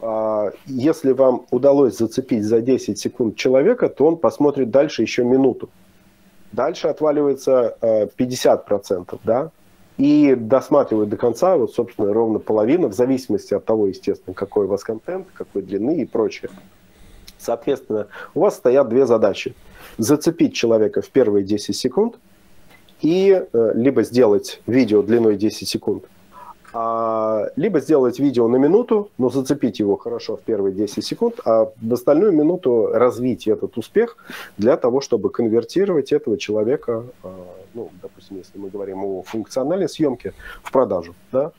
А 0.00 0.52
если 0.66 1.10
вам 1.10 1.44
удалось 1.50 1.98
зацепить 1.98 2.44
за 2.44 2.60
10 2.60 2.96
секунд 2.96 3.34
человека, 3.34 3.88
то 3.88 4.06
он 4.06 4.16
посмотрит 4.16 4.70
дальше 4.70 5.02
еще 5.02 5.24
минуту. 5.24 5.70
Дальше 6.52 6.86
отваливается 6.86 7.76
50%, 7.82 9.18
да? 9.24 9.50
И 9.98 10.34
досматривают 10.34 11.10
до 11.10 11.16
конца, 11.16 11.56
вот, 11.56 11.74
собственно, 11.74 12.12
ровно 12.12 12.38
половина, 12.38 12.88
в 12.88 12.94
зависимости 12.94 13.52
от 13.52 13.64
того, 13.64 13.88
естественно, 13.88 14.32
какой 14.32 14.64
у 14.64 14.68
вас 14.68 14.84
контент, 14.84 15.26
какой 15.34 15.62
длины 15.62 16.02
и 16.02 16.06
прочее. 16.06 16.50
Соответственно, 17.36 18.06
у 18.34 18.40
вас 18.40 18.56
стоят 18.56 18.88
две 18.88 19.06
задачи. 19.06 19.54
Зацепить 19.96 20.54
человека 20.54 21.02
в 21.02 21.10
первые 21.10 21.44
10 21.44 21.76
секунд 21.76 22.18
и 23.02 23.44
э, 23.52 23.72
либо 23.74 24.02
сделать 24.02 24.60
видео 24.66 25.02
длиной 25.02 25.36
10 25.36 25.68
секунд– 25.68 26.04
а, 26.80 27.50
либо 27.56 27.80
сделать 27.80 28.20
видео 28.20 28.46
на 28.46 28.54
минуту, 28.54 29.10
но 29.18 29.30
зацепить 29.30 29.80
его 29.80 29.96
хорошо 29.96 30.36
в 30.36 30.42
первые 30.42 30.72
10 30.72 31.04
секунд, 31.04 31.40
а 31.44 31.72
в 31.76 31.92
остальную 31.92 32.30
минуту 32.30 32.90
развить 32.92 33.48
этот 33.48 33.76
успех 33.78 34.16
для 34.58 34.76
того, 34.76 35.00
чтобы 35.00 35.30
конвертировать 35.30 36.12
этого 36.12 36.38
человека, 36.38 37.02
а, 37.24 37.34
ну, 37.74 37.90
допустим, 38.00 38.36
если 38.36 38.58
мы 38.58 38.70
говорим 38.70 39.02
о 39.02 39.22
функциональной 39.22 39.88
съемке, 39.88 40.34
в 40.62 40.70
продажу. 40.70 41.16
Да? 41.32 41.50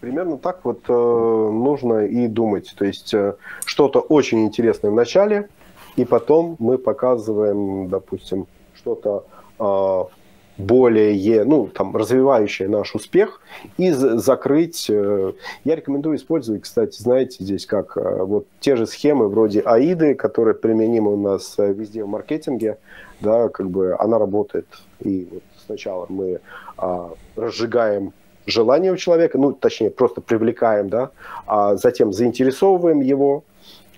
Примерно 0.00 0.38
так 0.38 0.64
вот 0.64 0.80
э, 0.88 0.92
нужно 0.92 2.06
и 2.06 2.28
думать. 2.28 2.74
То 2.74 2.86
есть 2.86 3.12
э, 3.12 3.34
что-то 3.66 4.00
очень 4.00 4.42
интересное 4.44 4.90
в 4.90 4.94
начале, 4.94 5.50
и 5.96 6.06
потом 6.06 6.56
мы 6.58 6.78
показываем, 6.78 7.90
допустим, 7.90 8.46
что-то 8.74 9.26
э, 9.58 10.21
более, 10.58 11.44
ну, 11.44 11.66
там, 11.68 11.96
развивающее 11.96 12.68
наш 12.68 12.94
успех 12.94 13.40
и 13.78 13.90
закрыть. 13.90 14.88
Э, 14.90 15.32
я 15.64 15.76
рекомендую 15.76 16.16
использовать, 16.16 16.62
кстати, 16.62 17.00
знаете, 17.00 17.42
здесь 17.42 17.66
как 17.66 17.96
э, 17.96 18.22
вот 18.22 18.46
те 18.60 18.76
же 18.76 18.86
схемы 18.86 19.28
вроде 19.28 19.60
АИДы, 19.60 20.14
которые 20.14 20.54
применимы 20.54 21.14
у 21.14 21.16
нас 21.16 21.54
э, 21.58 21.72
везде 21.72 22.04
в 22.04 22.08
маркетинге, 22.08 22.78
да, 23.20 23.48
как 23.48 23.70
бы 23.70 23.96
она 23.98 24.18
работает. 24.18 24.66
И 25.00 25.28
вот 25.30 25.42
сначала 25.64 26.06
мы 26.08 26.40
а, 26.76 27.10
разжигаем 27.36 28.12
желание 28.46 28.92
у 28.92 28.96
человека, 28.96 29.38
ну, 29.38 29.52
точнее, 29.52 29.90
просто 29.90 30.20
привлекаем, 30.20 30.88
да, 30.88 31.10
а 31.46 31.76
затем 31.76 32.12
заинтересовываем 32.12 33.00
его, 33.00 33.44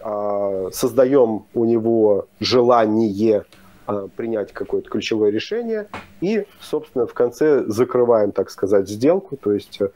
а, 0.01 0.69
создаем 0.73 1.47
у 1.55 1.65
него 1.65 2.27
желание 2.41 3.45
принять 4.17 4.53
какое-то 4.53 4.89
ключевое 4.89 5.31
решение 5.31 5.89
и, 6.21 6.47
собственно, 6.61 7.07
в 7.07 7.15
конце 7.15 7.65
закрываем, 7.67 8.33
так 8.33 8.51
сказать, 8.51 8.89
сделку, 8.89 9.37
то 9.37 9.53
есть 9.53 9.79
э, 9.81 9.89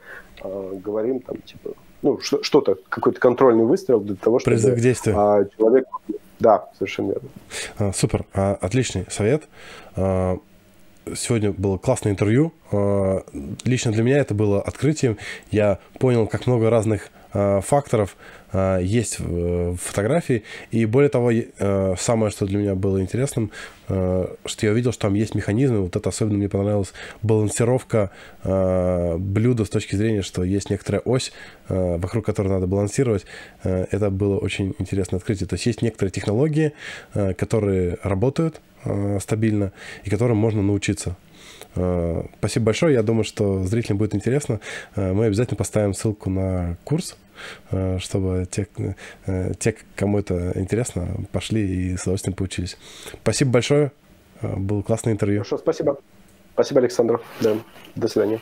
говорим 0.83 1.19
там, 1.21 1.37
типа, 1.41 1.71
ну, 2.01 2.19
что-то, 2.21 2.77
какой-то 2.89 3.19
контрольный 3.19 3.65
выстрел 3.65 3.99
для 3.99 4.15
того, 4.15 4.39
чтобы... 4.39 4.55
Призыв 4.55 4.75
к 4.75 4.79
действию. 4.79 5.15
Э, 5.15 5.47
человек... 5.57 5.85
Да, 6.39 6.69
совершенно 6.77 7.07
верно. 7.07 7.29
А, 7.77 7.91
супер, 7.91 8.25
а, 8.33 8.57
отличный 8.61 9.05
совет. 9.09 9.43
А, 9.97 10.37
сегодня 11.15 11.51
было 11.51 11.77
классное 11.77 12.13
интервью. 12.13 12.53
А, 12.71 13.23
лично 13.65 13.91
для 13.91 14.03
меня 14.03 14.19
это 14.19 14.33
было 14.33 14.61
открытием. 14.61 15.17
Я 15.51 15.79
понял, 15.99 16.27
как 16.27 16.47
много 16.47 16.69
разных 16.69 17.09
а, 17.13 17.18
факторов 17.31 18.15
а, 18.51 18.79
есть 18.79 19.19
в 19.19 19.75
фотографии. 19.75 20.43
И 20.71 20.85
более 20.85 21.09
того, 21.09 21.31
э, 21.31 21.95
самое, 21.99 22.31
что 22.31 22.45
для 22.45 22.57
меня 22.57 22.75
было 22.75 22.99
интересным, 22.99 23.51
э, 23.87 24.27
что 24.45 24.65
я 24.65 24.71
увидел, 24.71 24.91
что 24.91 25.03
там 25.03 25.13
есть 25.13 25.35
механизмы. 25.35 25.81
Вот 25.81 25.95
это 25.95 26.09
особенно 26.09 26.39
мне 26.39 26.49
понравилось. 26.49 26.93
Балансировка 27.21 28.09
э, 28.43 29.17
блюда 29.17 29.65
с 29.65 29.69
точки 29.69 29.95
зрения, 29.95 30.23
что 30.23 30.43
есть 30.43 30.69
некоторая 30.69 31.01
ось, 31.05 31.31
вокруг 31.67 32.25
которой 32.25 32.47
надо 32.47 32.65
балансировать. 32.65 33.25
Это 33.63 34.09
было 34.09 34.37
очень 34.37 34.73
интересное 34.79 35.17
открытие. 35.17 35.47
То 35.47 35.53
есть 35.53 35.65
есть 35.67 35.81
некоторые 35.83 36.11
технологии, 36.11 36.73
которые 37.13 37.97
работают 38.01 38.61
стабильно 39.19 39.71
и 40.03 40.09
которым 40.09 40.37
можно 40.37 40.63
научиться. 40.63 41.15
Спасибо 41.73 42.65
большое. 42.65 42.93
Я 42.93 43.03
думаю, 43.03 43.23
что 43.23 43.63
зрителям 43.63 43.97
будет 43.97 44.15
интересно. 44.15 44.59
Мы 44.95 45.25
обязательно 45.25 45.57
поставим 45.57 45.93
ссылку 45.93 46.29
на 46.29 46.77
курс 46.83 47.15
Э, 47.71 47.97
чтобы 47.99 48.47
те, 48.49 48.67
э, 49.25 49.53
те, 49.59 49.75
кому 49.95 50.19
это 50.19 50.51
интересно, 50.55 51.07
пошли 51.31 51.61
и 51.61 51.97
с 51.97 52.03
удовольствием 52.03 52.35
поучились. 52.35 52.77
Спасибо 53.21 53.51
большое. 53.51 53.91
Э, 54.41 54.55
было 54.55 54.81
классное 54.81 55.13
интервью. 55.13 55.39
Хорошо, 55.39 55.57
спасибо. 55.57 55.99
Спасибо, 56.53 56.81
Александр. 56.81 57.21
Да. 57.41 57.57
До 57.95 58.07
свидания. 58.07 58.39